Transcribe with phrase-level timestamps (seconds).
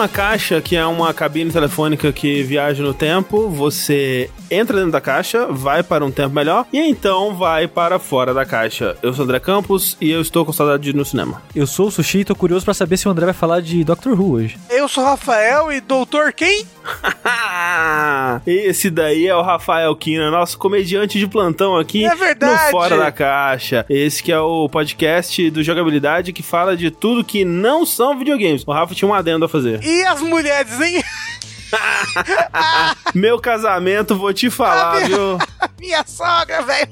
[0.00, 5.00] uma caixa que é uma cabine telefônica que viaja no tempo, você entra dentro da
[5.00, 8.96] caixa, vai para um tempo melhor e então vai para fora da caixa.
[9.02, 11.42] Eu sou o André Campos e eu estou com saudade de ir no cinema.
[11.54, 13.84] Eu sou o Sushi e tô curioso pra saber se o André vai falar de
[13.84, 14.58] Doctor Who hoje.
[14.70, 16.64] Eu sou o Rafael e doutor quem?
[18.46, 22.64] Esse daí é o Rafael Kina, nosso comediante de plantão aqui É verdade.
[22.66, 23.84] no Fora da Caixa.
[23.88, 28.62] Esse que é o podcast do Jogabilidade que fala de tudo que não são videogames.
[28.66, 29.82] O Rafa tinha um adendo a fazer.
[29.82, 31.02] E as mulheres, hein?
[33.14, 35.38] Meu casamento, vou te falar, viu?
[35.78, 36.90] Minha sogra, velho.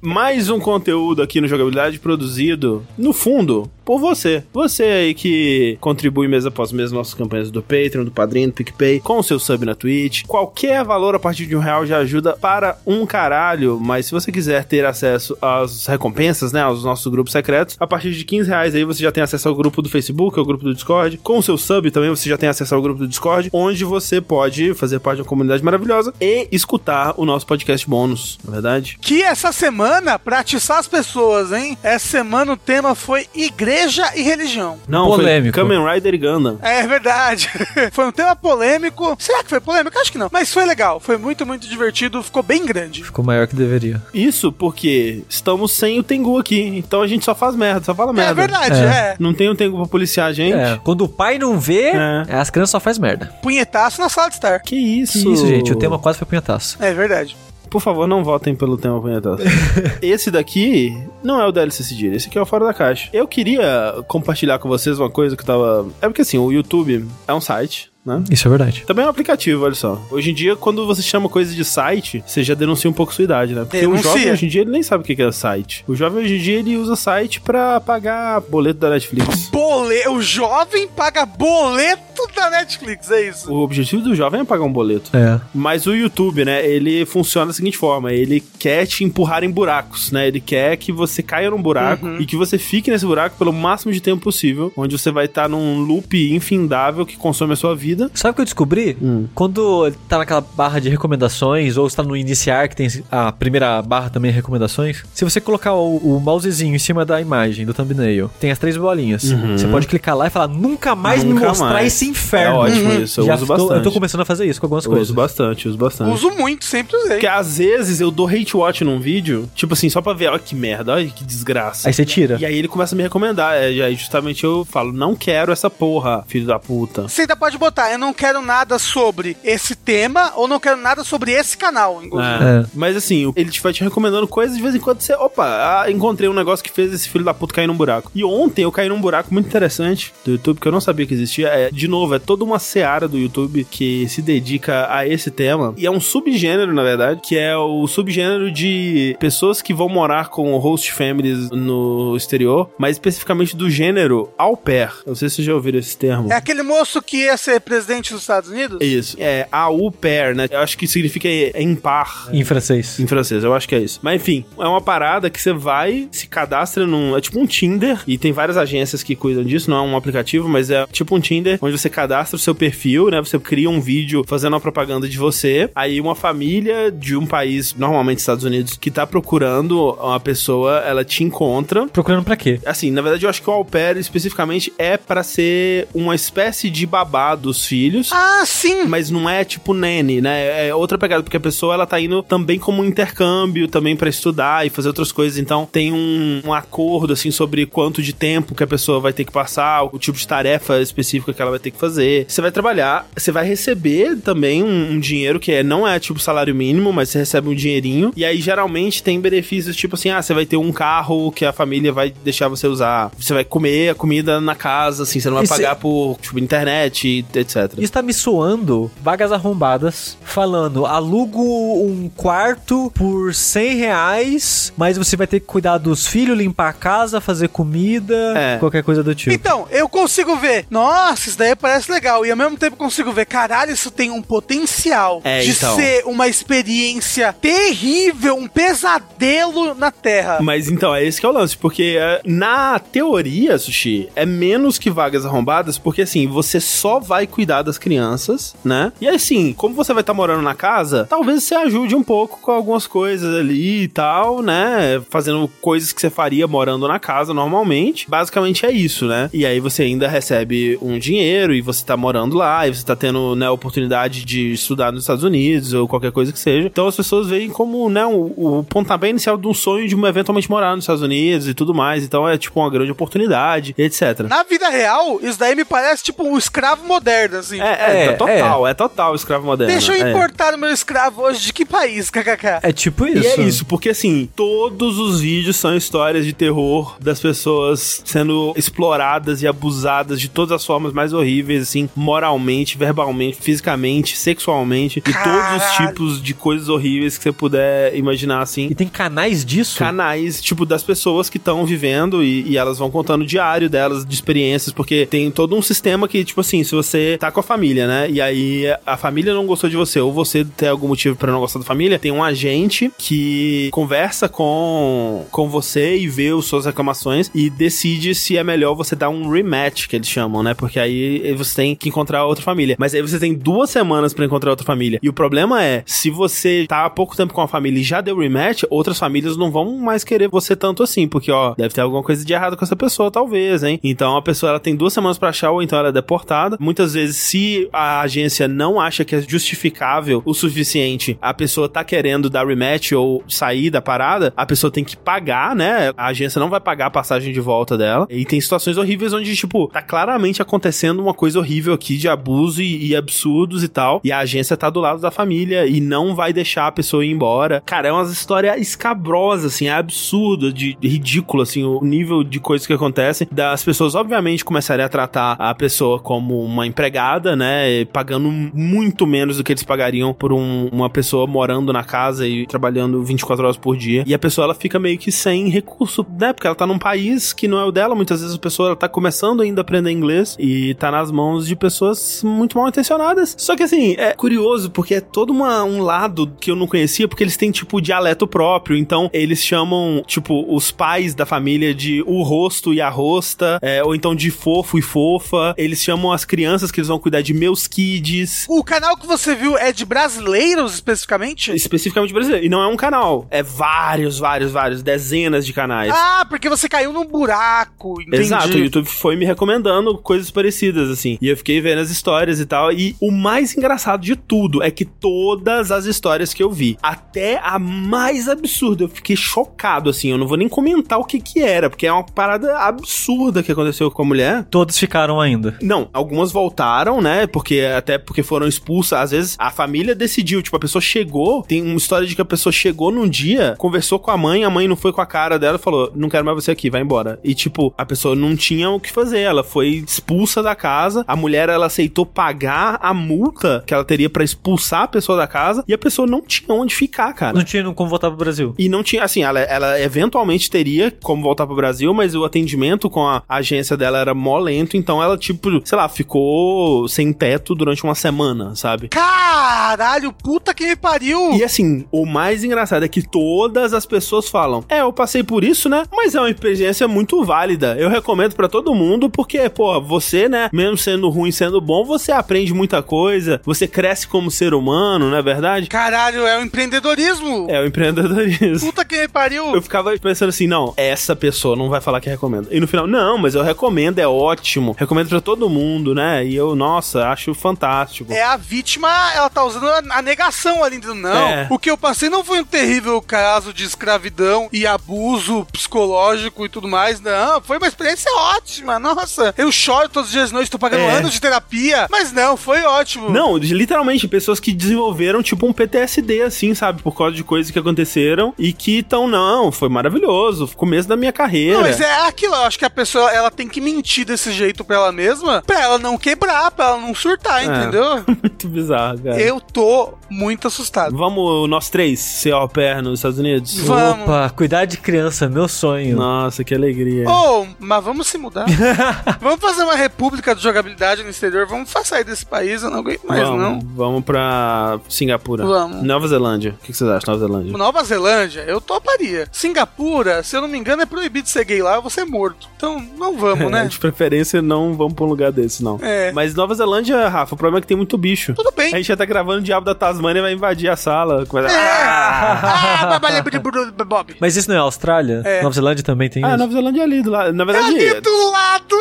[0.00, 4.42] Mais um conteúdo aqui no Jogabilidade produzido, no fundo, por você.
[4.52, 8.98] Você aí que contribui mês após mês nossas campanhas do Patreon, do Padrinho, do PicPay,
[8.98, 10.24] com o seu sub na Twitch.
[10.26, 14.32] Qualquer valor a partir de um real já ajuda para um caralho, mas se você
[14.32, 18.74] quiser ter acesso às recompensas, né, aos nossos grupos secretos, a partir de 15 reais
[18.74, 21.18] aí você já tem acesso ao grupo do Facebook, ao grupo do Discord.
[21.18, 24.20] Com o seu sub também você já tem acesso ao grupo do Discord, onde você
[24.20, 28.54] pode fazer parte de uma comunidade maravilhosa e escutar o nosso podcast bônus, na é
[28.54, 28.98] verdade?
[29.00, 31.78] Que essa semana, pra atiçar as pessoas, hein?
[31.84, 33.75] Essa semana o tema foi igreja
[34.14, 34.78] e religião.
[34.88, 35.54] Não, Polêmico.
[35.58, 36.58] foi Kamen Rider e Gundam.
[36.62, 37.50] É verdade.
[37.92, 39.16] foi um tema polêmico.
[39.18, 39.98] Será que foi polêmico?
[39.98, 40.28] Acho que não.
[40.32, 40.98] Mas foi legal.
[41.00, 42.22] Foi muito, muito divertido.
[42.22, 43.04] Ficou bem grande.
[43.04, 44.02] Ficou maior que deveria.
[44.12, 48.10] Isso porque estamos sem o Tengu aqui, então a gente só faz merda, só fala
[48.12, 48.34] É merda.
[48.34, 48.86] verdade, É.
[48.86, 49.16] é.
[49.18, 50.54] Não tem o Tengu pra policiar a gente.
[50.56, 52.24] É, quando o pai não vê, É.
[52.36, 53.32] as crianças só faz merda.
[53.42, 54.58] Punhetaço na sala de estar.
[54.60, 55.22] Que isso?
[55.22, 56.76] Que isso, gente, o tema quase foi punhetaço.
[56.80, 57.36] É verdade.
[57.76, 59.42] Por favor, não votem pelo tema punhetaço.
[60.00, 63.10] esse daqui não é o DLC Sigilo, esse aqui é o Fora da Caixa.
[63.12, 65.86] Eu queria compartilhar com vocês uma coisa que eu tava...
[66.00, 68.24] É porque assim, o YouTube é um site, né?
[68.30, 68.84] Isso é verdade.
[68.86, 70.00] Também é um aplicativo, olha só.
[70.10, 73.24] Hoje em dia, quando você chama coisa de site, você já denuncia um pouco sua
[73.24, 73.62] idade, né?
[73.62, 74.10] Porque o Denuncia.
[74.10, 75.84] jovem hoje em dia ele nem sabe o que é site.
[75.86, 79.50] O jovem hoje em dia ele usa site pra pagar boleto da Netflix.
[79.50, 80.08] Bole...
[80.08, 83.52] O jovem paga boleto da Netflix, é isso.
[83.52, 85.10] O objetivo do jovem é pagar um boleto.
[85.16, 85.40] É.
[85.54, 90.10] Mas o YouTube, né, ele funciona da seguinte forma: ele quer te empurrar em buracos,
[90.10, 90.26] né?
[90.28, 93.92] Ele quer que você caia num buraco e que você fique nesse buraco pelo máximo
[93.92, 98.10] de tempo possível, onde você vai estar num loop infindável que consome a sua vida.
[98.14, 98.96] Sabe o que eu descobri?
[99.00, 99.26] Hum.
[99.34, 104.10] Quando tá naquela barra de recomendações, ou está no iniciar, que tem a primeira barra
[104.10, 108.50] também recomendações, se você colocar o, o mousezinho em cima da imagem, do thumbnail, tem
[108.50, 109.22] as três bolinhas.
[109.56, 111.34] Você pode clicar lá e falar, nunca mais me Uhum.
[111.36, 111.88] Nunca mostrar mais.
[111.88, 112.56] esse inferno.
[112.56, 113.76] É ótimo isso, eu Já uso tô- bastante.
[113.78, 115.08] Eu tô começando a fazer isso com algumas Eu coisas.
[115.08, 116.12] uso bastante, uso bastante.
[116.14, 117.10] Uso muito, sempre usei.
[117.12, 120.38] Porque às vezes eu dou hate watch num vídeo, tipo assim, só pra ver, olha
[120.38, 121.88] que merda, olha que desgraça.
[121.88, 122.36] Aí você tira.
[122.40, 123.54] E aí ele começa a me recomendar.
[123.56, 127.02] é, E aí justamente eu falo, não quero essa porra, filho da puta.
[127.08, 131.04] Você ainda pode botar, eu não quero nada sobre esse tema ou não quero nada
[131.04, 132.02] sobre esse canal.
[132.02, 132.44] inclusive.
[132.44, 132.60] É.
[132.62, 132.66] É.
[132.74, 135.14] Mas assim, ele te vai te recomendando coisas de vez em quando você.
[135.14, 135.44] Opa,
[135.82, 138.10] ah, encontrei um negócio que fez esse filho da puta cair num buraco.
[138.14, 141.14] E ontem eu caí num buraco muito interessante do YouTube que eu não sabia que
[141.14, 141.48] existia.
[141.48, 145.74] É, de novo, é toda uma seara do YouTube que se dedica a esse tema.
[145.76, 150.28] E é um subgênero, na verdade, que é o subgênero de pessoas que vão morar
[150.28, 154.90] com host families no exterior, mas especificamente do gênero au pair.
[155.06, 156.32] Não sei se vocês já ouviram esse termo.
[156.32, 158.78] É aquele moço que ia ser presidente dos Estados Unidos?
[158.80, 159.16] Isso.
[159.18, 160.48] É au pair, né?
[160.50, 162.28] Eu acho que significa em par.
[162.32, 162.98] Em francês.
[162.98, 164.00] Em francês, eu acho que é isso.
[164.02, 167.16] Mas enfim, é uma parada que você vai, se cadastra num.
[167.16, 170.48] É tipo um Tinder, e tem várias agências que cuidam disso, não é um aplicativo,
[170.48, 173.20] mas é tipo um Tinder, onde você cadastra o seu perfil, né?
[173.20, 175.70] Você cria um vídeo fazendo uma propaganda de você.
[175.74, 181.04] Aí uma família de um país, normalmente Estados Unidos, que tá procurando uma pessoa, ela
[181.04, 181.86] te encontra.
[181.88, 182.60] Procurando pra quê?
[182.64, 186.70] Assim, na verdade, eu acho que o au pair especificamente é pra ser uma espécie
[186.70, 188.10] de babá dos filhos.
[188.12, 188.84] Ah, sim!
[188.84, 190.68] Mas não é tipo nene, né?
[190.68, 194.08] É outra pegada, porque a pessoa ela tá indo também como um intercâmbio, também pra
[194.08, 195.38] estudar e fazer outras coisas.
[195.38, 199.24] Então tem um, um acordo, assim, sobre quanto de tempo que a pessoa vai ter
[199.24, 202.24] que passar, o tipo de tarefa específica que ela vai ter que fazer.
[202.28, 206.18] Você vai trabalhar, você vai receber também um, um dinheiro que é, não é tipo
[206.18, 208.12] salário mínimo, mas você recebe um dinheirinho.
[208.16, 211.52] E aí geralmente tem benefícios tipo assim: ah, você vai ter um carro que a
[211.52, 213.10] família vai deixar você usar.
[213.18, 216.38] Você vai comer a comida na casa, assim, você não vai Esse- pagar por, tipo,
[216.38, 217.72] internet, etc.
[217.78, 225.16] Isso tá me soando vagas arrombadas, falando, alugo um quarto por 100 reais, mas você
[225.16, 228.56] vai ter que cuidar dos filhos, limpar a casa, fazer comida, É.
[228.58, 229.34] qualquer coisa do tipo.
[229.34, 232.24] Então, eu consigo ver, nossa, isso daí parece legal.
[232.24, 235.74] E ao mesmo tempo consigo ver, caralho, isso tem um potencial É, de então.
[235.74, 240.38] ser uma experiência terrível, um pesadelo na Terra.
[240.40, 244.78] Mas então, é esse que é o lance, porque é, na teoria, Sushi, é menos
[244.78, 248.92] que vagas arrombadas, porque assim, você só vai cuidar das crianças, né?
[249.00, 252.52] E assim, como você vai estar morando na casa, talvez você ajude um pouco com
[252.52, 255.02] algumas coisas ali e tal, né?
[255.10, 258.08] Fazendo coisas que você faria morando na casa normalmente.
[258.08, 259.28] Basicamente é isso, né?
[259.32, 262.94] E aí você ainda recebe um dinheiro e você tá morando lá, e você tá
[262.94, 266.66] tendo, né, a oportunidade de estudar nos Estados Unidos ou qualquer coisa que seja.
[266.66, 270.50] Então as pessoas veem como, né, o, o pontapé inicial de um sonho de eventualmente
[270.50, 272.04] morar nos Estados Unidos e tudo mais.
[272.04, 274.20] Então é tipo uma grande oportunidade, etc.
[274.28, 277.60] Na vida real, isso daí me parece tipo um escravo moderno, assim.
[277.60, 278.74] É, é, É, total, é.
[278.74, 279.72] total escravo moderno.
[279.72, 280.10] Deixa eu é.
[280.10, 282.60] importar o meu escravo hoje de que país, kkk?
[282.62, 283.24] É tipo isso.
[283.24, 288.52] E é isso, porque assim, todos os vídeos são histórias de terror das pessoas sendo
[288.56, 295.12] exploradas e abusadas de todas as formas mais horríveis, assim, moralmente, verbalmente, fisicamente, sexualmente, e
[295.12, 298.68] todos os tipos de coisas horríveis que você puder imaginar, assim.
[298.70, 299.78] E tem canais disso?
[299.78, 304.04] Canais, tipo, das pessoas que estão vivendo e, e elas vão contando o diário delas,
[304.04, 307.42] de experiências, porque tem todo um sistema que, tipo assim, se você tá com a
[307.42, 311.16] família, né, e aí a família não gostou de você, ou você tem algum motivo
[311.16, 316.28] pra não gostar da família, tem um agente que conversa com, com você e vê
[316.36, 320.42] as suas reclamações e decide se é melhor você dar um rematch, que eles chamam,
[320.42, 322.76] né, porque aí você tem que encontrar outra família.
[322.78, 324.98] Mas aí você tem duas semanas pra encontrar outra família.
[325.02, 328.00] E o problema é, se você tá há pouco tempo com a família e já
[328.00, 331.80] deu rematch, outras famílias não vão mais querer você tanto assim, porque, ó, deve ter
[331.80, 333.78] alguma coisa de errado com essa pessoa, talvez, hein?
[333.82, 336.56] Então a pessoa ela tem duas semanas pra achar, ou então ela é deportada.
[336.60, 341.84] Muitas vezes, se a agência não acha que é justificável o suficiente, a pessoa tá
[341.84, 345.92] querendo dar rematch ou sair da parada, a pessoa tem que pagar, né?
[345.96, 348.06] A agência não vai pagar a passagem de volta dela.
[348.10, 352.62] E tem situações horríveis onde, tipo, tá claramente acontecendo uma coisa horrível aqui de abuso
[352.62, 354.00] e, e absurdos e tal.
[354.04, 357.10] E a agência tá do lado da família e não vai deixar a pessoa ir
[357.10, 357.62] embora.
[357.66, 362.38] Cara, é uma história escabrosa, assim, é absurdo, de, de ridículo, assim, o nível de
[362.38, 363.26] coisas que acontecem.
[363.32, 367.84] Das pessoas, obviamente, começarem a tratar a pessoa como uma empregada, né?
[367.86, 372.46] Pagando muito menos do que eles pagariam por um- uma pessoa morando na casa e
[372.46, 374.04] trabalhando 24 horas por dia.
[374.06, 376.32] E a pessoa, ela fica meio que sem recurso, né?
[376.32, 377.94] Porque ela tá num país que não é o dela.
[377.94, 381.46] Muitas vezes a pessoa, ela tá começando ainda a aprender inglês e tá nas mãos
[381.46, 383.34] de pessoas muito mal intencionadas.
[383.38, 387.08] Só que, assim, é curioso porque é todo uma- um lado que eu não conhecia,
[387.08, 388.76] porque eles têm, tipo, dialeto próprio.
[388.76, 393.82] Então, eles chamam, tipo, os pais da família de o rosto e a rosta, é,
[393.82, 395.54] ou então de fofo e fofa.
[395.56, 398.46] Eles chamam as crianças que eles vão cuidar de meus kids.
[398.48, 401.52] O canal que você viu é de brasileiros especificamente?
[401.52, 402.44] Especificamente brasileiro.
[402.46, 403.26] E não é um canal.
[403.30, 404.82] É vários, vários, vários.
[404.82, 405.92] Dezenas de canais.
[405.94, 408.16] Ah, porque você caiu num buraco, entendi.
[408.22, 411.18] Exato, o YouTube foi me recomendando coisas parecidas, assim.
[411.20, 412.72] E eu fiquei vendo as histórias e tal.
[412.72, 417.38] E o mais engraçado de tudo é que todas as histórias que eu vi, até
[417.42, 420.10] a mais absurda, eu fiquei chocado, assim.
[420.10, 423.52] Eu não vou nem comentar o que que era, porque é uma parada absurda que
[423.52, 424.44] aconteceu com a mulher.
[424.50, 425.56] Todos ficaram ainda.
[425.62, 427.26] Não, algumas voltaram, né?
[427.26, 428.98] Porque até porque foram expulsas.
[428.98, 431.42] Às vezes a família decidiu, tipo, a pessoa chegou.
[431.42, 434.50] Tem uma história de que a pessoa chegou num dia, conversou com a mãe, a
[434.50, 436.80] mãe não foi com a cara dela e falou: Não quero mais você aqui, vai
[436.80, 437.18] embora.
[437.22, 439.20] E, tipo, a pessoa não tinha o que fazer.
[439.20, 440.85] Ela foi expulsa da casa.
[441.06, 445.26] A mulher, ela aceitou pagar a multa que ela teria pra expulsar a pessoa da
[445.26, 445.64] casa.
[445.66, 447.32] E a pessoa não tinha onde ficar, cara.
[447.32, 448.54] Não tinha como voltar pro Brasil.
[448.58, 452.88] E não tinha, assim, ela, ela eventualmente teria como voltar pro Brasil, mas o atendimento
[452.88, 457.54] com a agência dela era mó lento, então ela, tipo, sei lá, ficou sem teto
[457.54, 458.88] durante uma semana, sabe?
[458.88, 461.32] Caralho, puta que me pariu!
[461.34, 465.44] E assim, o mais engraçado é que todas as pessoas falam: É, eu passei por
[465.44, 465.84] isso, né?
[465.92, 467.76] Mas é uma experiência muito válida.
[467.78, 472.12] Eu recomendo pra todo mundo, porque, pô, você, né, mesmo sendo ruim, sendo bom, você
[472.12, 475.66] aprende muita coisa, você cresce como ser humano, não é verdade?
[475.68, 477.46] Caralho, é o empreendedorismo!
[477.48, 478.70] É o empreendedorismo.
[478.70, 479.54] Puta que pariu!
[479.54, 482.48] Eu ficava pensando assim, não, essa pessoa não vai falar que recomenda.
[482.50, 484.74] E no final, não, mas eu recomendo, é ótimo.
[484.78, 486.24] Recomendo pra todo mundo, né?
[486.24, 488.12] E eu, nossa, acho fantástico.
[488.12, 491.46] É a vítima, ela tá usando a, negação ali, não, É.
[491.50, 496.48] o que eu passei não foi um terrível caso de escravidão e abuso psicológico e
[496.48, 500.50] tudo mais, não, foi uma experiência ótima, nossa, eu choro todos os dias de noite,
[500.50, 500.96] tô pagando É.
[500.96, 503.08] anos de terapia, mas não, foi ótimo.
[503.10, 506.82] Não, literalmente, pessoas que desenvolveram, tipo, um PTSD, assim, sabe?
[506.82, 511.12] Por causa de coisas que aconteceram e que estão, não, foi maravilhoso, começo da minha
[511.12, 511.54] carreira.
[511.54, 514.64] Não, mas é aquilo, eu acho que a pessoa, ela tem que mentir desse jeito
[514.64, 517.44] pra ela mesma, pra ela não quebrar, pra ela não surtar, É.
[517.46, 518.04] entendeu?
[518.22, 519.20] Muito bizarro, cara.
[519.20, 520.96] Eu tô muito assustado.
[520.96, 523.58] Vamos, nós três, ser au pair nos Estados Unidos?
[523.60, 524.04] Vamos.
[524.04, 525.96] Opa, cuidar de criança, meu sonho.
[525.96, 527.08] Nossa, que alegria.
[527.08, 528.46] Oh, mas vamos se mudar.
[529.20, 531.46] vamos fazer uma república de jogabilidade no exterior.
[531.46, 533.60] Vamos sair desse país, eu não aguento mais, vamos, não.
[533.74, 535.44] vamos pra Singapura.
[535.44, 535.82] Vamos.
[535.82, 536.54] Nova Zelândia.
[536.60, 537.56] O que vocês acham, Nova Zelândia?
[537.56, 539.28] Nova Zelândia, eu toparia.
[539.30, 542.48] Singapura, se eu não me engano, é proibido ser gay lá, eu vou ser morto.
[542.56, 543.66] Então, não vamos, né?
[543.66, 545.78] De preferência, não vamos pra um lugar desse, não.
[545.82, 546.10] É.
[546.12, 548.34] Mas Nova Zelândia, Rafa, o problema é que tem muito bicho.
[548.34, 548.72] Tudo bem.
[548.74, 551.24] A gente já tá gravando o Diabo da Tasmânia e vai invadir a sala.
[551.24, 551.46] É.
[551.46, 552.96] Ah!
[552.96, 554.16] Ah, Bob.
[554.20, 555.22] Mas isso não é Austrália?
[555.24, 555.42] É.
[555.42, 556.38] Nova Zelândia também tem Ah, isso?
[556.38, 557.32] Nova Zelândia é ali do lado.
[557.32, 558.76] Na É verdade, ali do lado.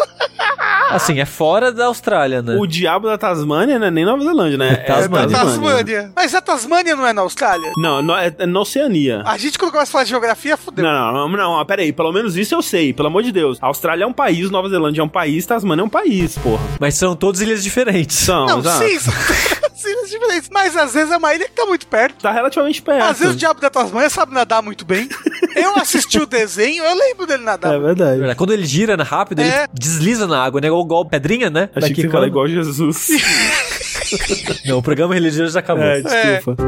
[0.89, 2.55] Assim, é fora da Austrália, né?
[2.59, 4.73] O diabo da Tasmânia não é nem Nova Zelândia, né?
[4.73, 5.37] É Tasmânia.
[5.37, 6.11] Tasmânia.
[6.15, 7.71] Mas a Tasmânia não é na Austrália?
[7.77, 9.23] Não, não, é, é na Oceania.
[9.25, 10.83] A gente, quando começa a falar de geografia, fudeu.
[10.83, 13.57] Não, não, não, não, pera aí, pelo menos isso eu sei, pelo amor de Deus.
[13.61, 16.63] A Austrália é um país, Nova Zelândia é um país, Tasmânia é um país, porra.
[16.79, 18.17] Mas são todas ilhas diferentes.
[18.17, 18.85] São, Não, exato.
[18.85, 19.13] sim, são
[20.19, 20.49] diferentes.
[20.51, 22.21] Mas às vezes é uma ilha que tá muito perto.
[22.21, 23.03] Tá relativamente perto.
[23.03, 25.07] Às vezes o diabo da Tasmânia sabe nadar muito bem.
[25.55, 27.73] Eu assisti o desenho, eu lembro dele nadar.
[27.73, 28.17] É verdade.
[28.17, 28.37] Verdade.
[28.37, 29.43] Quando ele gira rápido, É.
[29.63, 30.67] ele desliza na água, né?
[30.67, 31.69] Igual, igual pedrinha, né?
[31.73, 33.07] Achei que você fala igual Jesus.
[34.67, 35.83] Não, o programa religioso já acabou.
[35.85, 36.61] é, desculpa.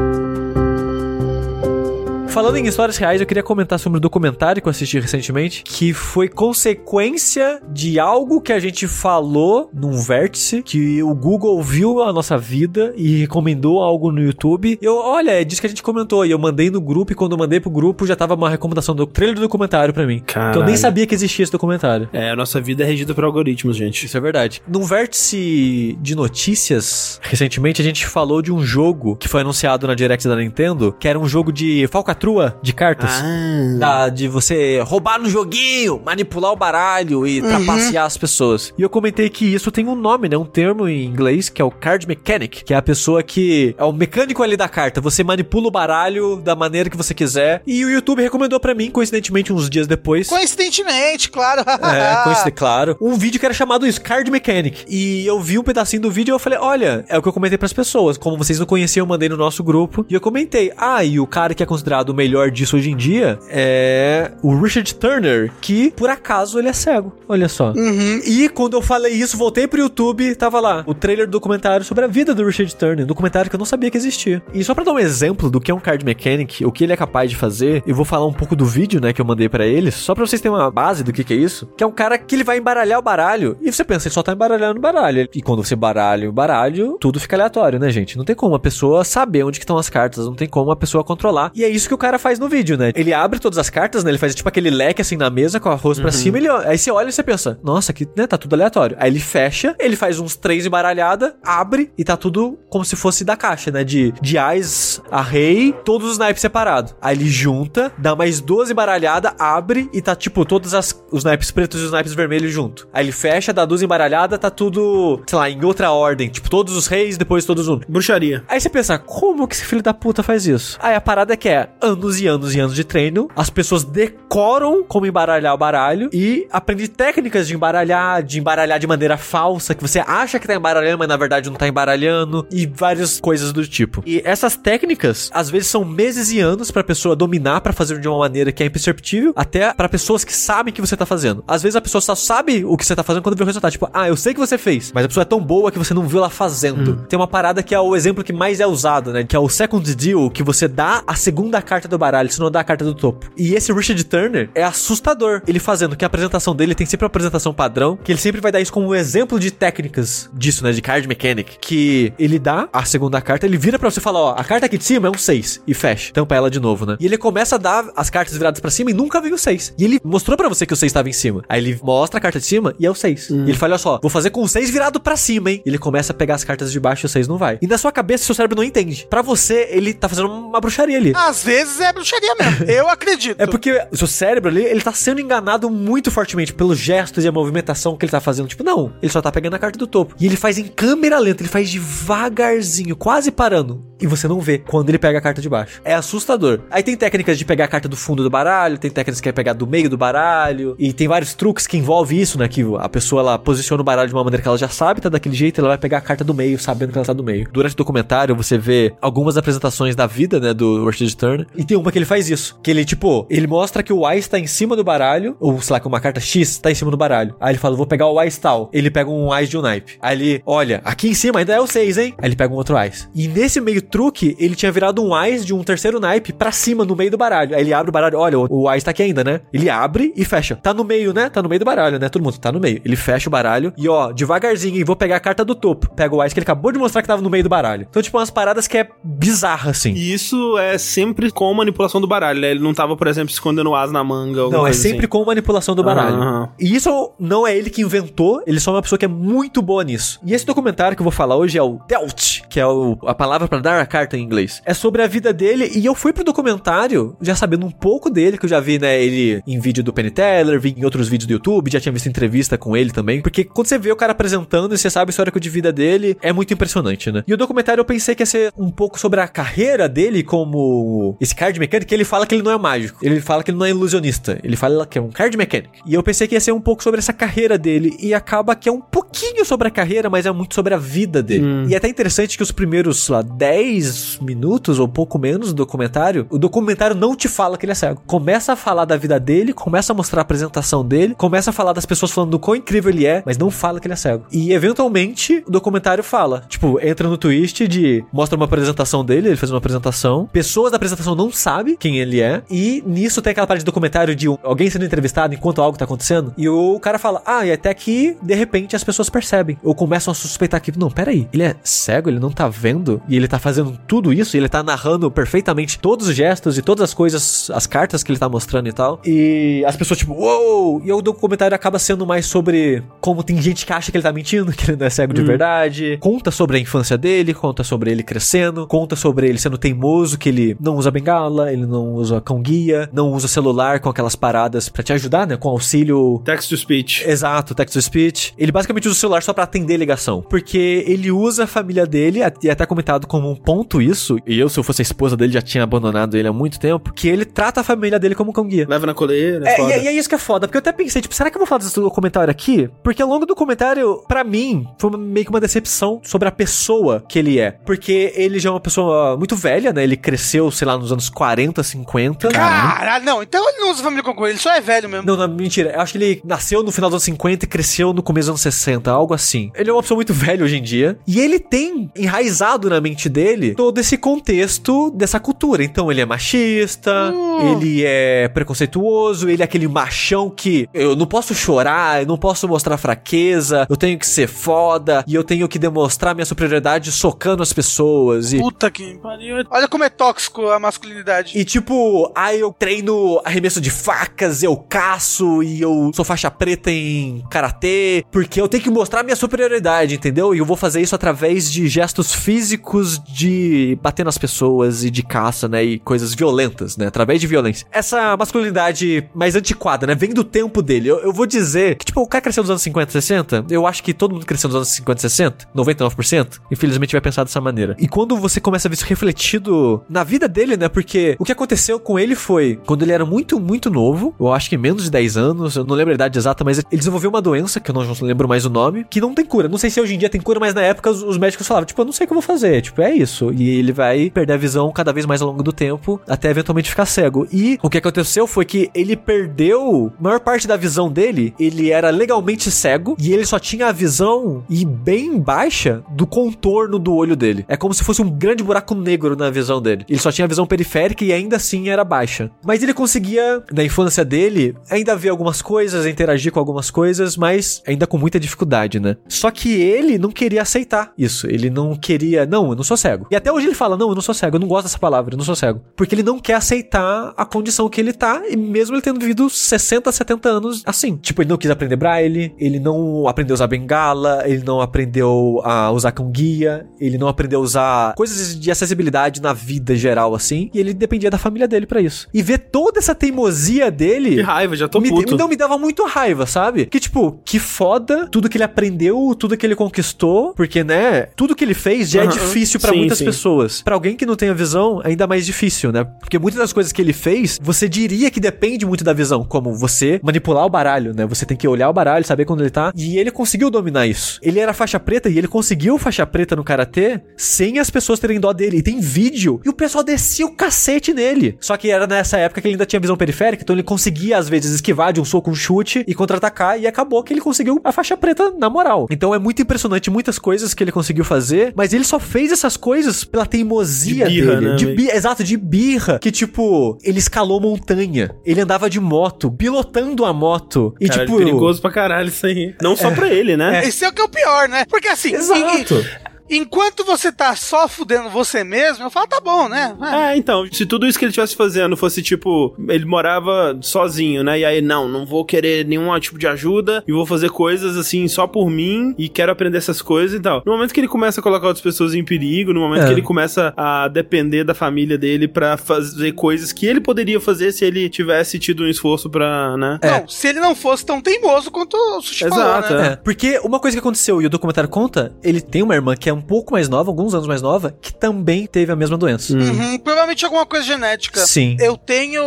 [2.38, 5.92] Falando em histórias reais, eu queria comentar sobre um documentário que eu assisti recentemente, que
[5.92, 12.12] foi consequência de algo que a gente falou num vértice, que o Google viu a
[12.12, 14.78] nossa vida e recomendou algo no YouTube.
[14.80, 16.24] Eu, olha, é disso que a gente comentou.
[16.24, 18.94] E eu mandei no grupo, e quando eu mandei pro grupo, já tava uma recomendação
[18.94, 20.22] do trailer do documentário pra mim.
[20.24, 20.78] Que eu nem Caralho.
[20.78, 22.08] sabia que existia esse documentário.
[22.12, 24.06] É, a nossa vida é regida por algoritmos, gente.
[24.06, 24.62] Isso é verdade.
[24.68, 29.96] Num vértice de notícias, recentemente a gente falou de um jogo que foi anunciado na
[29.96, 32.27] Direct da Nintendo, que era um jogo de falcatrua
[32.62, 33.10] de cartas.
[33.10, 33.76] Ah.
[33.78, 38.72] Da- de você roubar no joguinho, manipular o baralho e trapacear as pessoas.
[38.78, 40.36] E eu comentei que isso tem um nome, né?
[40.36, 43.84] Um termo em inglês, que é o card mechanic, que é a pessoa que é
[43.84, 45.00] o mecânico ali da carta.
[45.00, 47.62] Você manipula o baralho da maneira que você quiser.
[47.66, 50.28] E o YouTube recomendou pra mim, coincidentemente, uns dias depois.
[50.28, 51.60] Coincidentemente, claro.
[51.62, 52.96] É, coincidente, claro.
[53.00, 54.84] Um vídeo que era chamado isso, Card Mechanic.
[54.88, 57.32] E eu vi um pedacinho do vídeo e eu falei, olha, é o que eu
[57.32, 58.16] comentei pras pessoas.
[58.18, 60.04] Como vocês não conheciam, eu mandei no nosso grupo.
[60.08, 62.96] E eu comentei, ah, e o cara que é considerado o melhor disso hoje em
[62.96, 67.12] dia é o Richard Turner, que por acaso ele é cego.
[67.28, 67.72] Olha só.
[67.72, 68.20] Uhum.
[68.24, 72.04] E quando eu falei isso, voltei pro YouTube, tava lá, o trailer do documentário sobre
[72.04, 74.42] a vida do Richard Turner, um documentário que eu não sabia que existia.
[74.52, 76.92] E só pra dar um exemplo do que é um card mechanic, o que ele
[76.92, 79.48] é capaz de fazer, eu vou falar um pouco do vídeo, né, que eu mandei
[79.48, 81.86] pra eles, só pra vocês terem uma base do que que é isso, que é
[81.86, 84.78] um cara que ele vai embaralhar o baralho, e você pensa, ele só tá embaralhando
[84.78, 85.28] o baralho.
[85.34, 88.16] E quando você baralha o baralho, tudo fica aleatório, né, gente?
[88.16, 90.76] Não tem como a pessoa saber onde que estão as cartas, não tem como a
[90.76, 91.50] pessoa controlar.
[91.54, 92.92] E é isso que cara faz no vídeo, né?
[92.94, 94.10] Ele abre todas as cartas, né?
[94.10, 96.90] Ele faz tipo aquele leque assim na mesa com arroz pra cima, ele, aí você
[96.90, 98.96] olha e você pensa, nossa, que, né, tá tudo aleatório.
[98.98, 103.24] Aí ele fecha, ele faz uns três embaralhada, abre e tá tudo como se fosse
[103.24, 103.84] da caixa, né?
[103.84, 106.94] De, de ás a rei, todos os naipes separados.
[107.00, 111.50] Aí ele junta, dá mais duas embaralhadas, abre e tá tipo todos as, os naipes
[111.50, 112.88] pretos e os naipes vermelhos junto.
[112.92, 116.28] Aí ele fecha, dá duas embaralhadas, tá tudo, sei lá, em outra ordem.
[116.28, 117.86] Tipo, todos os reis, depois todos juntos.
[117.88, 118.44] Bruxaria.
[118.48, 120.78] Aí você pensa, como que esse filho da puta faz isso?
[120.80, 123.84] Aí a parada é que é anos e anos e anos de treino, as pessoas
[123.84, 129.74] decoram como embaralhar o baralho e aprendem técnicas de embaralhar, de embaralhar de maneira falsa,
[129.74, 133.52] que você acha que tá embaralhando, mas na verdade não tá embaralhando, e várias coisas
[133.52, 134.02] do tipo.
[134.06, 138.08] E essas técnicas, às vezes são meses e anos pra pessoa dominar pra fazer de
[138.08, 141.44] uma maneira que é imperceptível, até pra pessoas que sabem que você tá fazendo.
[141.46, 143.72] Às vezes a pessoa só sabe o que você tá fazendo quando vê o resultado.
[143.72, 145.94] Tipo, ah, eu sei que você fez, mas a pessoa é tão boa que você
[145.94, 146.96] não viu ela fazendo.
[147.08, 149.24] Tem uma parada que é o exemplo que mais é usado, né?
[149.24, 152.50] Que é o Second Deal, que você dá a segunda carta do baralho, você não
[152.50, 153.30] dá a carta do topo.
[153.36, 155.42] E esse Richard Turner é assustador.
[155.46, 158.50] Ele fazendo que a apresentação dele tem sempre uma apresentação padrão, que ele sempre vai
[158.50, 160.72] dar isso como um exemplo de técnicas disso, né?
[160.72, 161.58] De card mechanic.
[161.60, 164.66] Que ele dá a segunda carta, ele vira pra você e fala: Ó, a carta
[164.66, 166.12] aqui de cima é um 6 e fecha.
[166.12, 166.96] Tampa ela de novo, né?
[166.98, 169.74] E ele começa a dar as cartas viradas pra cima e nunca veio o 6.
[169.78, 171.42] E ele mostrou pra você que o 6 estava em cima.
[171.48, 173.30] Aí ele mostra a carta de cima e é o 6.
[173.30, 175.62] E ele fala: Olha só, vou fazer com o 6 virado pra cima, hein?
[175.64, 177.58] E ele começa a pegar as cartas de baixo e o 6 não vai.
[177.60, 179.06] E na sua cabeça, seu cérebro não entende.
[179.10, 181.12] Pra você, ele tá fazendo uma bruxaria ali.
[181.14, 182.64] Às vezes é bruxaria mesmo.
[182.70, 183.40] Eu acredito.
[183.40, 187.28] É porque o seu cérebro ali, ele tá sendo enganado muito fortemente pelos gestos e
[187.28, 188.48] a movimentação que ele tá fazendo.
[188.48, 190.14] Tipo, não, ele só tá pegando a carta do topo.
[190.18, 193.88] E ele faz em câmera lenta, ele faz devagarzinho, quase parando.
[194.00, 195.80] E você não vê quando ele pega a carta de baixo.
[195.84, 196.60] É assustador.
[196.70, 199.32] Aí tem técnicas de pegar a carta do fundo do baralho, tem técnicas que é
[199.32, 200.76] pegar do meio do baralho.
[200.78, 202.46] E tem vários truques que envolvem isso, né?
[202.46, 205.08] Que a pessoa ela posiciona o baralho de uma maneira que ela já sabe, tá
[205.08, 207.48] daquele jeito, ela vai pegar a carta do meio, sabendo que ela tá do meio.
[207.52, 210.54] Durante o documentário, você vê algumas apresentações da vida, né?
[210.54, 211.46] Do Richard Turner.
[211.58, 212.56] E tem uma que ele faz isso.
[212.62, 215.74] Que ele, tipo, ele mostra que o Ice tá em cima do baralho, ou sei
[215.74, 217.34] lá, que uma carta X tá em cima do baralho.
[217.40, 218.70] Aí ele fala, vou pegar o Ice tal.
[218.72, 219.98] Ele pega um Ice de um naipe.
[220.00, 222.14] Aí ele, olha, aqui em cima ainda é o 6, hein?
[222.16, 223.08] Aí ele pega um outro Ice.
[223.12, 226.84] E nesse meio truque, ele tinha virado um Ice de um terceiro naipe pra cima,
[226.84, 227.56] no meio do baralho.
[227.56, 229.40] Aí ele abre o baralho, olha, o, Ice tá aqui ainda, né?
[229.52, 230.54] Ele abre e fecha.
[230.54, 231.28] Tá no meio, né?
[231.28, 232.08] Tá no meio do baralho, né?
[232.08, 232.80] Todo mundo tá no meio.
[232.84, 234.84] Ele fecha o baralho e, ó, devagarzinho, hein?
[234.84, 235.90] Vou pegar a carta do topo.
[235.96, 237.84] Pega o Ice que ele acabou de mostrar que tava no meio do baralho.
[237.90, 239.92] Então, tipo, umas paradas que é bizarra, assim.
[239.92, 242.50] E isso é sempre com com manipulação do baralho, né?
[242.50, 244.48] Ele não tava, por exemplo, escondendo o as na manga.
[244.50, 245.06] Não, é sempre assim.
[245.08, 246.16] com manipulação do baralho.
[246.16, 246.48] Aham.
[246.60, 249.62] E isso não é ele que inventou, ele só é uma pessoa que é muito
[249.62, 250.20] boa nisso.
[250.24, 253.14] E esse documentário que eu vou falar hoje é o Dealt, que é o- a
[253.14, 254.62] palavra pra dar a carta em inglês.
[254.64, 258.36] É sobre a vida dele e eu fui pro documentário já sabendo um pouco dele,
[258.38, 261.26] que eu já vi, né, ele em vídeo do Penny Teller, vi em outros vídeos
[261.26, 264.12] do YouTube, já tinha visto entrevista com ele também, porque quando você vê o cara
[264.12, 267.22] apresentando e você sabe o histórico de vida dele, é muito impressionante, né?
[267.26, 271.16] E o documentário eu pensei que ia ser um pouco sobre a carreira dele como
[271.20, 273.64] esse card mechanic, ele fala que ele não é mágico, ele fala que ele não
[273.64, 275.70] é ilusionista, ele fala que é um card mechanic.
[275.86, 278.68] E eu pensei que ia ser um pouco sobre essa carreira dele e acaba que
[278.68, 281.44] é um pouquinho sobre a carreira, mas é muito sobre a vida dele.
[281.68, 285.54] E é até interessante que os primeiros, sei lá, 10 minutos ou pouco menos do
[285.54, 288.02] documentário, o documentário não te fala que ele é cego.
[288.04, 291.72] Começa a falar da vida dele, começa a mostrar a apresentação dele, começa a falar
[291.72, 294.24] das pessoas falando do quão incrível ele é, mas não fala que ele é cego.
[294.32, 299.36] E eventualmente o documentário fala, tipo, entra no twist de mostra uma apresentação dele, ele
[299.36, 303.46] fez uma apresentação, pessoas da apresentação não sabem quem ele é, e nisso tem aquela
[303.46, 307.20] parte de documentário de alguém sendo entrevistado enquanto algo tá acontecendo, e o cara fala,
[307.26, 310.90] ah, e até que de repente as pessoas percebem, ou começam a suspeitar que, não,
[310.90, 314.38] peraí, ele é cego, ele não tá vendo, e ele tá fazendo tudo isso, e
[314.38, 318.18] ele tá narrando perfeitamente todos os gestos e todas as coisas, as cartas que ele
[318.18, 322.26] tá mostrando e tal, e as pessoas tipo, uou, e o documentário acaba sendo mais
[322.26, 325.12] sobre como tem gente que acha que ele tá mentindo, que ele não é cego
[325.12, 329.58] de verdade, conta sobre a infância dele, conta sobre ele crescendo, conta sobre ele sendo
[329.58, 333.88] teimoso, que ele não usa bengala, ele não usa cão guia, não usa celular com
[333.88, 337.08] aquelas paradas pra te ajudar, né, com auxílio Text to speech.
[337.08, 338.34] Exato, text to speech.
[338.36, 340.22] Ele basicamente usa o celular só pra atender ligação.
[340.28, 344.38] Porque ele usa a família dele, e é até comentado como um ponto isso, e
[344.38, 347.08] eu, se eu fosse a esposa dele, já tinha abandonado ele há muito tempo, que
[347.08, 348.66] ele trata a família dele como cão guia.
[348.68, 351.00] Leva na coleira, É, e, e é isso que é foda, porque eu até pensei,
[351.00, 352.68] tipo, será que eu vou falar desse documentário aqui?
[352.82, 357.02] Porque ao longo do comentário, pra mim, foi meio que uma decepção sobre a pessoa
[357.08, 357.52] que ele é.
[357.64, 359.82] Porque ele já é uma pessoa muito velha, né?
[359.82, 362.28] Ele cresceu, sei lá, nos anos 40, 50.
[362.28, 365.06] Caralho, não, então ele não usa família com ele só é velho mesmo.
[365.06, 365.70] Não, não, mentira.
[365.70, 368.30] Eu acho que ele nasceu no final dos anos 50 e cresceu no começo dos
[368.30, 369.50] anos 60, algo assim.
[369.54, 370.98] Ele é uma pessoa muito velha hoje em dia.
[371.06, 375.62] E ele tem enraizado na mente dele todo esse contexto dessa cultura.
[375.62, 377.12] Então ele é machista,
[377.52, 382.48] ele é preconceituoso, ele é aquele machão que eu não posso chorar, eu não posso
[382.48, 387.42] mostrar fraqueza, eu tenho que ser foda e eu tenho que demonstrar minha superioridade socando
[387.42, 388.32] as pessoas.
[388.32, 389.44] E Puta que pariu.
[389.50, 390.87] Olha como é tóxico a masculinidade.
[391.34, 396.70] E tipo, aí eu treino arremesso de facas, eu caço e eu sou faixa preta
[396.70, 400.34] em karatê, porque eu tenho que mostrar minha superioridade, entendeu?
[400.34, 405.02] E eu vou fazer isso através de gestos físicos de bater nas pessoas e de
[405.02, 405.64] caça, né?
[405.64, 406.86] E coisas violentas, né?
[406.86, 407.66] Através de violência.
[407.72, 409.94] Essa masculinidade mais antiquada, né?
[409.94, 410.88] Vem do tempo dele.
[410.88, 413.46] Eu, eu vou dizer que, tipo, o cara cresceu nos anos 50, 60.
[413.50, 416.40] Eu acho que todo mundo cresceu nos anos 50, 60, 99%.
[416.50, 417.76] Infelizmente vai pensar dessa maneira.
[417.78, 420.68] E quando você começa a ver isso refletido na vida dele, né?
[420.78, 424.48] Porque o que aconteceu com ele foi quando ele era muito, muito novo, eu acho
[424.48, 427.20] que menos de 10 anos, eu não lembro a idade exata, mas ele desenvolveu uma
[427.20, 429.48] doença, que eu não lembro mais o nome, que não tem cura.
[429.48, 431.66] Não sei se hoje em dia tem cura, mas na época os, os médicos falavam,
[431.66, 432.62] tipo, eu não sei o que eu vou fazer.
[432.62, 433.32] Tipo, é isso.
[433.32, 436.70] E ele vai perder a visão cada vez mais ao longo do tempo, até eventualmente
[436.70, 437.26] ficar cego.
[437.32, 441.72] E o que aconteceu foi que ele perdeu a maior parte da visão dele, ele
[441.72, 446.94] era legalmente cego e ele só tinha a visão e bem baixa do contorno do
[446.94, 447.44] olho dele.
[447.48, 449.84] É como se fosse um grande buraco negro na visão dele.
[449.88, 450.67] Ele só tinha a visão periférica
[451.04, 452.30] e ainda assim era baixa.
[452.44, 457.62] Mas ele conseguia, na infância dele, ainda ver algumas coisas, interagir com algumas coisas, mas
[457.66, 458.96] ainda com muita dificuldade, né?
[459.08, 461.26] Só que ele não queria aceitar isso.
[461.26, 463.06] Ele não queria, não, eu não sou cego.
[463.10, 465.14] E até hoje ele fala, não, eu não sou cego, eu não gosto dessa palavra,
[465.14, 465.62] eu não sou cego.
[465.76, 469.28] Porque ele não quer aceitar a condição que ele tá, e mesmo ele tendo vivido
[469.28, 470.96] 60, 70 anos assim.
[470.96, 475.40] Tipo, ele não quis aprender braille, ele não aprendeu a usar bengala, ele não aprendeu
[475.44, 480.14] a usar com guia, ele não aprendeu a usar coisas de acessibilidade na vida geral,
[480.14, 482.08] assim, e ele dependia da família dele pra isso.
[482.12, 484.16] E ver toda essa teimosia dele.
[484.16, 485.16] Que raiva, já tô me, puto.
[485.16, 486.66] Não, me dava muito raiva, sabe?
[486.66, 491.34] Que, tipo, que foda tudo que ele aprendeu, tudo que ele conquistou, porque, né, tudo
[491.34, 493.04] que ele fez já é difícil pra Sim, muitas sim.
[493.04, 493.62] pessoas.
[493.62, 495.84] Pra alguém que não tem a visão, ainda mais difícil, né?
[495.84, 499.54] Porque muitas das coisas que ele fez, você diria que depende muito da visão, como
[499.54, 501.06] você manipular o baralho, né?
[501.06, 502.72] Você tem que olhar o baralho, saber quando ele tá.
[502.74, 504.18] E ele conseguiu dominar isso.
[504.22, 508.20] Ele era faixa preta e ele conseguiu faixa preta no karatê sem as pessoas terem
[508.20, 508.58] dó dele.
[508.58, 511.36] E tem vídeo e o pessoal descia o cacete nele.
[511.40, 514.28] Só que era nessa época que ele ainda tinha visão periférica, então ele conseguia às
[514.28, 517.70] vezes esquivar de um soco, um chute e contra-atacar e acabou que ele conseguiu a
[517.70, 518.86] faixa preta na moral.
[518.90, 522.56] Então é muito impressionante muitas coisas que ele conseguiu fazer, mas ele só fez essas
[522.56, 524.48] coisas pela teimosia De birra, dele.
[524.50, 525.98] né, de bi- Exato, de birra.
[525.98, 530.74] Que tipo, ele escalou montanha, ele andava de moto, pilotando a moto.
[530.80, 531.18] E Caralho, tipo.
[531.18, 532.54] perigoso pra caralho isso aí.
[532.62, 533.62] Não só pra ele, né?
[533.64, 534.64] Esse é o que é o pior, né?
[534.68, 535.84] Porque assim, Exato.
[536.30, 539.76] Enquanto você tá só fudendo você mesmo, eu falo, tá bom, né?
[539.82, 544.38] É, então, se tudo isso que ele estivesse fazendo fosse tipo, ele morava sozinho, né?
[544.40, 548.06] E aí, não, não vou querer nenhum tipo de ajuda e vou fazer coisas assim
[548.08, 550.42] só por mim e quero aprender essas coisas e tal.
[550.44, 552.86] No momento que ele começa a colocar outras pessoas em perigo, no momento É.
[552.86, 557.52] que ele começa a depender da família dele pra fazer coisas que ele poderia fazer
[557.52, 559.78] se ele tivesse tido um esforço pra, né?
[559.82, 559.90] É.
[560.00, 562.88] Não, se ele não fosse tão teimoso quanto o Sushi Exato, falou, né?
[562.88, 562.92] é.
[562.92, 566.08] É, porque uma coisa que aconteceu, e o documentário conta, ele tem uma irmã que
[566.08, 569.34] é um pouco mais nova, alguns anos mais nova, que também teve a mesma doença.
[569.34, 571.20] Uhum, provavelmente alguma coisa genética.
[571.26, 571.56] Sim.
[571.60, 572.22] Eu tenho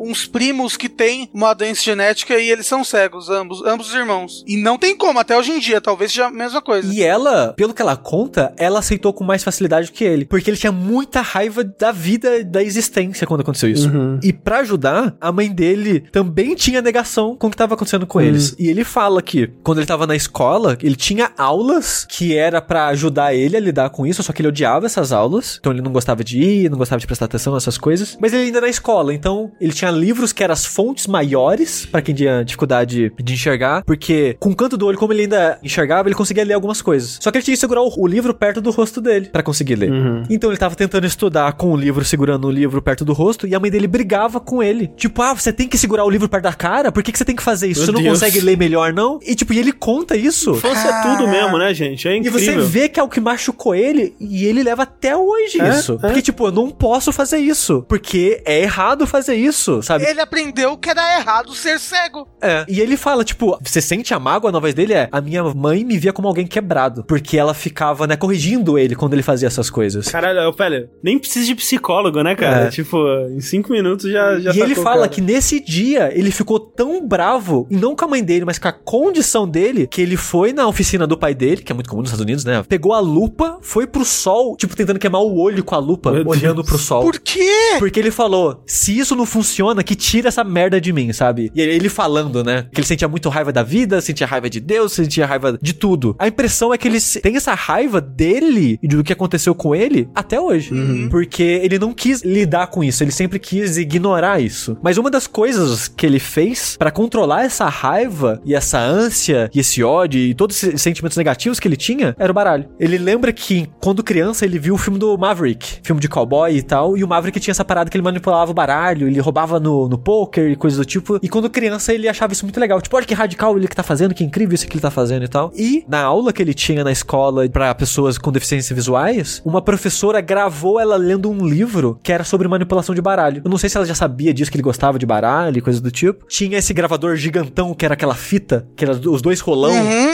[0.00, 4.44] uns primos que têm uma doença genética e eles são cegos, ambos, ambos os irmãos.
[4.46, 6.92] E não tem como, até hoje em dia, talvez seja a mesma coisa.
[6.92, 10.24] E ela, pelo que ela conta, ela aceitou com mais facilidade que ele.
[10.24, 13.90] Porque ele tinha muita raiva da vida, da existência quando aconteceu isso.
[14.22, 18.20] E pra ajudar, a mãe dele também tinha negação com o que tava acontecendo com
[18.20, 18.54] eles.
[18.58, 22.88] E ele fala que quando ele tava na escola, ele tinha aulas que era pra
[23.18, 25.56] ajudar ele a lidar com isso, só que ele odiava essas aulas.
[25.58, 28.16] Então ele não gostava de ir, não gostava de prestar atenção nessas coisas.
[28.20, 32.00] Mas ele ainda na escola, então ele tinha livros que eram as fontes maiores pra
[32.00, 36.08] quem tinha dificuldade de enxergar, porque com o canto do olho, como ele ainda enxergava,
[36.08, 37.18] ele conseguia ler algumas coisas.
[37.20, 39.74] Só que ele tinha que segurar o, o livro perto do rosto dele pra conseguir
[39.76, 39.90] ler.
[40.30, 43.54] Então ele tava tentando estudar com o livro segurando o livro perto do rosto e
[43.54, 44.88] a mãe dele brigava com ele.
[44.96, 46.92] Tipo, ah, você tem que segurar o livro perto da cara?
[46.92, 47.80] Por que, que você tem que fazer isso?
[47.80, 48.18] Meu você não Deus.
[48.20, 49.18] consegue ler melhor, não?
[49.26, 50.54] E tipo, e ele conta isso.
[50.54, 52.06] Fosse é tudo mesmo, né, gente?
[52.08, 52.38] É E incrível.
[52.38, 55.94] você vê que o que machucou ele e ele leva até hoje É, isso.
[55.94, 55.98] é.
[55.98, 57.84] Porque, tipo, eu não posso fazer isso.
[57.88, 60.04] Porque é errado fazer isso, sabe?
[60.04, 62.28] Ele aprendeu que era errado ser cego.
[62.40, 62.64] É.
[62.68, 64.54] E ele fala, tipo, você sente a mágoa?
[64.54, 67.04] A voz dele é: a minha mãe me via como alguém quebrado.
[67.04, 70.08] Porque ela ficava, né, corrigindo ele quando ele fazia essas coisas.
[70.08, 72.66] Caralho, pera, nem precisa de psicólogo, né, cara?
[72.66, 72.70] É.
[72.70, 72.98] Tipo,
[73.30, 75.08] em cinco minutos já, já e ele fala cara.
[75.08, 78.68] que nesse dia ele ficou tão bravo, e não com a mãe dele, mas com
[78.68, 82.02] a condição dele, que ele foi na oficina do pai dele, que é muito comum
[82.02, 82.62] nos Estados Unidos, né?
[82.68, 86.26] Pegou a lupa, foi pro sol, tipo, tentando queimar o olho com a lupa, Meu
[86.26, 86.66] olhando Deus.
[86.68, 87.02] pro sol.
[87.02, 87.76] Por quê?
[87.78, 91.50] Porque ele falou, se isso não funciona, que tira essa merda de mim, sabe?
[91.54, 92.66] E ele falando, né?
[92.72, 96.14] Que ele sentia muito raiva da vida, sentia raiva de Deus, sentia raiva de tudo.
[96.18, 100.08] A impressão é que ele tem essa raiva dele e do que aconteceu com ele
[100.14, 100.70] até hoje.
[101.10, 104.76] Porque ele não quis lidar com isso, ele sempre quis ignorar isso.
[104.82, 109.60] Mas uma das coisas que ele fez pra controlar essa raiva e essa ânsia e
[109.60, 112.68] esse ódio e todos esses sentimentos negativos que ele tinha era o baralho.
[112.78, 116.62] Ele lembra que quando criança ele viu o filme do Maverick, filme de cowboy e
[116.62, 119.88] tal, e o Maverick tinha essa parada que ele manipulava o baralho, ele roubava no,
[119.88, 121.18] no poker e coisas do tipo.
[121.22, 122.80] E quando criança ele achava isso muito legal.
[122.80, 125.24] Tipo, olha que radical ele que tá fazendo, que incrível isso que ele tá fazendo
[125.24, 125.52] e tal.
[125.54, 130.20] E na aula que ele tinha na escola pra pessoas com deficiências visuais, uma professora
[130.20, 133.42] gravou ela lendo um livro que era sobre manipulação de baralho.
[133.44, 135.82] Eu não sei se ela já sabia disso, que ele gostava de baralho e coisas
[135.82, 136.26] do tipo.
[136.26, 139.72] Tinha esse gravador gigantão que era aquela fita, que era os dois rolão,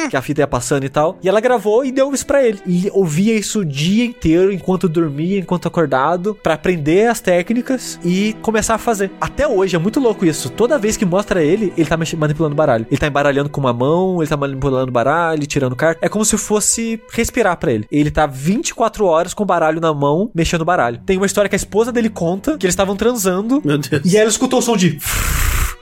[0.08, 1.18] que a fita ia passando e tal.
[1.22, 2.53] E ela gravou e deu isso pra ele.
[2.66, 8.34] E ouvia isso o dia inteiro, enquanto dormia, enquanto acordado, pra aprender as técnicas e
[8.42, 9.10] começar a fazer.
[9.20, 10.50] Até hoje, é muito louco isso.
[10.50, 12.86] Toda vez que mostra ele, ele tá manipulando baralho.
[12.90, 16.04] Ele tá embaralhando com uma mão, ele tá manipulando baralho, tirando carta.
[16.04, 17.86] É como se fosse respirar pra ele.
[17.90, 21.00] Ele tá 24 horas com o baralho na mão, mexendo baralho.
[21.04, 24.02] Tem uma história que a esposa dele conta, que eles estavam transando, Meu Deus.
[24.04, 24.98] e ela escutou o som de...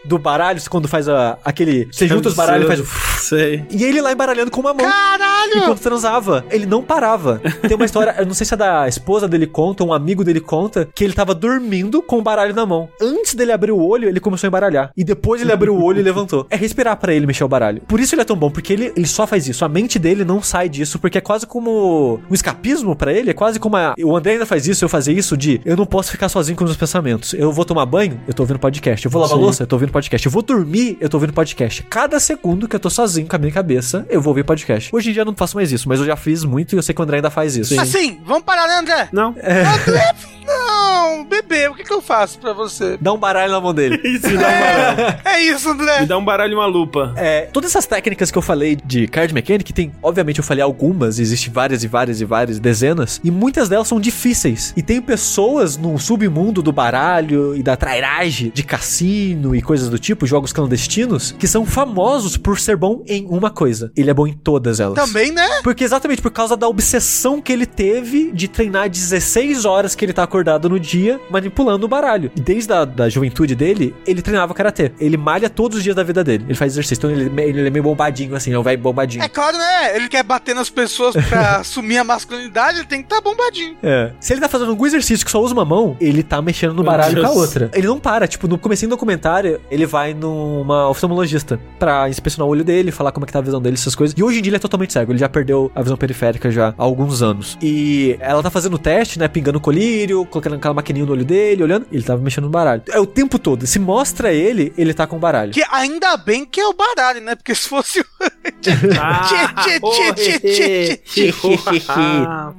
[0.05, 1.89] Do baralho, quando faz a, aquele.
[1.91, 2.87] Você junta os baralhos e faz o.
[3.23, 3.65] Sei.
[3.71, 4.85] E ele lá embaralhando com uma mão.
[4.85, 5.57] Caralho!
[5.57, 6.45] Enquanto transava.
[6.51, 7.41] Ele não parava.
[7.67, 10.41] Tem uma história, eu não sei se é da esposa dele conta, um amigo dele
[10.41, 12.89] conta, que ele tava dormindo com o baralho na mão.
[13.01, 14.91] Antes dele abrir o olho, ele começou a embaralhar.
[14.97, 16.47] E depois ele abriu o olho e levantou.
[16.51, 17.81] É respirar pra ele mexer o baralho.
[17.83, 19.65] Por isso ele é tão bom, porque ele, ele só faz isso.
[19.65, 23.31] A mente dele não sai disso, porque é quase como um escapismo pra ele.
[23.31, 25.87] É quase como a, o André ainda faz isso, eu fazer isso de eu não
[25.87, 27.35] posso ficar sozinho com os meus pensamentos.
[27.35, 29.05] Eu vou tomar banho, eu tô ouvindo podcast.
[29.05, 29.45] Eu vou lavar Sim.
[29.45, 30.27] louça, eu tô ouvindo podcast.
[30.27, 31.83] Eu vou dormir, eu tô ouvindo podcast.
[31.85, 34.91] Cada segundo que eu tô sozinho com a minha cabeça, eu vou ouvir podcast.
[34.93, 36.83] Hoje em dia eu não faço mais isso, mas eu já fiz muito e eu
[36.83, 37.79] sei que o André ainda faz isso.
[37.81, 39.09] Assim, vamos parar, né, André?
[39.13, 39.29] Não.
[39.29, 40.15] André,
[40.47, 42.99] não, bebê, o que, que eu faço pra você?
[43.01, 44.01] Dá um baralho na mão dele.
[44.05, 45.21] Isso, dá um baralho.
[45.25, 46.01] É isso, André.
[46.01, 47.15] me dá um baralho e uma lupa.
[47.17, 51.19] É, todas essas técnicas que eu falei de card mechanic, tem, obviamente eu falei algumas,
[51.19, 54.73] existe várias e várias e várias, dezenas, e muitas delas são difíceis.
[54.77, 59.99] E tem pessoas no submundo do baralho e da trairagem, de cassino e coisas do
[59.99, 63.93] tipo, jogos clandestinos, que são famosos por ser bom em uma coisa.
[63.97, 64.95] Ele é bom em todas elas.
[64.95, 65.49] Também, né?
[65.63, 70.13] Porque exatamente por causa da obsessão que ele teve de treinar 16 horas que ele
[70.13, 72.31] tá acordado no dia, manipulando no baralho.
[72.37, 74.93] E desde a da juventude dele, ele treinava karatê.
[74.99, 76.45] Ele malha todos os dias da vida dele.
[76.47, 77.01] Ele faz exercício.
[77.01, 79.25] Então ele, ele é meio bombadinho, assim, é um velho bombadinho.
[79.25, 79.97] É claro, né?
[79.97, 83.77] Ele quer bater nas pessoas pra assumir a masculinidade, ele tem que estar tá bombadinho.
[83.83, 84.13] É.
[84.21, 86.83] Se ele tá fazendo algum exercício que só usa uma mão, ele tá mexendo no
[86.83, 87.71] baralho com a outra.
[87.75, 88.27] Ele não para.
[88.27, 93.11] Tipo, no comecinho do documentário, ele vai numa oftalmologista pra inspecionar o olho dele, falar
[93.11, 94.15] como é que tá a visão dele, essas coisas.
[94.19, 95.13] E hoje em dia ele é totalmente cego.
[95.13, 97.57] Ele já perdeu a visão periférica já há alguns anos.
[97.63, 99.29] E ela tá fazendo o teste, né?
[99.29, 101.87] Pingando colírio, colocando aquela maquininha no olho dele, olhando.
[101.91, 102.83] Ele tava mexendo no baralho.
[102.91, 103.67] É o tempo todo.
[103.67, 105.53] Se mostra ele, ele tá com o baralho.
[105.53, 107.35] Que ainda bem que é o baralho, né?
[107.35, 108.05] Porque se fosse o.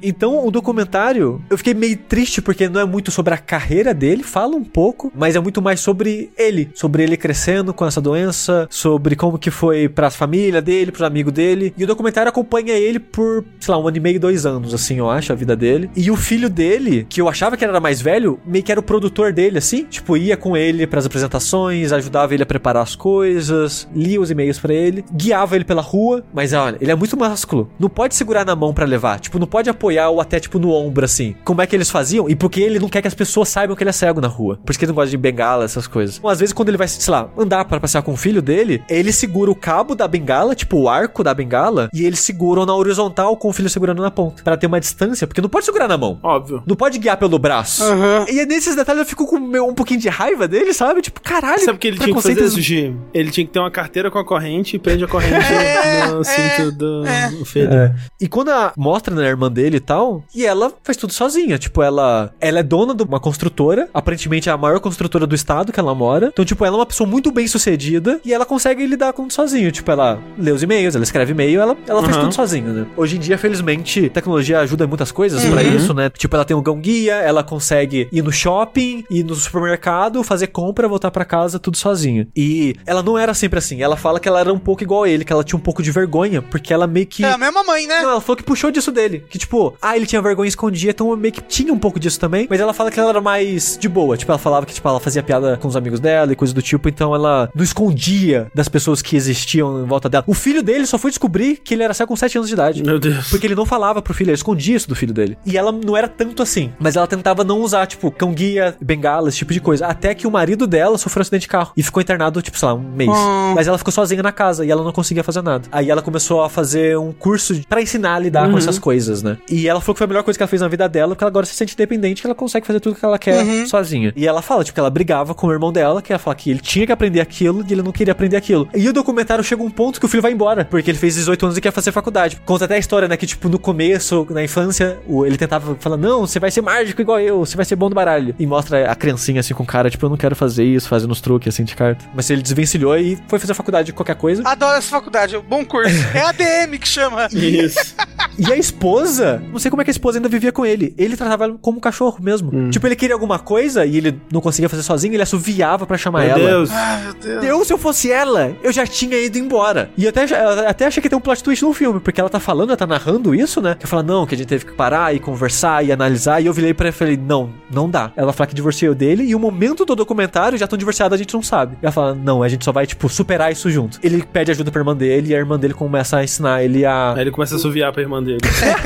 [0.02, 4.22] então, o documentário, eu fiquei meio triste porque não é muito sobre a carreira dele,
[4.22, 8.66] fala um pouco, mas é muito mais sobre ele, sobre ele crescendo com essa doença,
[8.70, 11.74] sobre como que foi pra família dele, pros amigos dele.
[11.76, 14.98] E o documentário acompanha ele por, sei lá, um ano e meio, dois anos, assim,
[14.98, 15.90] eu acho, a vida dele.
[15.96, 18.82] E o filho dele, que eu achava que era mais velho, meio que era o
[18.82, 23.88] produtor dele, assim, tipo, ia com ele pras apresentações, ajudava ele a preparar as coisas,
[23.94, 27.70] lia os e-mails para ele, guiava ele pela rua, mas olha, ele é muito másculo.
[27.78, 30.70] Não pode segurar na mão para levar, tipo, não pode apoiar ou até tipo no
[30.70, 31.34] ombro assim.
[31.44, 32.28] Como é que eles faziam?
[32.28, 34.58] E porque ele não quer que as pessoas saibam que ele é cego na rua.
[34.64, 36.18] Por isso que ele não gosta de bengala, essas coisas.
[36.18, 38.82] Então, às vezes quando ele vai, sei lá, andar para passear com o filho dele,
[38.88, 42.74] ele segura o cabo da bengala, tipo o arco da bengala, e eles seguram na
[42.74, 45.88] horizontal com o filho segurando na ponta, para ter uma distância, porque não pode segurar
[45.88, 46.18] na mão.
[46.22, 46.62] Óbvio.
[46.66, 47.84] Não pode guiar pelo braço.
[47.84, 48.26] Uhum.
[48.28, 51.02] E nesses detalhes eu fico com um pouquinho de raiva dele, sabe?
[51.02, 51.64] Tipo, caralho.
[51.64, 52.96] Sabe que ele tinha que fazer, Sushi?
[53.12, 56.24] Ele tinha que ter uma carteira com a corrente e prende a corrente é, no
[56.24, 57.30] cinto do é.
[57.44, 57.72] filho.
[57.72, 57.94] É.
[58.20, 61.58] E quando a, mostra, né, a irmã dele e tal, e ela faz tudo sozinha.
[61.58, 65.72] Tipo, ela, ela é dona de uma construtora, aparentemente é a maior construtora do estado
[65.72, 66.28] que ela mora.
[66.32, 69.32] Então, tipo, ela é uma pessoa muito bem sucedida e ela consegue lidar com tudo
[69.32, 69.70] sozinho.
[69.72, 72.04] Tipo, ela lê os e-mails, ela escreve e-mail, ela, ela uhum.
[72.04, 72.86] faz tudo sozinha, né?
[72.96, 75.50] Hoje em dia, felizmente, tecnologia ajuda em muitas coisas uhum.
[75.50, 76.10] para isso, né?
[76.10, 80.48] Tipo, ela tem um gão guia, ela consegue ir no shopping, ir no supermercado, fazer
[80.48, 82.28] compra, voltar para casa, tudo sozinha.
[82.36, 83.82] E ela não era sempre assim.
[83.82, 85.82] Ela fala que ela era um pouco igual a ele, que ela tinha um pouco
[85.82, 87.24] de vergonha, porque ela meio que.
[87.24, 88.02] É a mesma mãe, né?
[88.02, 89.24] Não, ela falou que puxou disso dele.
[89.28, 92.46] Que tipo, ah, ele tinha vergonha escondida, então meio que tinha um pouco disso também.
[92.48, 94.16] Mas ela fala que ela era mais de boa.
[94.16, 96.62] Tipo, ela falava que tipo, ela fazia piada com os amigos dela e coisa do
[96.64, 100.24] tipo, então ela não escondia das pessoas que existiam em volta dela.
[100.26, 102.82] O filho dele só foi descobrir que ele era cego com 7 anos de idade.
[102.82, 103.28] Meu Deus.
[103.28, 105.36] Porque ele não falava pro filho, ele escondia isso do filho dele.
[105.44, 106.72] E ela não era tanto assim.
[106.78, 109.86] Mas ela tentava não usar, tipo, cão guia, bengala, esse tipo de coisa.
[109.86, 112.68] Até que o marido dela sofreu um acidente de carro e ficou internado, tipo, sei
[112.68, 113.10] lá, um mês.
[113.10, 113.54] Hum.
[113.54, 115.68] Mas ela ficou sozinha na casa e ela não conseguia fazer nada.
[115.72, 118.52] Aí ela começou a fazer um curso para ensinar a lidar uhum.
[118.52, 119.38] com essas coisas, né?
[119.48, 121.24] E ela falou que foi a melhor coisa que ela fez na vida dela, porque
[121.24, 123.66] ela agora se sente independente, que ela consegue fazer tudo que ela quer uhum.
[123.66, 124.12] sozinha.
[124.16, 126.50] E ela fala, tipo, que ela brigava com o irmão dela, que ela fala que
[126.54, 128.68] ele tinha que aprender aquilo e ele não queria aprender aquilo.
[128.74, 131.46] E o documentário chega um ponto que o filho vai embora, porque ele fez 18
[131.46, 132.40] anos e quer fazer faculdade.
[132.44, 136.20] Conta até a história, né, que tipo, no começo, na infância, ele tentava falar, não,
[136.20, 138.34] você vai ser mágico igual eu, você vai ser bom no baralho.
[138.38, 141.20] E mostra a criancinha assim com cara, tipo, eu não quero fazer isso, fazendo os
[141.20, 142.04] truques assim de carta.
[142.14, 144.42] Mas ele desvencilhou e foi fazer faculdade de qualquer coisa.
[144.46, 145.94] Adoro essa faculdade, é um bom curso.
[146.14, 147.26] É ADM que chama.
[147.32, 147.96] Isso.
[148.38, 150.94] e a esposa, não sei como é que a esposa ainda vivia com ele.
[150.96, 152.50] Ele tratava ela como um cachorro mesmo.
[152.54, 152.70] Hum.
[152.70, 156.20] Tipo, ele queria alguma coisa e ele não conseguia fazer sozinho, ele assoviava para chamar
[156.20, 156.43] meu ela.
[156.46, 156.70] Deus.
[156.70, 157.44] Ah, meu Deus.
[157.44, 159.90] Eu, se eu fosse ela, eu já tinha ido embora.
[159.96, 160.24] E até,
[160.66, 162.86] até achei que tem um plot twist no filme, porque ela tá falando, ela tá
[162.86, 163.76] narrando isso, né?
[163.78, 166.40] Que fala, não, que a gente teve que parar e conversar e analisar.
[166.40, 168.12] E eu virei pra ela e falei, não, não dá.
[168.16, 171.32] Ela fala que divorciou dele e o momento do documentário já estão divorciados, a gente
[171.34, 171.76] não sabe.
[171.82, 173.98] E ela fala, não, a gente só vai, tipo, superar isso junto.
[174.02, 177.14] Ele pede ajuda pra irmã dele e a irmã dele começa a ensinar ele a.
[177.14, 178.38] Aí ele começa a assoviar pra irmã dele.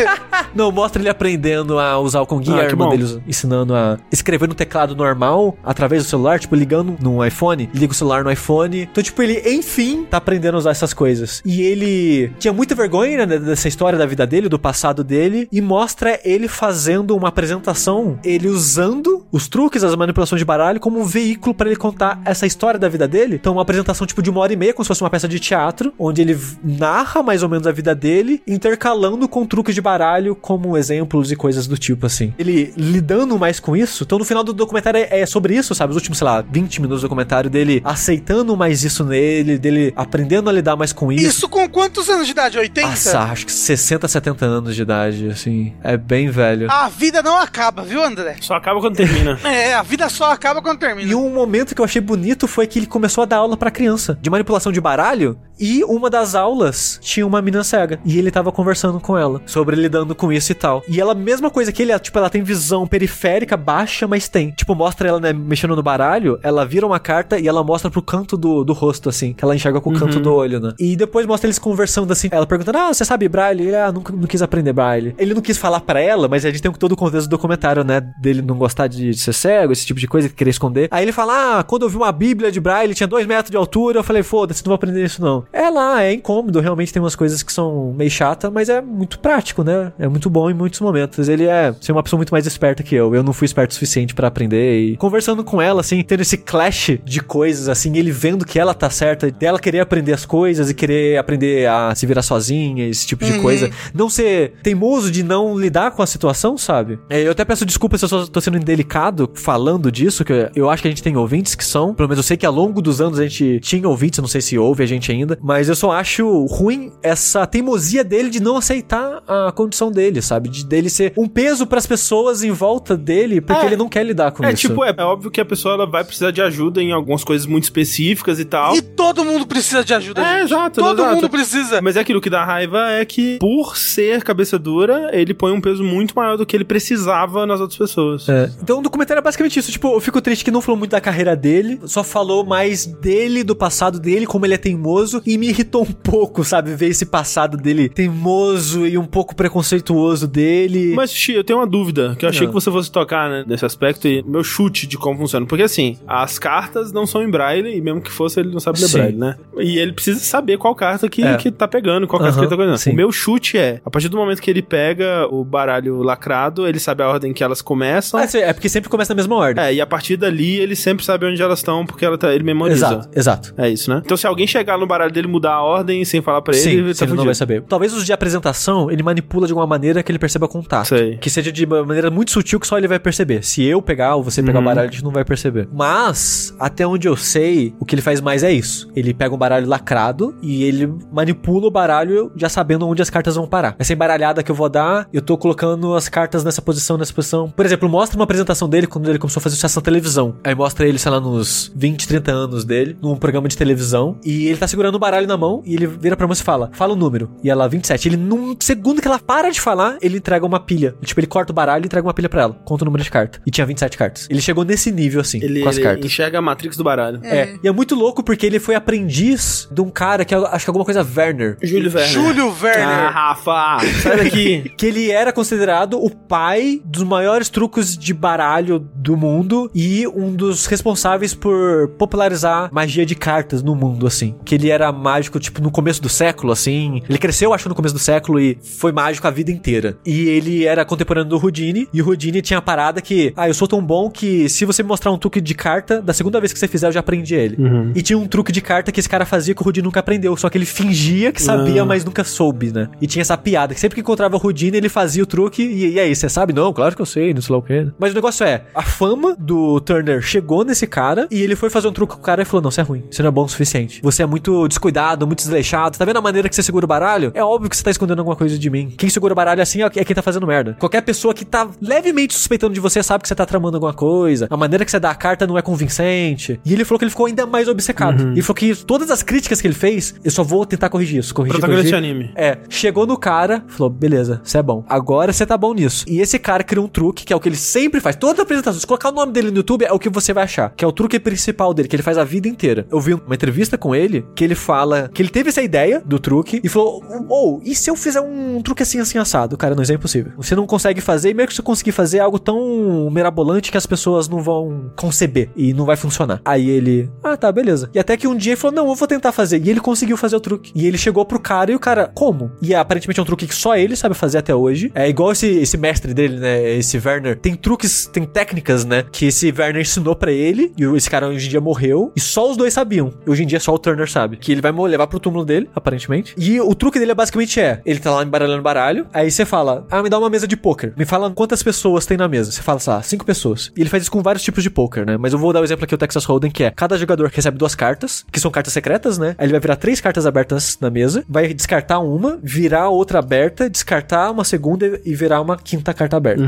[0.54, 4.48] não, mostra ele aprendendo a usar o Kongi, ah, a irmã dele ensinando a escrever
[4.48, 8.82] no teclado normal, através do celular, tipo, ligando no iPhone, liga o celular no iPhone.
[8.82, 11.42] Então, tipo, ele, enfim, tá aprendendo a usar essas coisas.
[11.44, 15.61] E ele tinha muita vergonha né, dessa história da vida dele, do passado dele, e
[15.61, 21.04] mostra ele fazendo uma apresentação, ele usando os truques, as manipulações de baralho como um
[21.04, 23.37] veículo para ele contar essa história da vida dele.
[23.37, 25.38] Então, uma apresentação tipo de uma hora e meia, como se fosse uma peça de
[25.38, 30.34] teatro, onde ele narra mais ou menos a vida dele, intercalando com truques de baralho
[30.34, 32.32] como exemplos e coisas do tipo assim.
[32.38, 34.04] Ele lidando mais com isso.
[34.04, 35.90] Então, no final do documentário é, é sobre isso, sabe?
[35.90, 40.48] Os últimos, sei lá, 20 minutos do documentário dele aceitando mais isso nele, dele aprendendo
[40.48, 41.27] a lidar mais com isso.
[41.27, 42.59] Isso com quantos anos de idade?
[42.59, 42.88] 80?
[42.88, 45.74] Nossa, acho que 60, 70 anos de idade, assim.
[45.83, 46.70] É bem velho.
[46.70, 48.37] A vida não acaba, viu, André?
[48.40, 49.38] Só acaba quando termina.
[49.44, 51.11] é, a vida só acaba quando termina.
[51.11, 53.70] E um momento que eu achei bonito foi que ele começou a dar aula pra
[53.70, 55.38] criança de manipulação de baralho.
[55.58, 57.98] E uma das aulas tinha uma menina cega.
[58.04, 60.82] E ele tava conversando com ela sobre lidando com isso e tal.
[60.88, 64.50] E ela, mesma coisa que ele, tipo, ela tem visão periférica baixa, mas tem.
[64.52, 68.02] Tipo, mostra ela, né, mexendo no baralho, ela vira uma carta e ela mostra pro
[68.02, 70.22] canto do, do rosto, assim, que ela enxerga com o canto uhum.
[70.22, 70.74] do olho, né?
[70.78, 72.28] E depois mostra eles conversando assim.
[72.30, 73.68] Ela perguntando: Ah, você sabe braille?
[73.68, 75.14] Ele, ah, nunca não quis aprender braille.
[75.18, 77.82] Ele não quis falar para ela, mas a gente tem todo o contexto do documentário,
[77.84, 78.00] né?
[78.20, 80.88] Dele não gostar de de ser cego, esse tipo de coisa, que querer esconder.
[80.90, 83.56] Aí ele fala: Ah, quando eu vi uma Bíblia de Braille, tinha dois metros de
[83.56, 83.98] altura.
[83.98, 85.44] Eu falei: Foda-se, não vou aprender isso não.
[85.52, 86.61] É lá, é incômodo.
[86.61, 89.92] Realmente tem umas coisas que são meio chata, mas é muito prático, né?
[89.98, 91.28] É muito bom em muitos momentos.
[91.28, 93.14] Ele é ser uma pessoa muito mais esperta que eu.
[93.14, 94.80] Eu não fui esperto o suficiente para aprender.
[94.80, 98.74] E conversando com ela, assim, tendo esse clash de coisas, assim, ele vendo que ela
[98.74, 103.06] tá certa, dela querer aprender as coisas e querer aprender a se virar sozinha, esse
[103.06, 103.42] tipo de Uhum.
[103.42, 103.70] coisa.
[103.94, 106.98] Não ser teimoso de não lidar com a situação, sabe?
[107.08, 110.68] É, eu até peço desculpa se eu só tô sendo indelicado falando disso, que eu
[110.68, 111.94] acho que a gente tem ouvintes que são.
[111.94, 114.40] Pelo menos eu sei que ao longo dos anos a gente tinha ouvintes, não sei
[114.40, 118.57] se ouve a gente ainda, mas eu só acho ruim essa teimosia dele de não
[118.57, 120.48] aceitar a condição dele, sabe?
[120.48, 123.66] De dele ser um peso pras pessoas em volta dele, porque É.
[123.66, 124.68] ele não quer lidar com É, isso.
[124.68, 127.46] tipo, é, é óbvio que a pessoa ela vai precisar de ajuda em algumas coisas
[127.46, 128.74] muito específicas e tal.
[128.77, 130.53] E todo mundo precisa de ajuda, É, gente.
[130.53, 131.14] exato, Todo exato.
[131.16, 131.81] mundo precisa.
[131.83, 135.61] Mas é aquilo que dá raiva é que, por ser cabeça dura, ele põe um
[135.61, 138.29] peso muito maior do que ele precisava nas outras pessoas.
[138.29, 138.51] É.
[138.62, 139.70] Então o documentário é basicamente isso.
[139.70, 143.44] Tipo, eu fico triste que não falou muito da carreira dele, só falou mais dele,
[143.44, 146.74] do passado dele, como ele é teimoso, e me irritou um pouco, sabe?
[146.74, 150.94] Ver esse passado dele teimoso e um pouco preconceituoso dele.
[150.94, 152.48] Mas, Xi, eu tenho uma dúvida, que eu achei Não.
[152.48, 155.44] que você fosse tocar né, nesse aspecto e meu chute de como funciona.
[155.46, 158.80] Porque, assim, as cartas não são em braille, e mesmo que fosse, ele não sabe
[158.80, 158.98] ler Sim.
[158.98, 159.36] braille, né?
[159.58, 161.36] E ele precisa saber qual carta que, É.
[161.36, 162.78] que tá pegando, qual carta Aham, que ele tá pegando.
[162.78, 162.92] sim.
[162.92, 166.78] O meu chute é, a partir do momento que ele pega o baralho lacrado, ele
[166.78, 168.18] sabe a ordem que elas começam.
[168.18, 169.62] Ah, sim, é porque sempre começa na mesma ordem.
[169.64, 172.44] É, e a partir dali ele sempre sabe onde elas estão, porque ela tá, ele
[172.44, 172.86] memoriza.
[172.86, 173.54] exato, exato.
[173.58, 174.02] É isso, né?
[174.04, 176.70] Então se alguém chegar no baralho dele mudar a ordem sem falar pra ele, Sim,
[176.70, 177.62] ele sim, tá ele não vai saber.
[177.62, 180.88] Talvez os de apresentação ele manipula de alguma maneira que ele perceba contato.
[180.88, 181.16] Sei.
[181.18, 183.42] Que seja de uma maneira muito sutil que só ele vai perceber.
[183.44, 184.64] Se eu pegar ou você pegar Uhum.
[184.64, 185.68] o baralho, a gente não vai perceber.
[185.72, 188.88] Mas, até onde eu sei, o que ele faz mais é isso.
[188.94, 193.35] Ele pega um baralho lacrado e ele manipula o baralho já sabendo onde as cartas
[193.37, 193.74] vão parar.
[193.78, 197.48] Essa embaralhada que eu vou dar, eu tô colocando as cartas nessa posição, nessa posição.
[197.48, 200.35] Por exemplo, mostra uma apresentação dele quando ele começou a fazer sucesso na televisão.
[200.44, 204.16] Aí mostra ele, sei lá, nos 20, 30 anos dele, num programa de televisão.
[204.24, 206.70] E ele tá segurando o baralho na mão e ele vira pra moça e fala:
[206.72, 207.30] Fala o número.
[207.42, 208.08] E ela, 27.
[208.08, 210.94] Ele, num segundo que ela para de falar, ele entrega uma pilha.
[211.02, 212.54] Tipo, ele corta o baralho e entrega uma pilha pra ela.
[212.64, 213.40] Conta o número de carta.
[213.46, 214.26] E tinha 27 cartas.
[214.30, 216.04] Ele chegou nesse nível, assim, Ele, com as ele cartas.
[216.04, 217.20] enxerga a Matrix do baralho.
[217.22, 217.54] É.
[217.62, 220.70] E é muito louco porque ele foi aprendiz de um cara que eu acho que
[220.70, 221.56] é alguma coisa Werner.
[221.62, 222.08] Júlio Werner.
[222.12, 223.12] Júlio Ah, Werner.
[223.12, 224.72] Rafa, sai daqui.
[224.76, 230.34] Que ele era considerado o pai dos maiores truques de baralho do mundo e um
[230.34, 234.34] dos responsáveis por popularizar magia de cartas no mundo, assim.
[234.44, 237.03] Que ele era mágico, tipo, no começo do século, assim.
[237.09, 239.96] Ele cresceu, acho, no começo do século e foi mágico a vida inteira.
[240.05, 243.55] E ele era contemporâneo do Houdini, e o Houdini tinha a parada que, ah, eu
[243.55, 246.53] sou tão bom que se você me mostrar um truque de carta, da segunda vez
[246.53, 247.57] que você fizer, eu já aprendi ele.
[247.94, 250.37] E tinha um truque de carta que esse cara fazia que o Houdini nunca aprendeu,
[250.37, 251.87] só que ele fingia que sabia, Ah.
[251.87, 252.88] mas nunca soube, né?
[253.01, 255.92] E tinha essa piada, que sempre que encontrava o Houdini, ele fazia o truque, e,
[255.94, 256.53] e aí, você sabe?
[256.53, 257.87] Não, claro que eu sei, não sei lá o quê.
[257.98, 261.88] Mas o negócio é, a fama do Turner chegou nesse cara, e ele foi fazer
[261.88, 263.44] um truque com o cara e falou, não, você é ruim, você não é bom
[263.44, 264.01] o suficiente.
[264.03, 267.32] Você é muito descuidado, muito desleixado, tá vendo a maneira que você segura o baralho?
[267.34, 268.94] É óbvio que você tá escondendo alguma coisa de mim.
[268.96, 270.76] Quem segura o baralho assim é é quem tá fazendo merda.
[270.78, 274.46] Qualquer pessoa que tá levemente suspeitando de você sabe que você tá tramando alguma coisa.
[274.50, 276.60] A maneira que você dá a carta não é convincente.
[276.64, 278.28] E ele falou que ele ficou ainda mais obcecado.
[278.32, 281.34] Ele falou que todas as críticas que ele fez, eu só vou tentar corrigir isso.
[281.34, 282.14] Corrigir, Protagonista corrigir.
[282.14, 282.32] de anime.
[282.36, 284.84] É, chegou no cara, falou, beleza, você é bom.
[284.88, 286.04] Agora você tá bom nisso.
[286.06, 288.14] E esse cara criou um truque, que é o que ele sempre faz.
[288.16, 290.72] Toda apresentação, se colocar o nome dele no YouTube, é o que você vai achar.
[290.76, 292.86] Que é o truque principal dele, que ele faz a vida inteira.
[292.90, 296.18] Eu vi uma entrevista com ele, que ele fala que ele teve essa ideia do
[296.18, 299.57] truque e falou, ou, e se eu fizer um truque assim, assim, assado?
[299.57, 300.33] Cara, não, isso é impossível.
[300.37, 303.78] Você não consegue fazer, e mesmo que você conseguir fazer é algo tão mirabolante que
[303.78, 306.42] as pessoas não vão conceber e não vai funcionar.
[306.44, 307.88] Aí ele, ah, tá, beleza.
[307.94, 309.64] E até que um dia ele falou, não, eu vou tentar fazer.
[309.64, 310.70] E ele conseguiu fazer o truque.
[310.74, 312.52] E ele chegou pro cara e o cara, como?
[312.61, 314.92] E aparentemente é um truque que só ele sabe fazer até hoje.
[314.94, 316.74] É igual esse, esse mestre dele, né?
[316.74, 317.38] Esse Werner.
[317.38, 319.07] Tem truques, tem técnicas, né?
[319.11, 320.72] Que esse Werner ensinou pra ele.
[320.76, 322.12] E esse cara hoje em dia morreu.
[322.14, 323.11] E só os dois sabiam.
[323.26, 324.37] Hoje em dia só o Turner sabe.
[324.37, 326.34] Que ele vai levar pro túmulo dele, aparentemente.
[326.36, 329.06] E o truque dele é basicamente é: ele tá lá embaralhando baralho.
[329.12, 330.92] Aí você fala, ah, me dá uma mesa de poker.
[330.96, 332.50] Me fala quantas pessoas tem na mesa.
[332.50, 333.72] Você fala, sei lá, cinco pessoas.
[333.76, 335.16] E ele faz isso com vários tipos de poker, né?
[335.16, 337.56] Mas eu vou dar o exemplo aqui, o Texas Hold'em, que é cada jogador recebe
[337.56, 339.34] duas cartas, que são cartas secretas, né?
[339.38, 343.70] Aí ele vai virar três cartas abertas na mesa, vai descartar uma, virar outra aberta,
[343.70, 346.42] descartar uma segunda e virar uma quinta carta aberta.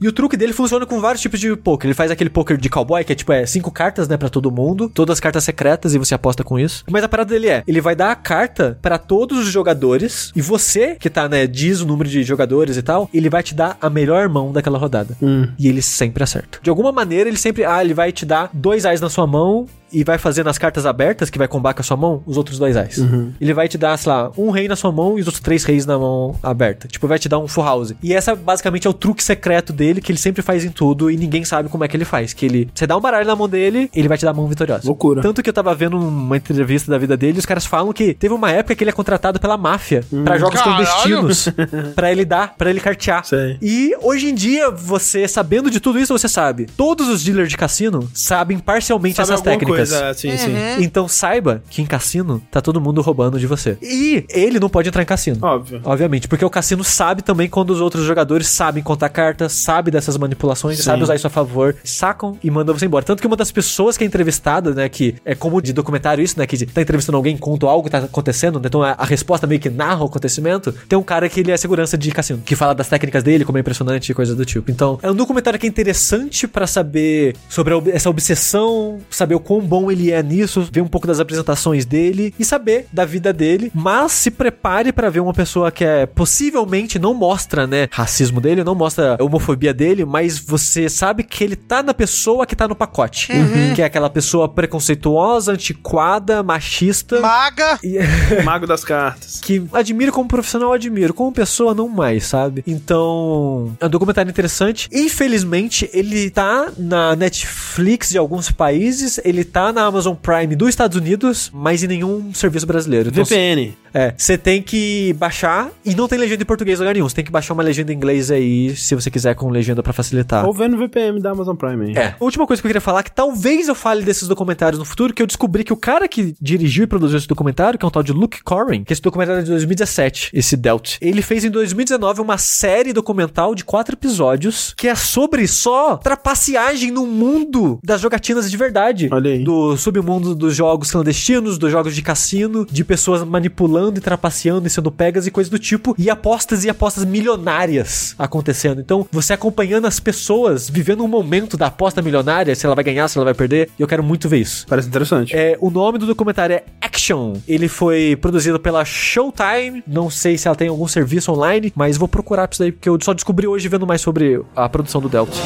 [0.00, 1.86] E o truque dele funciona com vários tipos de poker.
[1.86, 4.50] Ele faz aquele poker de cowboy, que é tipo, é cinco cartas, né, pra todo
[4.50, 6.84] mundo, todas as cartas secretas e você aposta com isso.
[6.90, 10.40] Mas a parada dele é, ele vai dar a carta pra todos os jogadores e
[10.40, 13.76] você, que tá, né, diz o número de jogadores e tal, ele vai te dar
[13.80, 15.16] a melhor mão daquela rodada.
[15.58, 16.58] E ele sempre acerta.
[16.62, 19.66] De alguma maneira, ele sempre, ah, ele vai te dar dois ais na sua mão
[19.94, 22.58] e vai fazer nas cartas abertas, que vai combar com a sua mão, os outros
[22.58, 22.98] dois ais.
[23.40, 25.64] Ele vai te dar, sei lá, um rei na sua mão e os outros três
[25.64, 26.88] reis na mão aberta.
[26.88, 27.94] Tipo, vai te dar um full house.
[28.02, 31.16] E essa basicamente é o truque secreto dele, que ele sempre faz em tudo e
[31.16, 32.32] ninguém sabe como é que ele faz.
[32.32, 34.46] Que ele, você dá um baralho na mão dele, ele vai te dar a mão
[34.46, 34.86] vitoriosa.
[34.86, 35.22] Loucura.
[35.22, 38.34] Tanto que eu tava vendo uma entrevista da vida dele, os caras falam que teve
[38.34, 40.84] uma época que ele é contratado pela máfia pra jogos Caralho!
[40.84, 41.48] clandestinos,
[41.94, 43.24] Pra ele dar, pra ele cartear.
[43.24, 43.56] Sei.
[43.62, 46.66] E hoje em dia, você sabendo de tudo isso, você sabe.
[46.76, 49.54] Todos os dealers de cassino sabem parcialmente Sabe essas alguma
[49.90, 50.22] técnicas.
[50.22, 50.84] coisa, sim, sim.
[50.84, 53.76] Então saiba que em cassino tá todo mundo roubando de você.
[53.82, 55.38] E ele não pode entrar em cassino.
[55.42, 55.80] Óbvio.
[55.84, 60.16] Obviamente, porque o cassino sabe também quando os outros jogadores sabem contar cartas, sabe dessas
[60.16, 60.84] manipulações, Sim.
[60.84, 63.04] sabe usar isso a favor, sacam e mandam você embora.
[63.04, 66.38] Tanto que uma das pessoas que é entrevistada, né, que é como de documentário isso,
[66.38, 69.46] né, que tá entrevistando alguém, conta algo que tá acontecendo, né, então a, a resposta
[69.46, 72.56] meio que narra o acontecimento, tem um cara que ele é segurança de cassino, que
[72.56, 74.70] fala das técnicas dele, como é impressionante e coisa do tipo.
[74.70, 79.40] Então, é um documentário que é interessante pra saber sobre a essa obsessão, saber o
[79.40, 83.32] quão bom ele é nisso, ver um pouco das apresentações dele e saber da vida
[83.32, 88.40] dele, mas se prepare pra ver uma pessoa que é possivelmente não mostra, né, racismo
[88.40, 92.54] dele, não mostra a homofobia dele, mas você sabe que ele tá na pessoa que
[92.54, 93.28] tá no pacote,
[93.74, 97.20] que é aquela pessoa preconceituosa, antiquada, machista.
[97.20, 97.78] Maga.
[97.82, 97.98] e-
[98.44, 99.40] Mago das cartas.
[99.40, 101.12] que admiro como profissional, admiro.
[101.12, 102.62] Como pessoa, não mais, sabe?
[102.66, 104.88] Então, é um documentário interessante.
[104.92, 110.96] Infelizmente, ele tá na Netflix de alguns países, ele tá na Amazon Prime dos Estados
[110.96, 113.08] Unidos, mas em nenhum serviço brasileiro.
[113.08, 113.72] Então, VPN.
[113.94, 117.08] é, você tem que baixar e não tem legenda em português em lugar nenhum.
[117.08, 119.92] Você tem que baixar uma legenda em inglês aí, se você quiser com legenda pra
[119.92, 120.44] facilitar.
[120.44, 121.96] Ou vendo VPN da Amazon Prime aí.
[121.96, 122.16] É.
[122.18, 125.14] Última coisa que eu queria falar, é que talvez eu fale desses documentários no futuro,
[125.14, 127.92] que eu descobri que o cara que dirigiu e produziu esse documentário, que é um
[127.92, 131.50] tal de Luke Corrin, que esse documentário é de 2017, esse Delt, ele fez em
[131.50, 138.00] 2019 uma série documental de quatro episódios, que é sobre só trapaceagem no mundo das
[138.00, 139.08] jogatinas de verdade.
[139.12, 139.43] Olha aí.
[139.44, 144.70] Do submundo dos jogos clandestinos, dos jogos de cassino, de pessoas manipulando e trapaceando e
[144.70, 148.80] sendo pegas e coisas do tipo, e apostas e apostas milionárias acontecendo.
[148.80, 153.06] Então, você acompanhando as pessoas vivendo um momento da aposta milionária, se ela vai ganhar,
[153.08, 154.64] se ela vai perder, e eu quero muito ver isso.
[154.66, 155.36] Parece interessante.
[155.36, 157.34] É, o nome do documentário é Action.
[157.46, 159.84] Ele foi produzido pela Showtime.
[159.86, 162.98] Não sei se ela tem algum serviço online, mas vou procurar isso daí, porque eu
[163.02, 165.36] só descobri hoje vendo mais sobre a produção do Delta.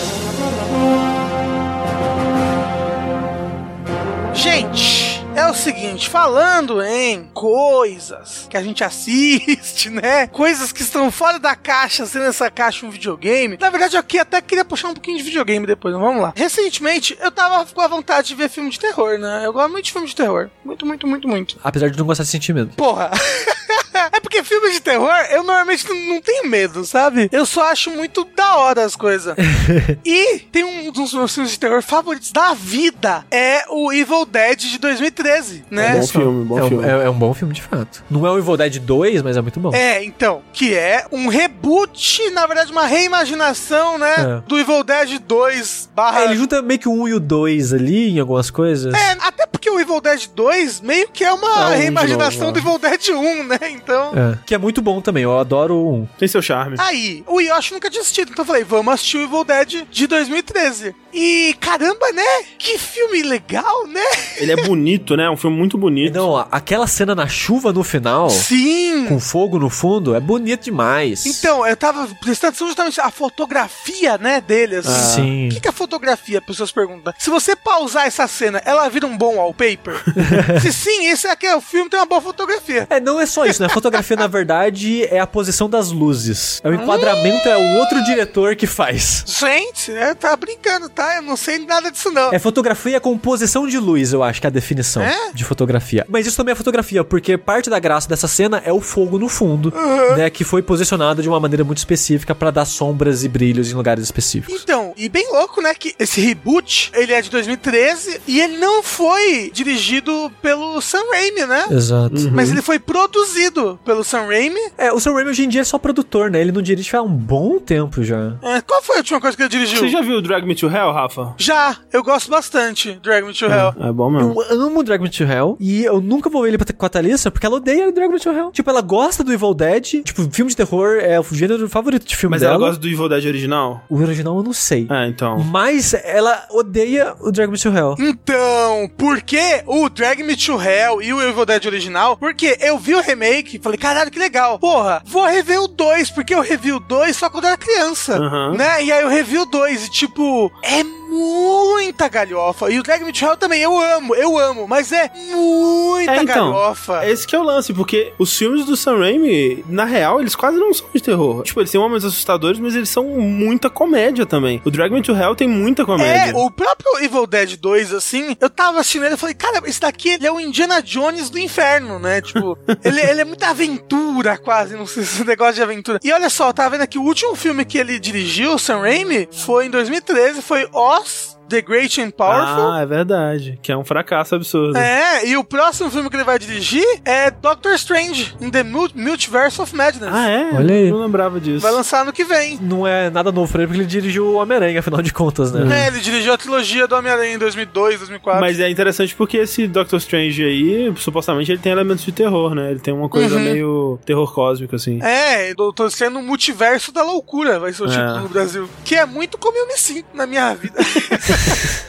[4.38, 10.28] Gente, é o seguinte, falando em coisas que a gente assiste, né?
[10.28, 13.58] Coisas que estão fora da caixa, sendo essa caixa um videogame.
[13.60, 16.32] Na verdade, eu aqui até queria puxar um pouquinho de videogame depois, mas vamos lá.
[16.36, 19.42] Recentemente, eu tava com a vontade de ver filme de terror, né?
[19.44, 20.48] Eu gosto muito de filme de terror.
[20.64, 21.58] Muito, muito, muito, muito.
[21.64, 22.72] Apesar de não gostar de sentir medo.
[22.76, 23.10] Porra.
[24.12, 27.28] é porque filme de terror, eu normalmente não, tenho medo, sabe?
[27.32, 29.34] Eu só acho muito da hora as coisas.
[30.04, 33.24] e tem um dos meus filmes de terror favoritos da vida.
[33.30, 35.96] É o Evil Dead de 2013, né?
[35.96, 36.84] bom filme, bom é, um- filme.
[36.84, 38.04] é- é um bom filme de fato.
[38.10, 39.74] Não é o Evil Dead 2, mas é muito bom.
[39.74, 44.14] É, então, que é um reboot, na verdade, uma reimaginação, né?
[44.18, 44.48] É.
[44.48, 46.20] Do Evil Dead 2 barra.
[46.22, 48.94] É, ele junta meio que o 1 e o 2 ali em algumas coisas.
[48.94, 52.52] É, até porque o Evil Dead 2 meio que é uma É um reimaginação novo,
[52.52, 53.58] do Evil Dead 1, né?
[53.70, 54.12] Então.
[54.16, 54.38] É.
[54.46, 56.08] Que é muito bom também, eu adoro o 1.
[56.18, 56.76] Tem seu charme.
[56.78, 60.06] Aí, o Yoshi nunca tinha assistido, então eu falei, vamos assistir o Evil Dead de
[60.06, 60.94] 2013.
[61.12, 62.22] E caramba, né?
[62.58, 64.00] Que filme legal, né?
[64.36, 65.28] Ele é bonito, né?
[65.28, 66.14] Um filme muito bonito.
[66.14, 69.06] Não, aquela cena na chuva no final, Sim!
[69.08, 71.26] com fogo no fundo, é bonito demais.
[71.26, 75.14] Então, eu tava prestando atenção justamente a fotografia, né, dele, assim.
[75.14, 75.48] Sim.
[75.48, 76.40] O que, que é fotografia?
[76.40, 77.12] Pessoas perguntam.
[77.18, 79.94] Se você pausar essa cena, ela vira um bom wallpaper?
[80.60, 82.86] Se sim, esse aqui é o filme, tem uma boa fotografia.
[82.90, 83.66] É, não é só isso, né?
[83.66, 86.60] A fotografia, na verdade, é a posição das luzes.
[86.62, 89.24] É o enquadramento, é o outro diretor que faz.
[89.26, 91.16] Gente, é, tá brincando, tá?
[91.16, 92.32] Eu não sei nada disso, não.
[92.32, 95.32] É fotografia e composição de luz, eu acho que é a definição É?
[95.32, 96.04] de fotografia.
[96.08, 99.28] Mas isso também é fotografia, porque parte da graça dessa cena é o fogo no
[99.28, 99.72] fundo,
[100.16, 100.28] né?
[100.30, 104.04] Que foi posicionado de uma maneira muito específica pra dar sombras e brilhos em lugares
[104.04, 104.62] específicos.
[104.62, 108.82] Então, e bem louco, né, que esse reboot, ele é de 2013 e ele não
[108.82, 111.66] foi dirigido pelo Sam Raimi, né?
[111.70, 112.30] Exato.
[112.32, 114.60] Mas ele foi produzido pelo Sam Raimi.
[114.76, 116.40] É, o Sam Raimi hoje em dia é só produtor, né?
[116.40, 118.34] Ele não dirige faz um bom tempo já.
[118.42, 119.78] É, qual foi a última coisa que ele dirigiu?
[119.78, 121.34] Você já viu Drag Me to Hell, Rafa?
[121.38, 123.74] Já, eu gosto bastante de Drag Me to Hell.
[123.80, 124.42] É bom mesmo.
[124.42, 127.30] Eu amo Drag Me to Hell e eu nunca vou ver ele com a Thalissa
[127.30, 128.50] porque ela odeia Drag Me to Hell.
[128.52, 130.02] Tipo, ela gosta do Evil Dead.
[130.04, 132.54] Tipo, filme de terror é o gênero favorito de filme Mas dela.
[132.54, 133.82] ela gosta do Evil Dead original?
[133.88, 134.86] O original eu não sei.
[134.90, 135.38] É, então.
[135.44, 137.94] Mas ela odeia o Drag Me to Hell.
[137.98, 142.16] Então, por que o Drag Me to Hell e o Evil Dead original?
[142.16, 144.58] Porque eu vi o remake e falei, caralho, que legal.
[144.58, 148.54] Porra, vou rever o 2, porque eu revi o 2 só quando era criança, Aham.
[148.54, 148.82] né?
[148.82, 152.70] E aí eu revi o 2 e, tipo, é muita galhofa.
[152.70, 156.22] E o Drag Me to Hell também, eu amo, eu amo, mas é muita É,
[156.22, 157.06] então, galhofa.
[157.08, 160.58] Esse que é o lance, porque os filmes do Sam Raimi, na real, eles quase
[160.58, 161.42] não são de terror.
[161.42, 164.60] Tipo, eles têm momentos assustadores, mas eles são muita comédia também.
[164.64, 166.36] O Drag Me to Hell tem muita É, comédia.
[166.36, 170.10] o próprio Evil Dead 2, assim, eu tava assistindo ele e falei, cara, esse daqui
[170.10, 172.20] ele é o Indiana Jones do inferno, né?
[172.20, 175.98] Tipo, ele, ele é muita aventura, quase, não sei se é negócio de aventura.
[176.02, 178.80] E olha só, eu tava vendo aqui, o último filme que ele dirigiu, o Sam
[178.80, 180.68] Raimi, foi em 2013, foi
[180.98, 182.72] cross The Great and Powerful.
[182.72, 183.58] Ah, é verdade.
[183.62, 184.76] Que é um fracasso absurdo.
[184.76, 188.90] É, e o próximo filme que ele vai dirigir é Doctor Strange in the Mul-
[188.94, 190.10] Multiverse of Madness.
[190.12, 190.50] Ah, é?
[190.54, 190.90] Olha aí.
[190.90, 191.60] Não lembrava disso.
[191.60, 192.58] Vai lançar ano que vem.
[192.60, 195.84] Não é nada novo pra ele, porque ele dirigiu o Homem-Aranha, afinal de contas, né?
[195.84, 198.40] É, ele dirigiu a trilogia do Homem-Aranha em 2002, 2004.
[198.40, 202.70] Mas é interessante porque esse Doctor Strange aí, supostamente, ele tem elementos de terror, né?
[202.70, 203.40] Ele tem uma coisa Uhum.
[203.42, 205.00] meio terror cósmico, assim.
[205.02, 207.88] É, Doutor Estranho no multiverso da loucura, vai ser o É.
[207.90, 208.68] título no Brasil.
[208.84, 210.74] Que é muito como eu me sinto na minha vida.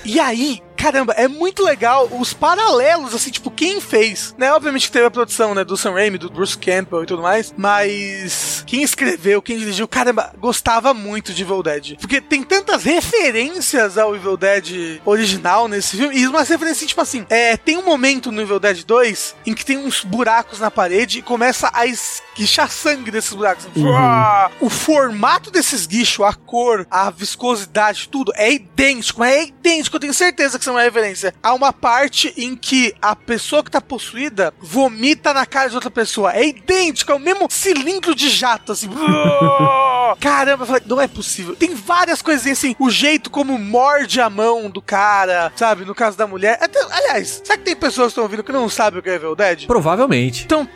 [0.05, 4.51] e aí, caramba, é muito legal os paralelos, assim, tipo, quem fez, né?
[4.53, 7.53] Obviamente que teve a produção, né, do Sam Raimi, do Bruce Campbell e tudo mais,
[7.57, 11.97] mas quem escreveu, quem dirigiu, caramba, gostava muito de Evil Dead.
[11.99, 17.25] Porque tem tantas referências ao Evil Dead original nesse filme, e umas referências, tipo assim,
[17.29, 21.19] é, tem um momento no Evil Dead 2 em que tem uns buracos na parede
[21.19, 23.67] e começa a esguichar sangue desses buracos.
[23.75, 24.49] Uá!
[24.61, 30.13] O formato desses guichos, a cor, a viscosidade, tudo é idêntico, é idêntico, eu tenho
[30.13, 31.33] certeza que isso é uma referência.
[31.41, 35.89] Há uma parte em que a pessoa que tá possuída vomita na cara de outra
[35.89, 36.33] pessoa.
[36.33, 38.89] É idêntico, é o mesmo cilindro de jato, assim.
[40.19, 41.55] Caramba, eu falei, não é possível.
[41.55, 45.85] Tem várias coisinhas assim, o jeito como morde a mão do cara, sabe?
[45.85, 46.57] No caso da mulher.
[46.61, 49.15] Até- aliás, será que tem pessoas que estão ouvindo que não sabem o que é
[49.15, 49.65] Evil Dead?
[49.65, 50.43] Provavelmente.
[50.45, 50.67] Então,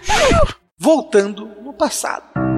[0.79, 2.52] voltando no passado.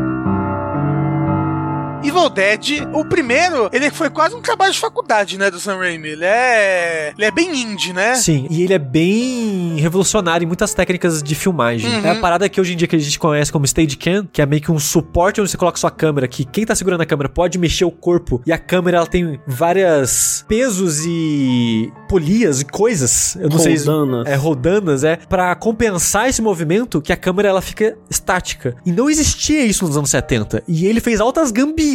[2.07, 6.09] Evil Dead, o primeiro, ele foi quase um trabalho de faculdade, né, do Sam Raimi.
[6.09, 8.13] Ele é, ele é bem indie, né?
[8.13, 11.89] Sim, e ele é bem revolucionário em muitas técnicas de filmagem.
[11.89, 12.05] Uhum.
[12.05, 14.45] É a parada que hoje em dia que a gente conhece como Steadicam, que é
[14.45, 17.27] meio que um suporte onde você coloca sua câmera, que quem tá segurando a câmera
[17.27, 23.35] pode mexer o corpo, e a câmera ela tem várias pesos e polias e coisas,
[23.39, 24.27] eu não sei se Roldanas.
[24.27, 28.75] é rodanas, é para compensar esse movimento que a câmera ela fica estática.
[28.85, 30.63] E não existia isso nos anos 70.
[30.67, 31.94] E ele fez altas gambiarras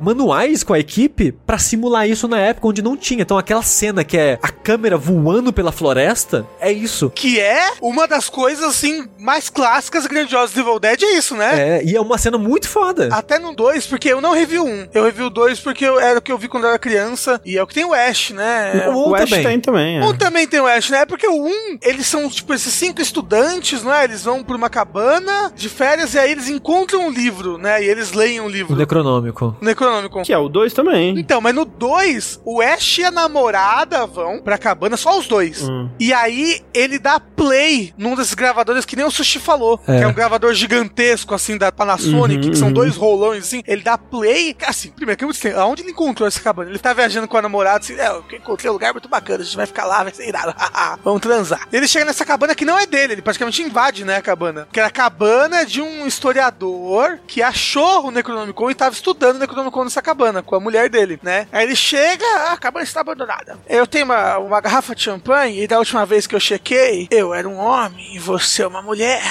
[0.00, 3.22] manuais com a equipe pra simular isso na época onde não tinha.
[3.22, 7.10] Então aquela cena que é a câmera voando pela floresta, é isso.
[7.10, 11.34] Que é uma das coisas, assim, mais clássicas e grandiosas do Evil Dead, é isso,
[11.36, 11.78] né?
[11.78, 13.08] É, e é uma cena muito foda.
[13.12, 14.88] Até no 2, porque eu não revi o 1.
[14.94, 17.40] Eu revi o 2 porque eu- era o que eu vi quando eu era criança.
[17.44, 18.88] E é o que tem o Ash, né?
[18.88, 19.44] O O Ash também.
[19.46, 20.04] tem também, é.
[20.04, 21.04] Um também tem o Ash, né?
[21.06, 24.04] Porque o 1, eles são, tipo, esses cinco estudantes, não é?
[24.04, 27.82] Eles vão pra uma cabana de férias e aí eles encontram um livro, né?
[27.82, 28.74] E eles leem um O livro.
[29.02, 29.56] Necronômico.
[29.60, 30.22] Necronômico.
[30.22, 31.18] Que é o 2 também.
[31.18, 35.68] Então, mas no 2, o Ash e a namorada vão pra cabana, só os dois.
[35.68, 35.88] Hum.
[35.98, 39.80] E aí ele dá play num desses gravadores que nem o Sushi falou.
[39.86, 39.98] É.
[39.98, 42.74] Que é um gravador gigantesco, assim, da Panasonic, Uhum, que são uhum.
[42.74, 43.62] dois rolões, assim.
[43.66, 44.56] Ele dá play.
[44.66, 45.58] Assim, primeiro, que é muito estranho.
[45.58, 46.70] Aonde ele encontrou essa cabana?
[46.70, 49.44] Ele tá viajando com a namorada, assim, é, eu encontrei um lugar muito bacana, a
[49.44, 50.54] gente vai ficar lá, vai ser irado.
[51.02, 51.66] Vamos transar.
[51.72, 54.68] Ele chega nessa cabana que não é dele, ele praticamente invade, né, a cabana.
[54.72, 59.38] Que era a cabana de um historiador que achou o Necronomicon e tava estudando o
[59.38, 61.46] Necronomicon nessa cabana, com a mulher dele, né?
[61.52, 63.56] Aí ele chega, "Ah, a cabana está abandonada.
[63.68, 67.32] Eu tenho uma, uma garrafa de champanhe e da última vez que eu chequei, eu
[67.32, 69.22] era um homem e você é uma mulher.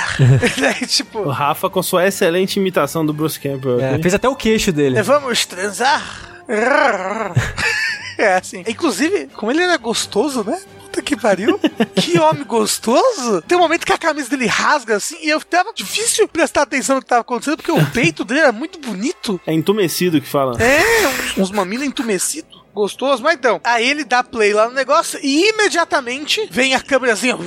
[0.57, 3.79] Daí, O tipo, Rafa com sua excelente imitação do Bruce Campbell.
[3.79, 4.01] É, aqui.
[4.03, 5.01] fez até o queixo dele.
[5.01, 6.01] vamos transar?
[8.17, 8.63] É assim.
[8.67, 10.59] Inclusive, como ele era gostoso, né?
[10.91, 11.57] Puta que pariu.
[11.95, 13.41] que homem gostoso.
[13.47, 16.97] Tem um momento que a camisa dele rasga assim e eu tava difícil prestar atenção
[16.97, 19.39] no que tava acontecendo porque o peito dele era muito bonito.
[19.47, 20.61] É entumecido que fala.
[20.61, 22.60] É, uns, mamilos entumecidos.
[22.73, 23.59] Gostoso, mas então.
[23.63, 27.37] Aí ele dá play lá no negócio e imediatamente vem a câmerazinha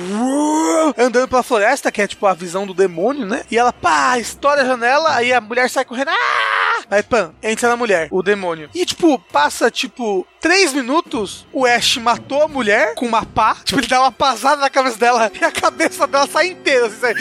[0.97, 3.43] andando pela floresta, que é tipo a visão do demônio, né?
[3.49, 6.09] E ela, pá, estoura a janela, aí a mulher sai correndo.
[6.09, 6.65] Ah!
[6.89, 8.69] Aí, pã, entra na mulher, o demônio.
[8.73, 13.57] E, tipo, passa, tipo, três minutos, o Ash matou a mulher com uma pá.
[13.63, 16.99] Tipo, ele dá uma pasada na cabeça dela e a cabeça dela sai inteira, assim,
[16.99, 17.15] sai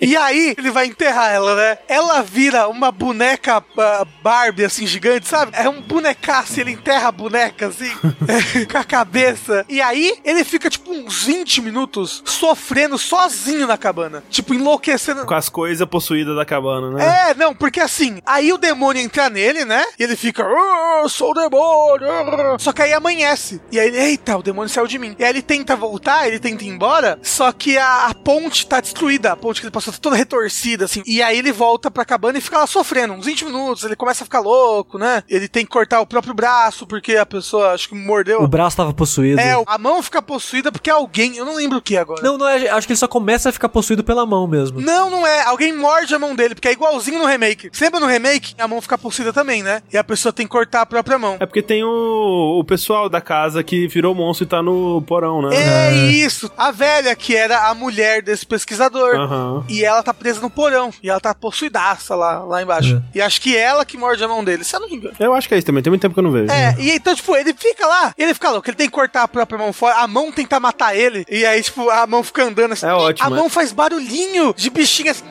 [0.00, 1.78] e aí, ele vai enterrar ela, né?
[1.88, 5.52] Ela vira uma boneca ah, Barbie, assim, gigante, sabe?
[5.54, 7.90] É um bonecaço, ele enterra a boneca, assim,
[8.70, 9.64] com a cabeça.
[9.68, 14.22] E aí, ele fica, tipo, uns 20 minutos sofrendo sozinho na cabana.
[14.30, 15.24] Tipo, enlouquecendo.
[15.24, 17.30] Com as coisas possuídas da cabana, né?
[17.30, 19.84] É, não, porque assim, Aí o demônio entra nele, né?
[19.98, 22.08] E ele fica, "Ah, eu sou o demônio.
[22.10, 23.60] ah." Só que aí amanhece.
[23.70, 25.14] E aí ele, eita, o demônio saiu de mim.
[25.18, 28.80] E aí ele tenta voltar, ele tenta ir embora, só que a, a ponte tá
[28.80, 29.32] destruída.
[29.32, 31.02] A ponte que ele passou tá toda retorcida, assim.
[31.06, 33.84] E aí ele volta pra cabana e fica lá sofrendo, uns 20 minutos.
[33.84, 35.22] Ele começa a ficar louco, né?
[35.28, 36.53] Ele tem que cortar o próprio braço,
[36.86, 38.42] porque a pessoa, acho que mordeu.
[38.42, 39.40] O braço tava possuído.
[39.40, 42.22] É, a mão fica possuída porque alguém, eu não lembro o que agora.
[42.22, 44.80] Não, não, é, acho que ele só começa a ficar possuído pela mão mesmo.
[44.80, 45.42] Não, não é.
[45.44, 47.70] Alguém morde a mão dele, porque é igualzinho no remake.
[47.72, 49.82] Sempre no remake, a mão fica possuída também, né?
[49.92, 51.36] E a pessoa tem que cortar a própria mão.
[51.40, 55.42] É porque tem o, o pessoal da casa que virou monstro e tá no porão,
[55.42, 55.56] né?
[55.56, 56.50] É isso.
[56.56, 59.14] A velha, que era a mulher desse pesquisador.
[59.16, 59.64] Aham.
[59.68, 60.90] E ela tá presa no porão.
[61.02, 63.02] E ela tá possuidaça lá, lá embaixo.
[63.14, 65.14] E acho que ela que morde a mão dele, eu não me engano.
[65.18, 66.43] Eu acho que é isso também, tem muito tempo que eu não vejo.
[66.50, 69.22] É, e então, tipo, ele fica lá, e ele fica louco, ele tem que cortar
[69.24, 72.44] a própria mão fora, a mão tenta matar ele, e aí, tipo, a mão fica
[72.44, 72.86] andando assim.
[72.86, 75.24] É ótimo, A mão faz barulhinho de bichinho assim.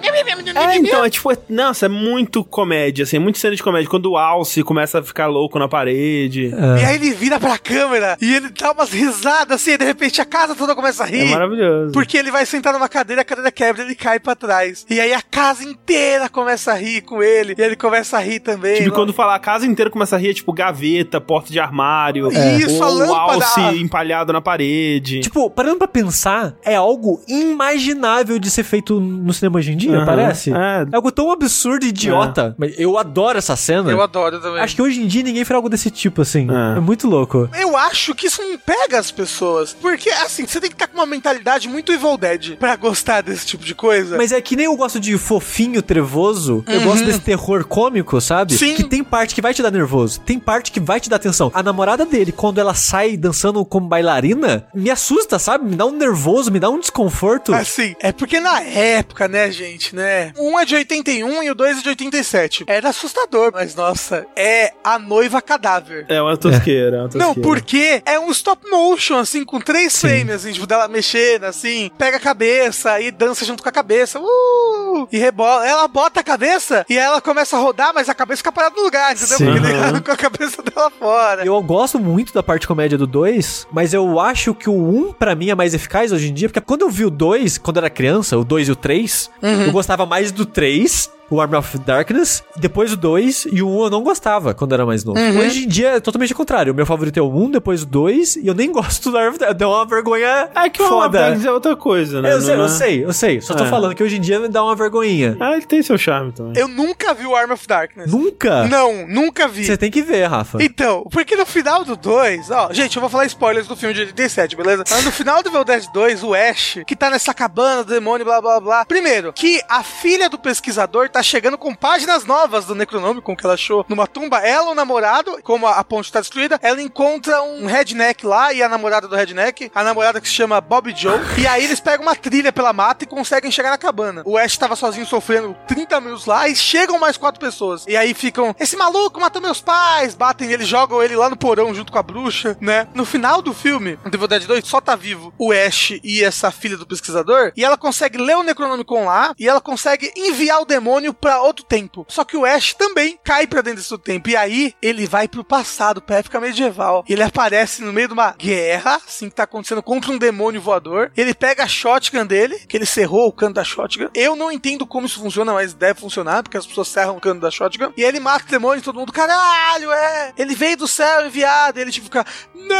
[0.55, 3.89] É, então, é tipo, é- nossa, é muito comédia, assim, é muito cena de comédia.
[3.89, 6.51] Quando o Alce começa a ficar louco na parede.
[6.81, 10.21] E aí ele vira pra câmera e ele dá umas risadas assim, e de repente
[10.21, 11.29] a casa toda começa a É, rir.
[11.31, 11.91] maravilhoso.
[11.91, 14.85] Porque ele vai sentar numa cadeira, a cadeira quebra, ele cai pra trás.
[14.89, 18.39] E aí a casa inteira começa a rir com ele, e ele começa a rir
[18.39, 18.83] também.
[18.83, 22.29] Tipo, quando falar a casa inteira começa a rir, é tipo gaveta, porta de armário,
[22.31, 25.21] Isso, ou a alce empalhado na parede.
[25.21, 29.97] Tipo, parando pra pensar, é algo inimaginável de ser feito no cinema hoje em dia,
[29.97, 30.05] Aham.
[30.05, 30.51] parece.
[30.51, 30.85] É.
[30.93, 32.55] algo tão absurdo e idiota.
[32.57, 33.91] Mas eu adoro essa cena.
[33.91, 34.61] Eu adoro também.
[34.61, 36.47] Acho que hoje em dia ninguém faria algo desse tipo, assim.
[36.49, 36.77] É.
[36.77, 37.49] É, muito louco.
[37.59, 39.73] Eu acho que isso não pega as pessoas.
[39.73, 43.45] Porque, assim, você tem que estar com uma mentalidade muito Evil Dead pra gostar desse
[43.45, 44.17] tipo de coisa.
[44.17, 46.63] Mas é que nem eu gosto de fofinho, trevoso.
[46.67, 48.53] Eu gosto desse terror cômico, sabe?
[48.53, 48.59] Uhum.
[48.59, 48.75] Sim.
[48.75, 50.19] Que tem parte que vai te dar nervoso.
[50.21, 51.51] Tem parte que vai te dar atenção.
[51.53, 55.65] A namorada dele, quando ela sai dançando como bailarina, me assusta, sabe?
[55.65, 57.53] Me dá um nervoso, me dá um desconforto.
[57.53, 60.33] Assim, é porque na época, né, gente, né?
[60.37, 62.65] Um é de 81 e o dois é de 87.
[62.67, 66.05] Era assustador, mas nossa, é a noiva cadáver.
[66.07, 67.27] É uma tosqueira, é uma tosqueira.
[67.27, 70.07] Não, porque é um stop motion, assim, com três Sim.
[70.07, 74.19] frames, assim, tipo, dela mexendo, assim, pega a cabeça e dança junto com a cabeça,
[74.19, 75.67] uh, e rebola.
[75.67, 78.83] Ela bota a cabeça e ela começa a rodar, mas a cabeça fica parada no
[78.83, 79.37] lugar, entendeu?
[79.37, 79.45] Sim.
[79.45, 80.01] Porque ele Aham.
[80.01, 81.45] com a cabeça dela fora.
[81.45, 85.35] Eu gosto muito da parte comédia do 2, mas eu acho que o 1 pra
[85.35, 87.81] mim é mais eficaz hoje em dia, porque quando eu vi o 2, quando eu
[87.81, 89.29] era criança, o 2 e o 3,
[89.65, 93.83] eu gostava mais do 3, o Arm of Darkness, depois o 2 e o 1
[93.85, 95.19] eu não gostava quando era mais novo.
[95.19, 96.73] Hoje em dia é totalmente o contrário.
[96.73, 99.29] O meu favorito é o 1, depois o 2 e eu nem gosto do Arm
[99.29, 99.57] of Darkness.
[99.59, 101.33] Dá uma vergonha É que o foda.
[101.35, 101.47] Foda.
[101.47, 102.33] é outra coisa, né?
[102.33, 103.41] Eu sei, Não eu é- sei, eu sei.
[103.41, 103.69] Só tô É.
[103.69, 105.35] falando que hoje em dia me dá uma vergonhinha.
[105.39, 106.53] Ah, ele tem seu charme também.
[106.61, 108.11] Eu nunca vi o Arm of Darkness.
[108.11, 108.67] Nunca?
[108.67, 109.65] Não, nunca vi.
[109.65, 110.61] Você tem que ver, Rafa.
[110.63, 114.01] Então, porque no final do 2, ó, gente, eu vou falar spoilers do filme de
[114.01, 114.83] 87, beleza?
[114.89, 118.25] Mas no final do Evil Dead 2, o Ash, que tá nessa cabana do demônio,
[118.25, 118.85] blá blá blá.
[118.85, 123.53] Primeiro, que a filha do pesquisador tá chegando com páginas novas do Necronômico que ela
[123.53, 124.39] achou numa tumba.
[124.39, 128.63] Ela, o namorado, como a, a ponte tá destruída, ela encontra um redneck lá e
[128.63, 131.19] a namorada do redneck, a namorada que se chama Bob Joe.
[131.37, 134.23] E aí eles pegam uma trilha pela mata e conseguem chegar na cabana.
[134.25, 137.85] O Ash tava sozinho sofrendo 30 minutos lá e chegam mais quatro pessoas.
[137.87, 141.75] E aí ficam, esse maluco matou meus pais, batem ele, jogam ele lá no porão
[141.75, 142.87] junto com a bruxa, né?
[142.95, 146.49] No final do filme, no Evil Dead 2, só tá vivo o Ash e essa
[146.49, 150.65] filha do pesquisador, e ela consegue ler o Necronomicon lá, e ela consegue enviar o
[150.65, 152.05] demônio pra outro tempo.
[152.07, 155.43] Só que o Ash também cai pra dentro desse tempo, e aí ele vai pro
[155.43, 157.03] passado, pra época medieval.
[157.09, 161.11] Ele aparece no meio de uma guerra, assim, que tá acontecendo contra um demônio voador.
[161.17, 164.09] Ele pega a shotgun dele, que ele cerrou o cano da shotgun.
[164.13, 167.41] Eu não entendo como isso funciona, mas deve funcionar, porque as pessoas serram o cano
[167.41, 167.91] da shotgun.
[167.97, 170.33] E ele mata o demônio e todo mundo, caralho, é!
[170.37, 172.23] Ele veio do céu enviado, e ele tipo fica,
[172.55, 172.73] não!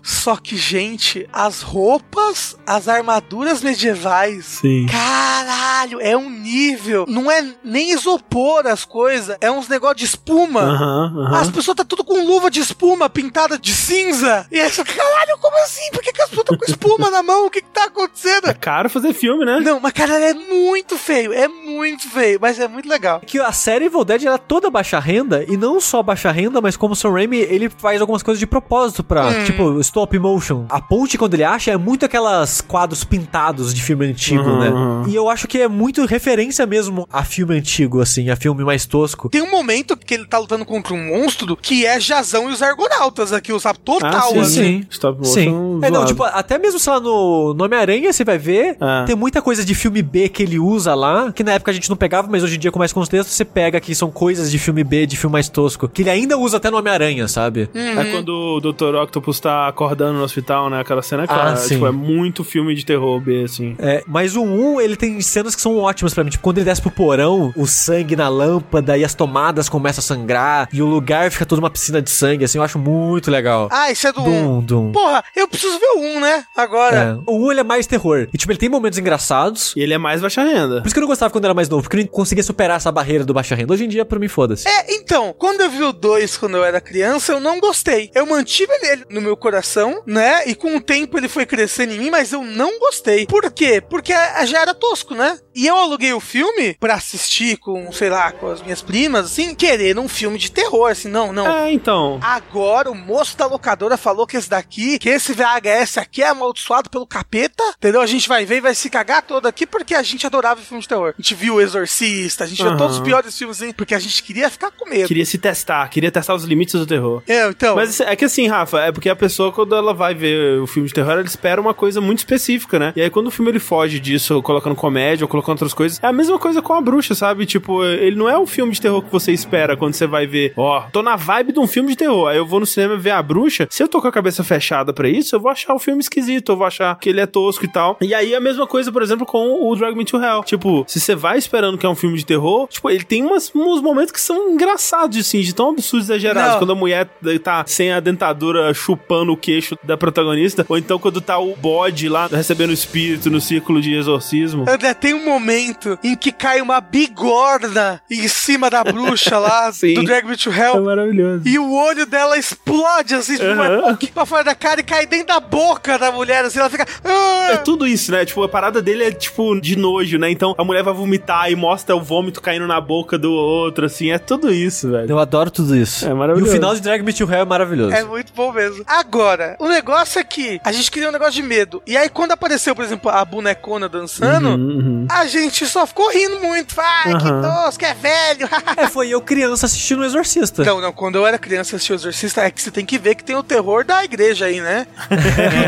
[0.02, 4.86] Só que, gente, as roupas, as armaduras medievais, Sim.
[4.86, 7.04] Caralho, é um nível.
[7.08, 10.60] Não é nem isopor as coisas, é uns negócio de espuma.
[10.62, 11.36] Aham, aham.
[11.40, 14.46] As pessoas tá tudo com luva de espuma pintada de cinza.
[14.50, 15.90] E aí você caralho, como assim?
[15.92, 17.46] Por que, que as pessoas estão com espuma na mão?
[17.46, 18.48] O que, que tá acontecendo?
[18.48, 19.60] É caro fazer filme, né?
[19.60, 21.32] Não, mas caralho, é muito feio.
[21.32, 23.20] É muito feio, mas é muito legal.
[23.26, 26.76] que a série Evil Dead era toda baixa renda, e não só baixa renda, mas
[26.76, 29.44] como o Sam Raimi, ele faz algumas coisas de propósito pra, Hum.
[29.44, 30.64] tipo, stop motion.
[30.68, 34.68] A ponte, quando ele acha, é muito aquelas quadros pintados de filme antigo, Uhum, né?
[34.70, 35.08] uhum.
[35.08, 38.86] E eu acho que é muito referência mesmo a filme antigo, assim, a filme mais
[38.86, 39.28] tosco.
[39.28, 42.62] Tem um momento que ele tá lutando contra um monstro que é Jazão e os
[42.62, 43.78] Argonautas aqui, sabe?
[43.80, 44.50] Total, Ah, sim, assim.
[44.82, 44.86] sim.
[44.90, 45.80] Stop motion Sim.
[45.82, 49.04] É, não, tipo, até mesmo, sei lá, no no Homem-Aranha, você vai ver, É.
[49.06, 51.88] tem muita coisa de filme B que ele usa lá, que na época a gente
[51.90, 54.58] não pegava, mas hoje em dia com mais contexto, você pega que são coisas de
[54.58, 57.68] filme B, de filme mais tosco, que ele ainda usa até no Homem-Aranha, sabe?
[57.74, 58.94] É quando o Dr.
[59.02, 60.80] Octopus tá acordando no hospital, né?
[60.80, 61.56] Aquela cena é clara.
[61.56, 61.74] sim.
[61.74, 63.74] Tipo, é muito filme de terror B, assim.
[63.78, 66.30] É, mas o 1, ele tem cenas que são ótimas pra mim.
[66.30, 70.04] Tipo, quando ele desce pro porão, o sangue na lâmpada e as tomadas começam a
[70.04, 73.68] sangrar e o lugar fica toda uma piscina de sangue, assim, eu acho muito legal.
[73.70, 74.24] Ah, isso é do 1.
[74.24, 74.92] Doom, Doom.
[74.92, 76.44] Porra, eu preciso ver o 1, né?
[76.56, 77.20] Agora.
[77.26, 77.30] É.
[77.30, 78.28] O 1 ele é mais terror.
[78.32, 79.74] E tipo, ele tem momentos engraçados.
[79.76, 80.80] E ele é mais baixa renda.
[80.80, 82.76] Por isso que eu não gostava quando era mais novo, porque eu não conseguia superar
[82.76, 83.72] essa barreira do baixa renda.
[83.72, 84.68] Hoje em dia, pra mim, foda-se.
[84.68, 88.10] É, então, quando eu vi o 2 quando eu era criança, eu não gostei.
[88.14, 90.46] Eu mantive ele no meu coração, né?
[90.46, 93.26] E com o tempo ele foi crescendo em mim, mas eu não gostei.
[93.26, 93.80] Por quê?
[93.80, 94.12] Porque
[94.46, 95.38] já era tosco, né?
[95.54, 99.54] E eu aluguei o filme pra assistir com, sei lá, com as minhas primas, assim,
[99.54, 101.46] querendo um filme de terror, assim, não, não.
[101.46, 102.18] É, então.
[102.22, 106.88] Agora o moço da locadora falou que esse daqui, que esse VHS aqui é amaldiçoado
[106.88, 108.00] pelo capeta, entendeu?
[108.00, 110.80] A gente vai ver e vai se cagar todo aqui porque a gente adorava filme
[110.80, 111.14] de terror.
[111.18, 112.78] A gente viu o Exorcista, a gente viu Aham.
[112.78, 113.72] todos os piores filmes, hein?
[113.72, 115.08] Porque a gente queria ficar com medo.
[115.08, 117.22] Queria se testar, queria testar os limites do terror.
[117.26, 117.74] É, então.
[117.74, 120.88] Mas é que assim, Rafa, é porque a pessoa, quando ela vai ver o filme
[120.88, 122.92] de terror, ela espera uma coisa muito específica, né?
[122.94, 126.06] E aí, quando o filme ele foge disso, colocando comédia ou colocando outras coisas, é
[126.06, 127.46] a mesma coisa com a bruxa, sabe?
[127.46, 130.52] Tipo, ele não é o filme de terror que você espera quando você vai ver,
[130.56, 132.28] ó, tô na vibe de um filme de terror.
[132.28, 133.66] Aí eu vou no cinema ver a bruxa.
[133.70, 136.52] Se eu tô com a cabeça fechada pra isso, eu vou achar o filme esquisito,
[136.52, 137.96] eu vou achar que ele é tosco e tal.
[138.00, 140.42] E aí, a mesma coisa, por exemplo, com o Drag Me to Hell.
[140.44, 143.50] Tipo, se você vai esperando que é um filme de terror, tipo, ele tem umas,
[143.54, 146.52] uns momentos que são engraçados, assim, de tão absurdos exagerados.
[146.52, 146.58] Não.
[146.58, 147.08] Quando a mulher
[147.42, 152.08] tá sem a dentadura chupando o queixo da protagonista, ou então quando tá o bode
[152.08, 154.64] lá recebendo o espírito no círculo de exorcismo.
[155.00, 159.94] Tem um momento em que cai uma bigorna em cima da bruxa lá Sim.
[159.94, 160.82] do Drag Me to É Hell.
[160.82, 161.42] maravilhoso.
[161.46, 163.82] E o olho dela explode assim, tipo, Aham.
[163.82, 166.86] vai pra fora da cara e cai dentro da boca da mulher, assim, ela fica.
[167.04, 168.24] "Ah!" É tudo isso, né?
[168.24, 170.30] Tipo, a parada dele é, tipo, de nojo, né?
[170.30, 174.10] Então a mulher vai vomitar e mostra o vômito caindo na boca do outro, assim.
[174.10, 175.10] É tudo isso, velho.
[175.10, 176.06] Eu adoro tudo isso.
[176.06, 176.50] É maravilhoso.
[176.52, 177.94] E o final de Drag Me to Hell é maravilhoso.
[177.94, 178.84] É muito bom mesmo.
[178.86, 181.82] Agora, o negócio é que a gente queria um negócio de medo.
[181.86, 185.06] E aí, quando apareceu, por exemplo, a bonecona dançando, Uhum, uhum.
[185.08, 186.74] a gente só ficou rindo muito.
[186.78, 187.42] Ai, que Aham.
[187.42, 188.48] tosco, é velho.
[188.76, 190.64] É, foi eu criança assistindo o Exorcista.
[190.64, 193.14] Não, não, quando eu era criança assistia o Exorcista, é que você tem que ver
[193.14, 194.86] que tem o terror da igreja aí, né?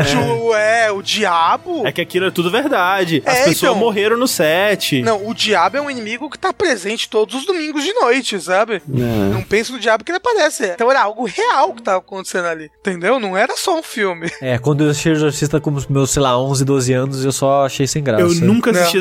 [0.09, 1.85] Que o, é, o diabo.
[1.85, 3.21] É que aquilo é tudo verdade.
[3.25, 3.75] As É, pessoas então.
[3.75, 5.01] morreram no set.
[5.01, 8.75] Não, o diabo é um inimigo que tá presente todos os domingos de noite, sabe?
[8.75, 9.33] É.
[9.33, 10.65] Não pense no diabo que ele aparece.
[10.67, 12.71] Então era algo real que tava acontecendo ali.
[12.79, 13.19] Entendeu?
[13.19, 14.31] Não era só um filme.
[14.41, 17.31] É, quando eu assisti o Exorcista com os meus, sei lá, 11, 12 anos, eu
[17.31, 18.23] só achei sem graça.
[18.23, 18.79] Eu nunca Não.
[18.79, 18.97] assisti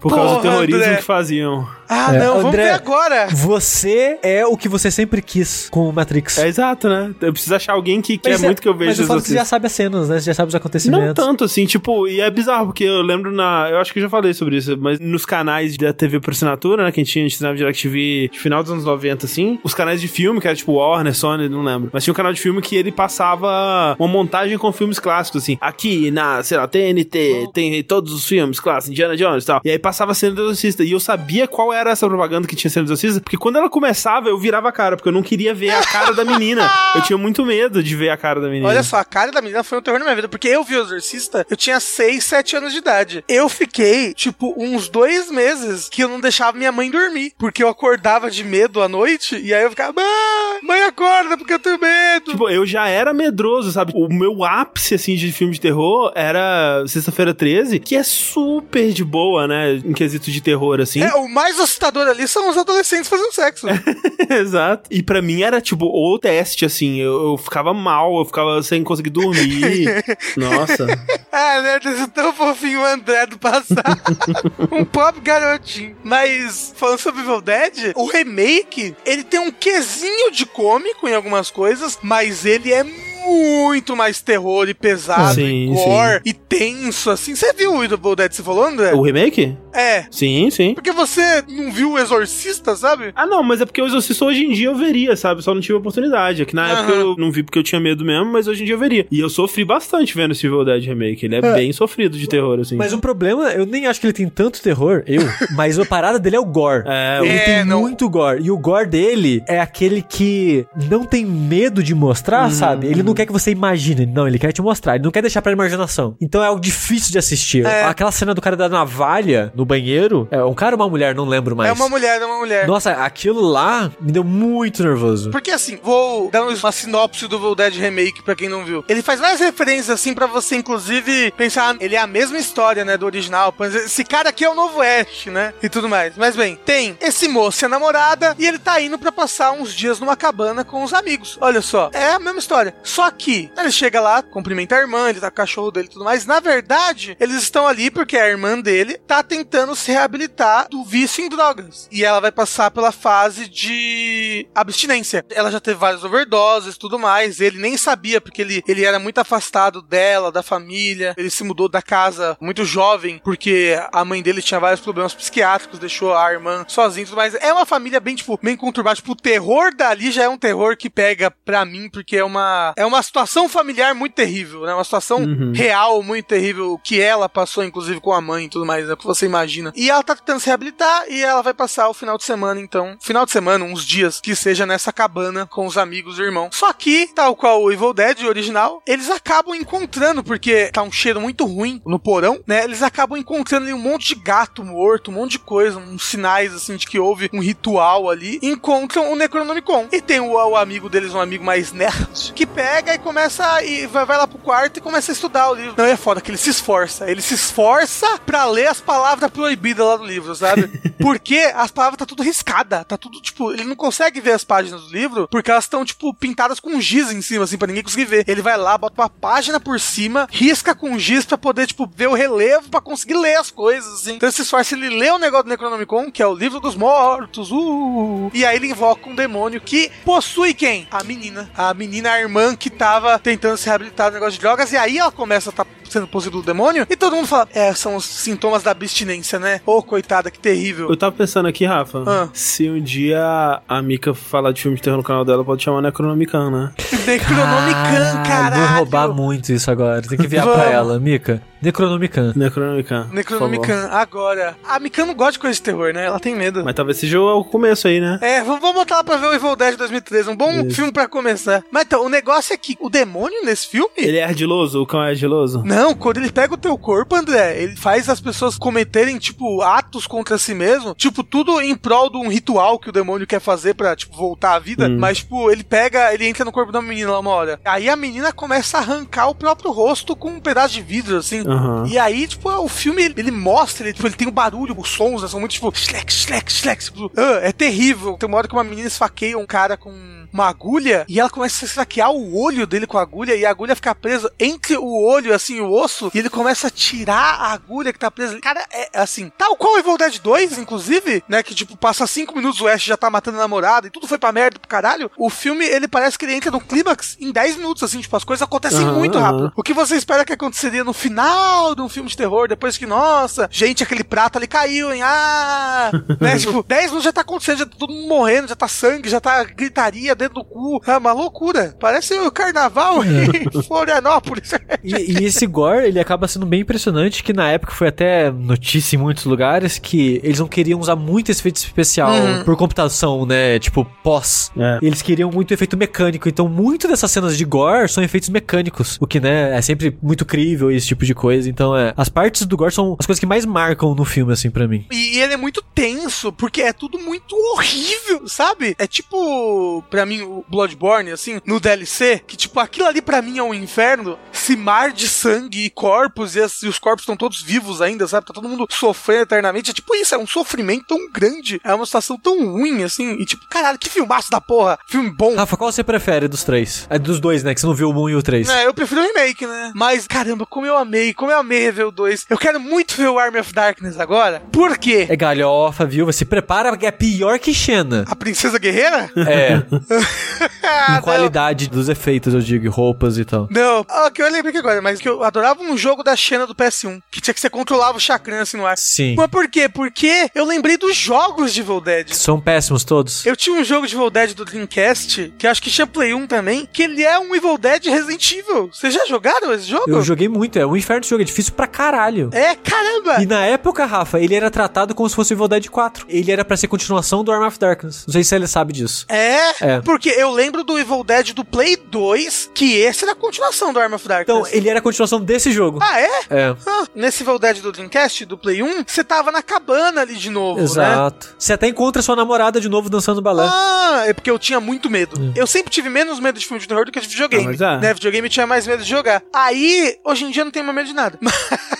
[0.00, 0.96] Por causa do Porra, terrorismo André.
[0.96, 1.68] que faziam.
[1.92, 2.64] Ah, É, não, vamos André.
[2.64, 3.28] ver agora.
[3.30, 6.38] Você é o que você sempre quis com o Matrix.
[6.38, 7.14] É exato, né?
[7.20, 9.20] Eu preciso achar alguém que quer Mas é- muito que eu veja Mas eu falo
[9.20, 10.18] que você já sabe as cenas, né?
[10.20, 11.14] Você já sabe os Não acontecimentos.
[11.14, 13.68] tanto assim, tipo, e é bizarro, porque eu lembro na.
[13.70, 16.84] Eu acho que eu já falei sobre isso, mas nos canais da TV por assinatura,
[16.84, 16.92] né?
[16.92, 19.58] Que a gente tinha, a gente assinava DirecTV de final dos anos 90, assim.
[19.62, 21.90] Os canais de filme, que era tipo Warner, Sony, não lembro.
[21.92, 25.58] Mas tinha um canal de filme que ele passava uma montagem com filmes clássicos, assim.
[25.60, 29.60] Aqui na, sei lá, TNT, tem todos os filmes clássicos, Indiana Jones e tal.
[29.64, 30.84] E aí passava a cena do Exorcista.
[30.84, 33.68] E eu sabia qual era essa propaganda que tinha cena do Exorcista, porque quando ela
[33.68, 36.70] começava, eu virava a cara, porque eu não queria ver a cara da menina.
[36.94, 38.68] Eu tinha muito medo de ver a cara da menina.
[38.68, 40.28] Olha só, a cara da menina foi um terror na minha vida.
[40.28, 43.24] Porque eu vi o Exorcista, eu tinha 6, 7 anos de idade.
[43.26, 47.32] Eu fiquei, tipo, uns dois meses que eu não deixava minha mãe dormir.
[47.38, 49.36] Porque eu acordava de medo à noite.
[49.42, 52.32] E aí eu ficava, "Ah, mãe, acorda, porque eu tenho medo.
[52.32, 53.92] Tipo, eu já era medroso, sabe?
[53.96, 59.04] O meu ápice, assim, de filme de terror era Sexta-feira 13, que é super de
[59.04, 59.76] boa, né?
[59.76, 61.02] Em quesito de terror, assim.
[61.02, 63.66] É, o mais assustador ali são os adolescentes fazendo sexo.
[64.30, 64.88] Exato.
[64.90, 67.00] E pra mim era, tipo, o teste, assim.
[67.00, 69.86] Eu, eu ficava mal, eu ficava sem conseguir dormir.
[70.36, 70.86] Nossa.
[71.32, 71.80] ah, né?
[71.80, 74.00] Desse tão fofinho o André do passado.
[74.70, 75.96] um pop garotinho.
[76.04, 81.50] Mas, falando sobre Evil Dead, o remake, ele tem um quesinho de cômico em algumas
[81.50, 87.34] coisas, mas ele é muito mais terror e pesado Sim, e gore e tenso, assim.
[87.34, 88.92] Você viu o Evil Dead, você falou, André?
[88.92, 89.56] O remake?
[89.72, 90.04] É.
[90.10, 90.74] Sim, sim.
[90.74, 93.12] Porque você não viu o Exorcista, sabe?
[93.14, 95.42] Ah, não, mas é porque o Exorcista hoje em dia eu veria, sabe?
[95.42, 96.42] Só não tive oportunidade.
[96.42, 98.66] É que na época eu não vi porque eu tinha medo mesmo, mas hoje em
[98.66, 99.06] dia eu veria.
[99.10, 101.24] E eu sofri bastante vendo esse Evil Dead Remake.
[101.26, 101.54] Ele é, É.
[101.54, 102.76] bem sofrido de terror, assim.
[102.76, 105.22] Mas o problema, eu nem acho que ele tem tanto terror, eu,
[105.56, 106.84] mas a parada dele é o gore.
[106.86, 108.42] É, Ele É, tem não- muito gore.
[108.44, 112.86] E o gore dele é aquele que não tem medo de mostrar, sabe?
[112.86, 114.06] Ele não quer que você imagine.
[114.06, 114.94] Não, ele quer te mostrar.
[114.96, 116.16] Ele não quer deixar pra imaginação.
[116.20, 117.64] Então é algo difícil de assistir.
[117.64, 117.84] É.
[117.84, 120.28] Aquela cena do cara da navalha no no banheiro.
[120.30, 121.14] É um cara ou uma mulher?
[121.14, 121.70] Não lembro mais.
[121.70, 122.66] É uma mulher, é uma mulher.
[122.66, 125.30] Nossa, aquilo lá me deu muito nervoso.
[125.30, 128.84] Porque assim, vou dar uma sinopse do Evil Dead Remake pra quem não viu.
[128.88, 132.96] Ele faz várias referências assim pra você, inclusive, pensar, ele é a mesma história, né,
[132.96, 133.54] do original.
[133.84, 135.54] Esse cara aqui é o novo Ash, né?
[135.62, 136.16] E tudo mais.
[136.16, 139.72] Mas bem, tem esse moço e a namorada e ele tá indo pra passar uns
[139.72, 141.38] dias numa cabana com os amigos.
[141.40, 142.74] Olha só, é a mesma história.
[142.82, 145.90] Só que ele chega lá, cumprimenta a irmã, ele tá com o cachorro dele e
[145.90, 146.26] tudo mais.
[146.26, 151.24] Na verdade, eles estão ali porque a irmã dele tá tentando se reabilitar do vício
[151.24, 151.88] em drogas.
[151.90, 155.24] E ela vai passar pela fase de abstinência.
[155.30, 157.40] Ela já teve várias overdoses e tudo mais.
[157.40, 161.14] Ele nem sabia, porque ele, ele era muito afastado dela, da família.
[161.16, 165.78] Ele se mudou da casa muito jovem, porque a mãe dele tinha vários problemas psiquiátricos,
[165.78, 167.34] deixou a irmã sozinha e tudo mais.
[167.34, 168.96] É uma família bem, tipo, bem conturbada.
[168.96, 172.72] Tipo, o terror dali já é um terror que pega pra mim, porque é uma,
[172.76, 174.74] é uma situação familiar muito terrível, né?
[174.74, 175.52] Uma situação Uhum.
[175.54, 178.96] real muito terrível que ela passou, inclusive, com a mãe e tudo mais, é o
[178.96, 179.72] que você imagina.
[179.74, 182.96] E ela tá tentando se reabilitar e ela vai passar o final de semana, então.
[183.00, 186.48] Final de semana, uns dias, que seja nessa cabana com os amigos e irmão.
[186.52, 191.20] Só que, tal qual o Evil Dead original, eles acabam encontrando, porque tá um cheiro
[191.20, 192.64] muito ruim no porão, né?
[192.64, 196.54] Eles acabam encontrando ali um monte de gato morto, um monte de coisa, uns sinais
[196.54, 198.38] assim de que houve um ritual ali.
[198.42, 199.88] Encontram o Necronomicon.
[199.92, 203.86] E tem o, o amigo deles, um amigo mais nerd, que pega e começa e
[203.86, 205.74] vai, vai lá pro quarto e começa a estudar o livro.
[205.76, 207.10] Não é foda que ele se esforça.
[207.10, 210.68] Ele se esforça pra ler as palavras proibidas lá do livro, sabe?
[211.00, 214.82] Porque as palavras tá tudo riscada, tá tudo tipo, ele não consegue ver as páginas
[214.82, 218.04] do livro porque elas estão tipo pintadas com giz em cima assim pra ninguém conseguir
[218.04, 218.24] ver.
[218.28, 222.08] Ele vai lá, bota uma página por cima, risca com giz pra poder tipo ver
[222.08, 224.14] o relevo pra conseguir ler as coisas assim.
[224.14, 226.76] Então ele se esforça, ele lê o negócio do Necronomicon, que é o livro dos
[226.76, 227.50] mortos.
[227.50, 230.86] Uh, e aí ele invoca um demônio que possui quem?
[230.90, 231.50] A menina.
[231.56, 234.98] A menina, a irmã que tava tentando se reabilitar do negócio de drogas e aí
[234.98, 238.04] ela começa a tá sendo possuída do demônio e todo mundo fala, é, são os
[238.04, 239.60] sintomas da abstinência, né?
[239.66, 240.88] Ô, oh, coitada, que terrível.
[240.88, 242.28] Eu tava pensando aqui, Rafa, Ah.
[242.32, 245.80] se um dia a Mika falar de filme de terror no canal dela, pode chamar
[245.82, 246.72] Necronomicon, né?
[247.06, 248.66] Necronomican, caralho.
[248.68, 250.02] Vou roubar muito isso agora.
[250.02, 250.60] Tem que enviar Vamos.
[250.60, 251.42] pra ela, Mika.
[251.62, 252.32] Necronomican.
[252.34, 252.88] Necronomicon.
[252.88, 253.14] por favor.
[253.14, 254.56] Necronomican, agora.
[254.68, 256.06] A Mikan não gosta de coisa de terror, né?
[256.06, 256.64] Ela tem medo.
[256.64, 258.18] Mas talvez seja o começo aí, né?
[258.20, 260.30] É, vamos vamos botar ela pra ver o Evil Dead 2013.
[260.30, 260.76] Um bom Isso.
[260.76, 261.62] filme pra começar.
[261.70, 263.90] Mas então, o negócio é que o demônio nesse filme.
[263.96, 264.80] Ele é ardiloso?
[264.80, 265.62] O cão é ardiloso?
[265.64, 270.06] Não, quando ele pega o teu corpo, André, ele faz as pessoas cometerem, tipo, atos
[270.06, 270.94] contra si mesmo.
[270.94, 274.54] Tipo, tudo em prol de um ritual que o demônio quer fazer pra, tipo, voltar
[274.54, 274.88] à vida.
[274.88, 274.98] Hum.
[274.98, 277.60] Mas, tipo, ele pega, ele entra no corpo da menina lá uma hora.
[277.64, 281.42] Aí a menina começa a arrancar o próprio rosto com um pedaço de vidro, assim.
[281.52, 281.86] Aham.
[281.86, 284.88] E aí, tipo, o filme, ele, ele mostra, ele, tipo, ele tem o barulho, os
[284.88, 286.84] sons, né, são muito, tipo, shlek, shlek, shlek.
[286.84, 288.14] Tipo, ah, é terrível.
[288.14, 291.64] Tem uma hora que uma menina esfaqueia um cara com uma agulha e ela começa
[291.64, 295.04] a esfaquear o olho dele com a agulha e a agulha fica presa entre o
[295.04, 298.40] olho, assim, o osso, e ele começa a tirar a agulha que tá presa.
[298.40, 302.34] Cara, é assim, tal qual o Evil Dead 2, inclusive, né, que, tipo, passa cinco
[302.36, 305.10] minutos o Ash já tá matando a namorada e tudo foi pra merda pro caralho.
[305.18, 308.24] O filme, ele parece que ele entra no clímax em 10 minutos, assim, tipo, as
[308.24, 309.52] coisas acontecem Aham, muito rápido.
[309.56, 312.86] O que você espera que aconteceria no final de um filme de terror, depois que,
[312.86, 315.02] nossa, gente, aquele prato ali caiu, hein?
[315.02, 315.90] Ah!
[316.20, 316.38] né?
[316.38, 319.20] Tipo, 10 minutos já tá acontecendo, já tá todo mundo morrendo, já tá sangue, já
[319.20, 320.80] tá gritaria dentro do cu.
[320.86, 321.74] É uma loucura.
[321.78, 324.52] Parece o carnaval em Florianópolis.
[324.82, 328.96] E, e esse gore, ele acaba sendo bem impressionante, que na época foi até notícia
[328.96, 332.44] em muitos lugares, que eles não queriam usar muito esse efeito especial Uhum.
[332.44, 333.58] por computação, né?
[333.58, 334.50] Tipo, pós.
[334.56, 334.78] É.
[334.82, 339.06] Eles queriam muito efeito mecânico, então muito dessas cenas de gore são efeitos mecânicos, o
[339.06, 341.48] que, né, é sempre muito crível esse tipo de coisa.
[341.48, 344.50] Então, é, as partes do gore são as coisas que mais marcam no filme, assim,
[344.50, 344.86] pra mim.
[344.90, 348.74] E ele é muito tenso, porque é tudo muito horrível, sabe?
[348.78, 353.38] É tipo, pra mim, o Bloodborne, assim, no DLC, que tipo, aquilo ali pra mim
[353.38, 357.16] é um inferno, esse mar de sangue e corpos, e, as- e os corpos estão
[357.16, 358.26] todos vivos ainda, sabe?
[358.26, 359.70] Tá todo mundo sofrendo eternamente.
[359.70, 363.24] É tipo isso, é um sofrimento tão grande, é uma situação tão ruim, assim, e
[363.24, 364.78] tipo, caralho, que filmaço da porra!
[364.88, 365.34] Filme bom.
[365.36, 366.86] Rafa, qual você prefere dos três?
[366.90, 367.54] É dos dois, né?
[367.54, 368.48] Que você não viu o 1 e o 3.
[368.48, 369.72] É, eu prefiro o remake, né?
[369.74, 372.26] Mas, caramba, como eu amei, como eu amei rever o 2.
[372.28, 374.42] Eu quero muito ver o Army of Darkness agora.
[374.50, 375.06] Por quê?
[375.08, 376.12] É galhofa, viu?
[376.12, 378.04] Se prepara, que é pior que Xena.
[378.08, 379.10] A Princesa Guerreira?
[379.16, 379.62] É,
[380.88, 381.02] em não.
[381.02, 383.48] qualidade dos efeitos, eu digo, roupas e tal.
[383.50, 386.46] Não, ah, que eu lembrei aqui agora, mas que eu adorava um jogo da Xena
[386.46, 388.76] do PS1, que tinha que você controlava o chakran assim no ar.
[388.76, 389.14] Sim.
[389.16, 389.68] Mas por quê?
[389.68, 392.12] Porque eu lembrei dos jogos de Evil Dead.
[392.12, 393.24] São péssimos todos.
[393.26, 396.26] Eu tinha um jogo de Evil Dead do Dreamcast, que acho que tinha Play 1
[396.26, 398.70] também, que ele é um Evil Dead Resident Evil.
[398.72, 399.84] Vocês já jogaram esse jogo?
[399.88, 402.30] Eu joguei muito, é um inferno de jogo, é difícil pra caralho.
[402.32, 403.22] É, caramba!
[403.22, 406.06] E na época, Rafa, ele era tratado como se fosse o Evil Dead 4.
[406.08, 408.04] Ele era pra ser continuação do Arm of Darkness.
[408.06, 409.06] Não sei se ele sabe disso.
[409.08, 409.81] É, É.
[409.84, 413.80] porque eu lembro do Evil Dead do Play 2, que esse era a continuação do
[413.80, 414.38] Arm of Darkness.
[414.48, 415.78] Então, ele era a continuação desse jogo.
[415.82, 416.10] Ah, é?
[416.30, 416.56] É.
[416.66, 420.30] Ah, nesse Evil Dead do Dreamcast, do Play 1, você tava na cabana ali de
[420.30, 420.64] novo, né?
[420.64, 421.34] Exato.
[421.38, 423.44] Você até encontra sua namorada de novo dançando balé.
[423.46, 425.32] Ah, é porque eu tinha muito medo.
[425.36, 427.44] Eu sempre tive menos medo de filme de terror do que de videogame.
[427.44, 427.78] Ah, mas é.
[427.78, 427.94] Né?
[427.94, 429.22] Videogame tinha mais medo de jogar.
[429.32, 431.18] Aí, hoje em dia eu não tenho mais medo de nada.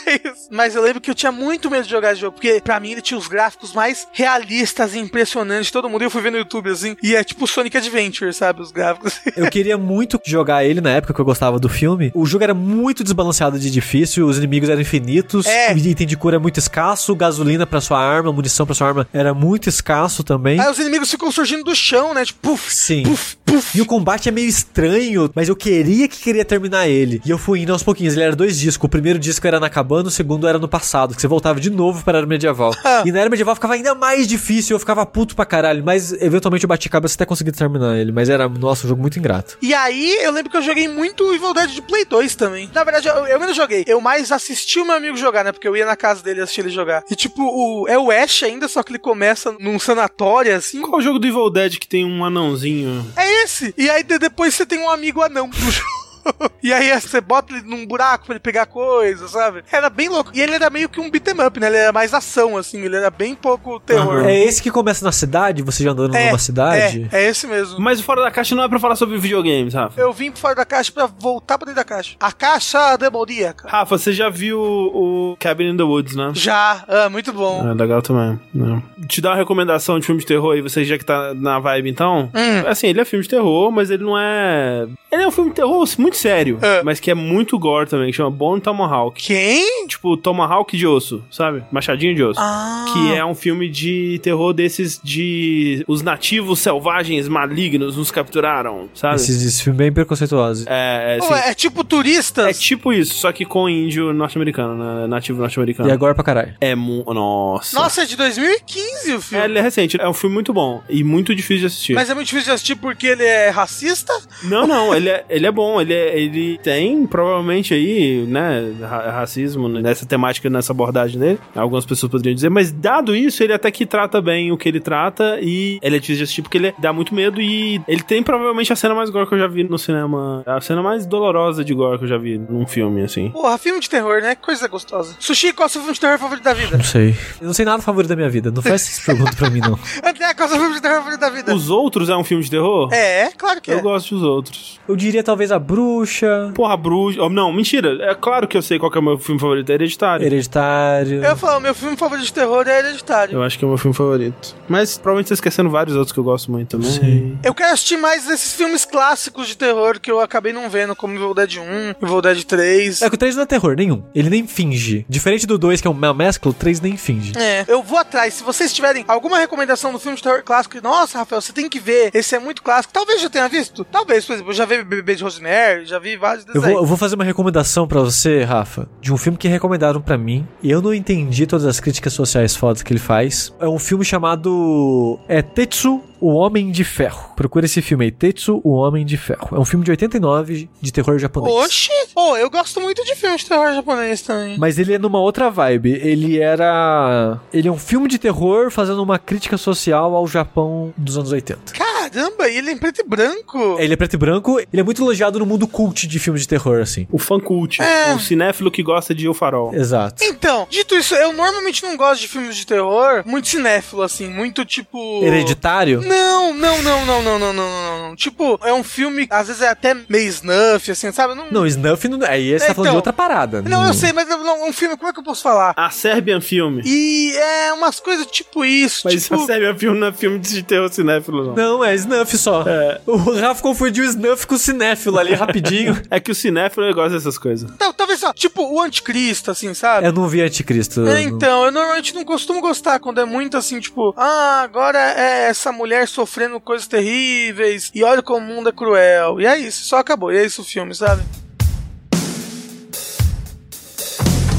[0.05, 2.79] Mas, mas eu lembro que eu tinha muito medo de jogar esse jogo, porque pra
[2.81, 6.03] mim ele tinha os gráficos mais realistas e impressionantes de todo mundo.
[6.03, 7.92] E eu fui ver no YouTube assim, e é tipo Sonic Adventure,
[8.33, 8.61] sabe?
[8.63, 9.21] Os gráficos.
[9.37, 12.11] Eu queria muito jogar ele na época que eu gostava do filme.
[12.15, 15.73] O jogo era muito desbalanceado de difícil, os inimigos eram infinitos, É.
[15.73, 19.09] o item de cura é muito escasso, gasolina pra sua arma, munição pra sua arma
[19.13, 20.61] era muito escasso também.
[20.61, 22.25] Aí os inimigos ficam surgindo do chão, né?
[22.25, 23.03] Tipo, puf, Sim.
[23.05, 23.77] puf, puf.
[23.77, 27.21] E o combate é meio estranho, mas eu queria que queria terminar ele.
[27.25, 28.15] E eu fui indo aos pouquinhos.
[28.15, 28.87] Ele era dois discos.
[28.87, 31.71] O primeiro disco era na cabana, o segundo era no passado, que você voltava de
[31.71, 32.73] novo para a era medieval.
[33.05, 35.83] E na era medieval ficava ainda mais difícil, eu ficava puto pra caralho.
[35.85, 38.13] Mas eventualmente eu bati a cabeça até conseguir terminar ele.
[38.13, 39.57] Mas era, nossa, um jogo muito ingrato.
[39.61, 42.71] E aí, eu lembro que eu joguei muito Evil Dead de Play 2 também.
[42.73, 43.85] Na verdade, eu, eu ainda joguei.
[43.87, 45.53] Eu mais assisti o meu amigo jogar, né?
[45.53, 47.03] Porque eu ia na casa dele assistir ele jogar.
[47.11, 50.81] E tipo, o, é o Ash ainda, só que ele começa num sanatório, assim.
[50.83, 53.05] Qual o jogo do Evil Dead que tem um anãozinho?
[53.17, 53.75] É esse!
[53.77, 56.02] E aí de- depois você tem um amigo anão no jogo.
[56.63, 59.65] E aí você bota ele num buraco pra ele pegar coisa, sabe?
[59.73, 60.31] Era bem louco.
[60.33, 61.67] E ele era meio que um beat'em up, né?
[61.67, 62.81] Ele era mais ação, assim.
[62.83, 64.19] Ele era bem pouco terror.
[64.19, 64.29] Aham.
[64.29, 67.09] É esse que começa na cidade, você já andando numa cidade?
[67.11, 67.81] É, é esse mesmo.
[67.81, 70.01] Mas o Fora da Caixa não é pra falar sobre videogames, Rafa.
[70.01, 72.15] Eu vim por fora da caixa pra voltar pra dentro da caixa.
[72.21, 73.69] A caixa demoníaca.
[73.69, 76.31] Rafa, você já viu o, Cabin in the Woods, né?
[76.35, 77.69] Já, ah, muito bom.
[77.69, 78.39] É legal também.
[78.55, 78.81] né?
[79.09, 81.91] Te dar uma recomendação de filme de terror aí, você já que tá na vibe
[81.91, 82.31] então.
[82.35, 82.69] Hum.
[82.69, 84.87] Assim, ele é filme de terror, mas ele não é.
[85.11, 86.83] Ele é um filme de terror muito sério, É.
[86.83, 89.23] mas que é muito gore também, que chama Bone Tomahawk.
[89.23, 89.87] Quem?
[89.87, 91.63] Tipo, Tomahawk de osso, sabe?
[91.71, 92.41] Machadinho de osso.
[92.41, 92.85] Ah.
[92.93, 95.85] Que é um filme de terror desses de.
[95.89, 99.17] Os nativos selvagens malignos nos capturaram, sabe?
[99.17, 100.65] Esses, esse filme bem preconceituoso.
[100.69, 102.47] É, é, assim, é tipo turistas?
[102.47, 105.07] é tipo isso, só que com índio norte-americano, né?
[105.07, 105.89] Nativo norte-americano.
[105.89, 106.55] E agora pra caralho.
[106.61, 107.05] É mu...
[107.13, 107.77] Nossa.
[107.79, 109.45] Nossa, é de 2015 o É, filme.
[109.45, 111.95] ele é recente, é um filme muito bom e muito difícil de assistir.
[111.95, 114.13] Mas é muito difícil de assistir porque ele é racista?
[114.45, 119.11] Não, não, ele é, ele é bom, ele, é- ele tem provavelmente aí, né, ra-
[119.11, 123.71] racismo nessa temática, nessa abordagem dele, algumas pessoas poderiam dizer, mas dado isso, ele até
[123.71, 126.75] que trata bem o que ele trata e ele é difícil de assistir porque ele
[126.79, 129.65] dá muito medo e ele tem provavelmente a cena mais gore que eu já vi
[129.65, 133.31] no cinema, a cena mais dolorosa de gore que eu já vi num filme, assim.
[133.31, 134.35] Porra, filme de terror, né?
[134.35, 135.17] Que Coisa gostosa.
[135.19, 136.77] Sushi, qual é o seu filme de terror favorito da vida?
[136.77, 137.15] Não sei.
[137.41, 138.51] Eu não sei nada favorito da minha vida.
[138.51, 139.79] Não faz essa pergunta pra mim, não.
[140.05, 141.55] André, qual é o seu filme de terror favorito da vida?
[141.55, 142.93] Os Outros é um filme de terror?
[142.93, 143.81] É, claro que Eu é.
[143.81, 144.79] gosto dos outros.
[144.87, 145.59] Eu diria talvez a
[145.97, 147.23] bruxa, Porra, Bruxa.
[147.23, 147.99] oh, Não, mentira.
[148.03, 149.71] É claro que eu sei qual que é o meu filme favorito.
[149.71, 150.25] É Hereditário.
[150.27, 151.25] hereditário.
[151.25, 153.35] Eu falo, meu filme favorito de terror é Hereditário.
[153.35, 154.55] Eu acho que é o meu filme favorito.
[154.69, 156.91] Mas provavelmente você esquecendo vários outros que eu gosto muito também.
[156.91, 157.39] Sim.
[157.43, 161.15] Eu quero assistir mais desses filmes clássicos de terror que eu acabei não vendo, como
[161.15, 163.03] Evil Dead 1, Evil Dead 3.
[163.03, 164.03] É que o 3 não é terror, nenhum.
[164.15, 165.05] Ele nem finge.
[165.09, 167.33] Diferente do 2, que é uma mescla, o 3 nem finge.
[167.37, 168.35] É, eu vou atrás.
[168.35, 171.79] Se vocês tiverem alguma recomendação do filme de terror clássico, nossa, Rafael, você tem que
[171.81, 172.93] ver, esse é muito clássico.
[172.93, 173.85] Talvez já tenha visto.
[173.85, 176.81] Talvez, por exemplo, eu já vi Bebê de Rosemary, já vi vários Eu desses vou,
[176.81, 180.47] eu vou fazer uma recomendação pra você, Rafa, de um filme que recomendaram pra mim.
[180.63, 183.55] E eu não entendi todas as críticas sociais fodas que ele faz.
[183.61, 185.19] É um filme chamado.
[185.29, 187.33] É Tetsu, o Homem de Ferro.
[187.35, 189.57] Procura esse filme aí, Tetsu, o Homem de Ferro.
[189.57, 191.55] É um filme de 89 de terror japonês.
[191.55, 191.91] Oxi!
[192.15, 194.57] Oh, eu gosto muito de filmes de terror japonês também.
[194.59, 195.93] Mas ele é numa outra vibe.
[196.03, 197.41] Ele era.
[197.53, 201.73] Ele é um filme de terror fazendo uma crítica social ao Japão dos anos 80.
[202.13, 203.77] Caramba, ele é em preto e branco.
[203.79, 206.49] Ele é preto e branco, ele é muito elogiado no mundo cult de filmes de
[206.49, 207.07] terror, assim.
[207.11, 208.15] O fã cult, é.
[208.15, 209.75] o cinéfilo que gosta de O Farol.
[209.75, 210.23] Exato.
[210.23, 214.65] Então, dito isso, eu normalmente não gosto de filmes de terror muito cinéfilo, assim, muito
[214.65, 215.25] tipo.
[215.25, 216.03] Hereditário?
[216.03, 218.09] Não, não, não, não, não, não, não, não.
[218.09, 221.35] não, Tipo, é um filme, às vezes é até meio snuff, assim, sabe?
[221.35, 222.21] Não, não snuff não.
[222.27, 223.63] Aí você é, tá falando então, de outra parada.
[223.63, 223.95] Não, eu hum.
[223.95, 225.73] sei, mas é um filme, como é que eu posso falar?
[225.77, 226.83] A Serbian Filme.
[226.85, 229.03] E é umas coisas tipo isso.
[229.05, 229.35] Mas tipo...
[229.35, 231.55] a Serbian Filme não é filme de terror cinéfilo, não.
[231.55, 232.65] Não, é Snuff só.
[233.07, 236.01] O Rafa confundiu Snuff com o cinéfilo ali rapidinho.
[236.11, 237.71] É que o cinéfilo gosta dessas coisas.
[237.79, 240.07] Tal- Talvez só, tipo o anticristo, assim, sabe?
[240.07, 241.07] eu não vi Anticristo.
[241.07, 245.49] É, então, eu normalmente não costumo gostar quando é muito assim, tipo, ah, agora é
[245.49, 249.41] essa mulher sofrendo coisas terríveis e olha como o mundo é cruel.
[249.41, 250.33] E é isso, só acabou.
[250.33, 251.23] E é isso o filme, sabe?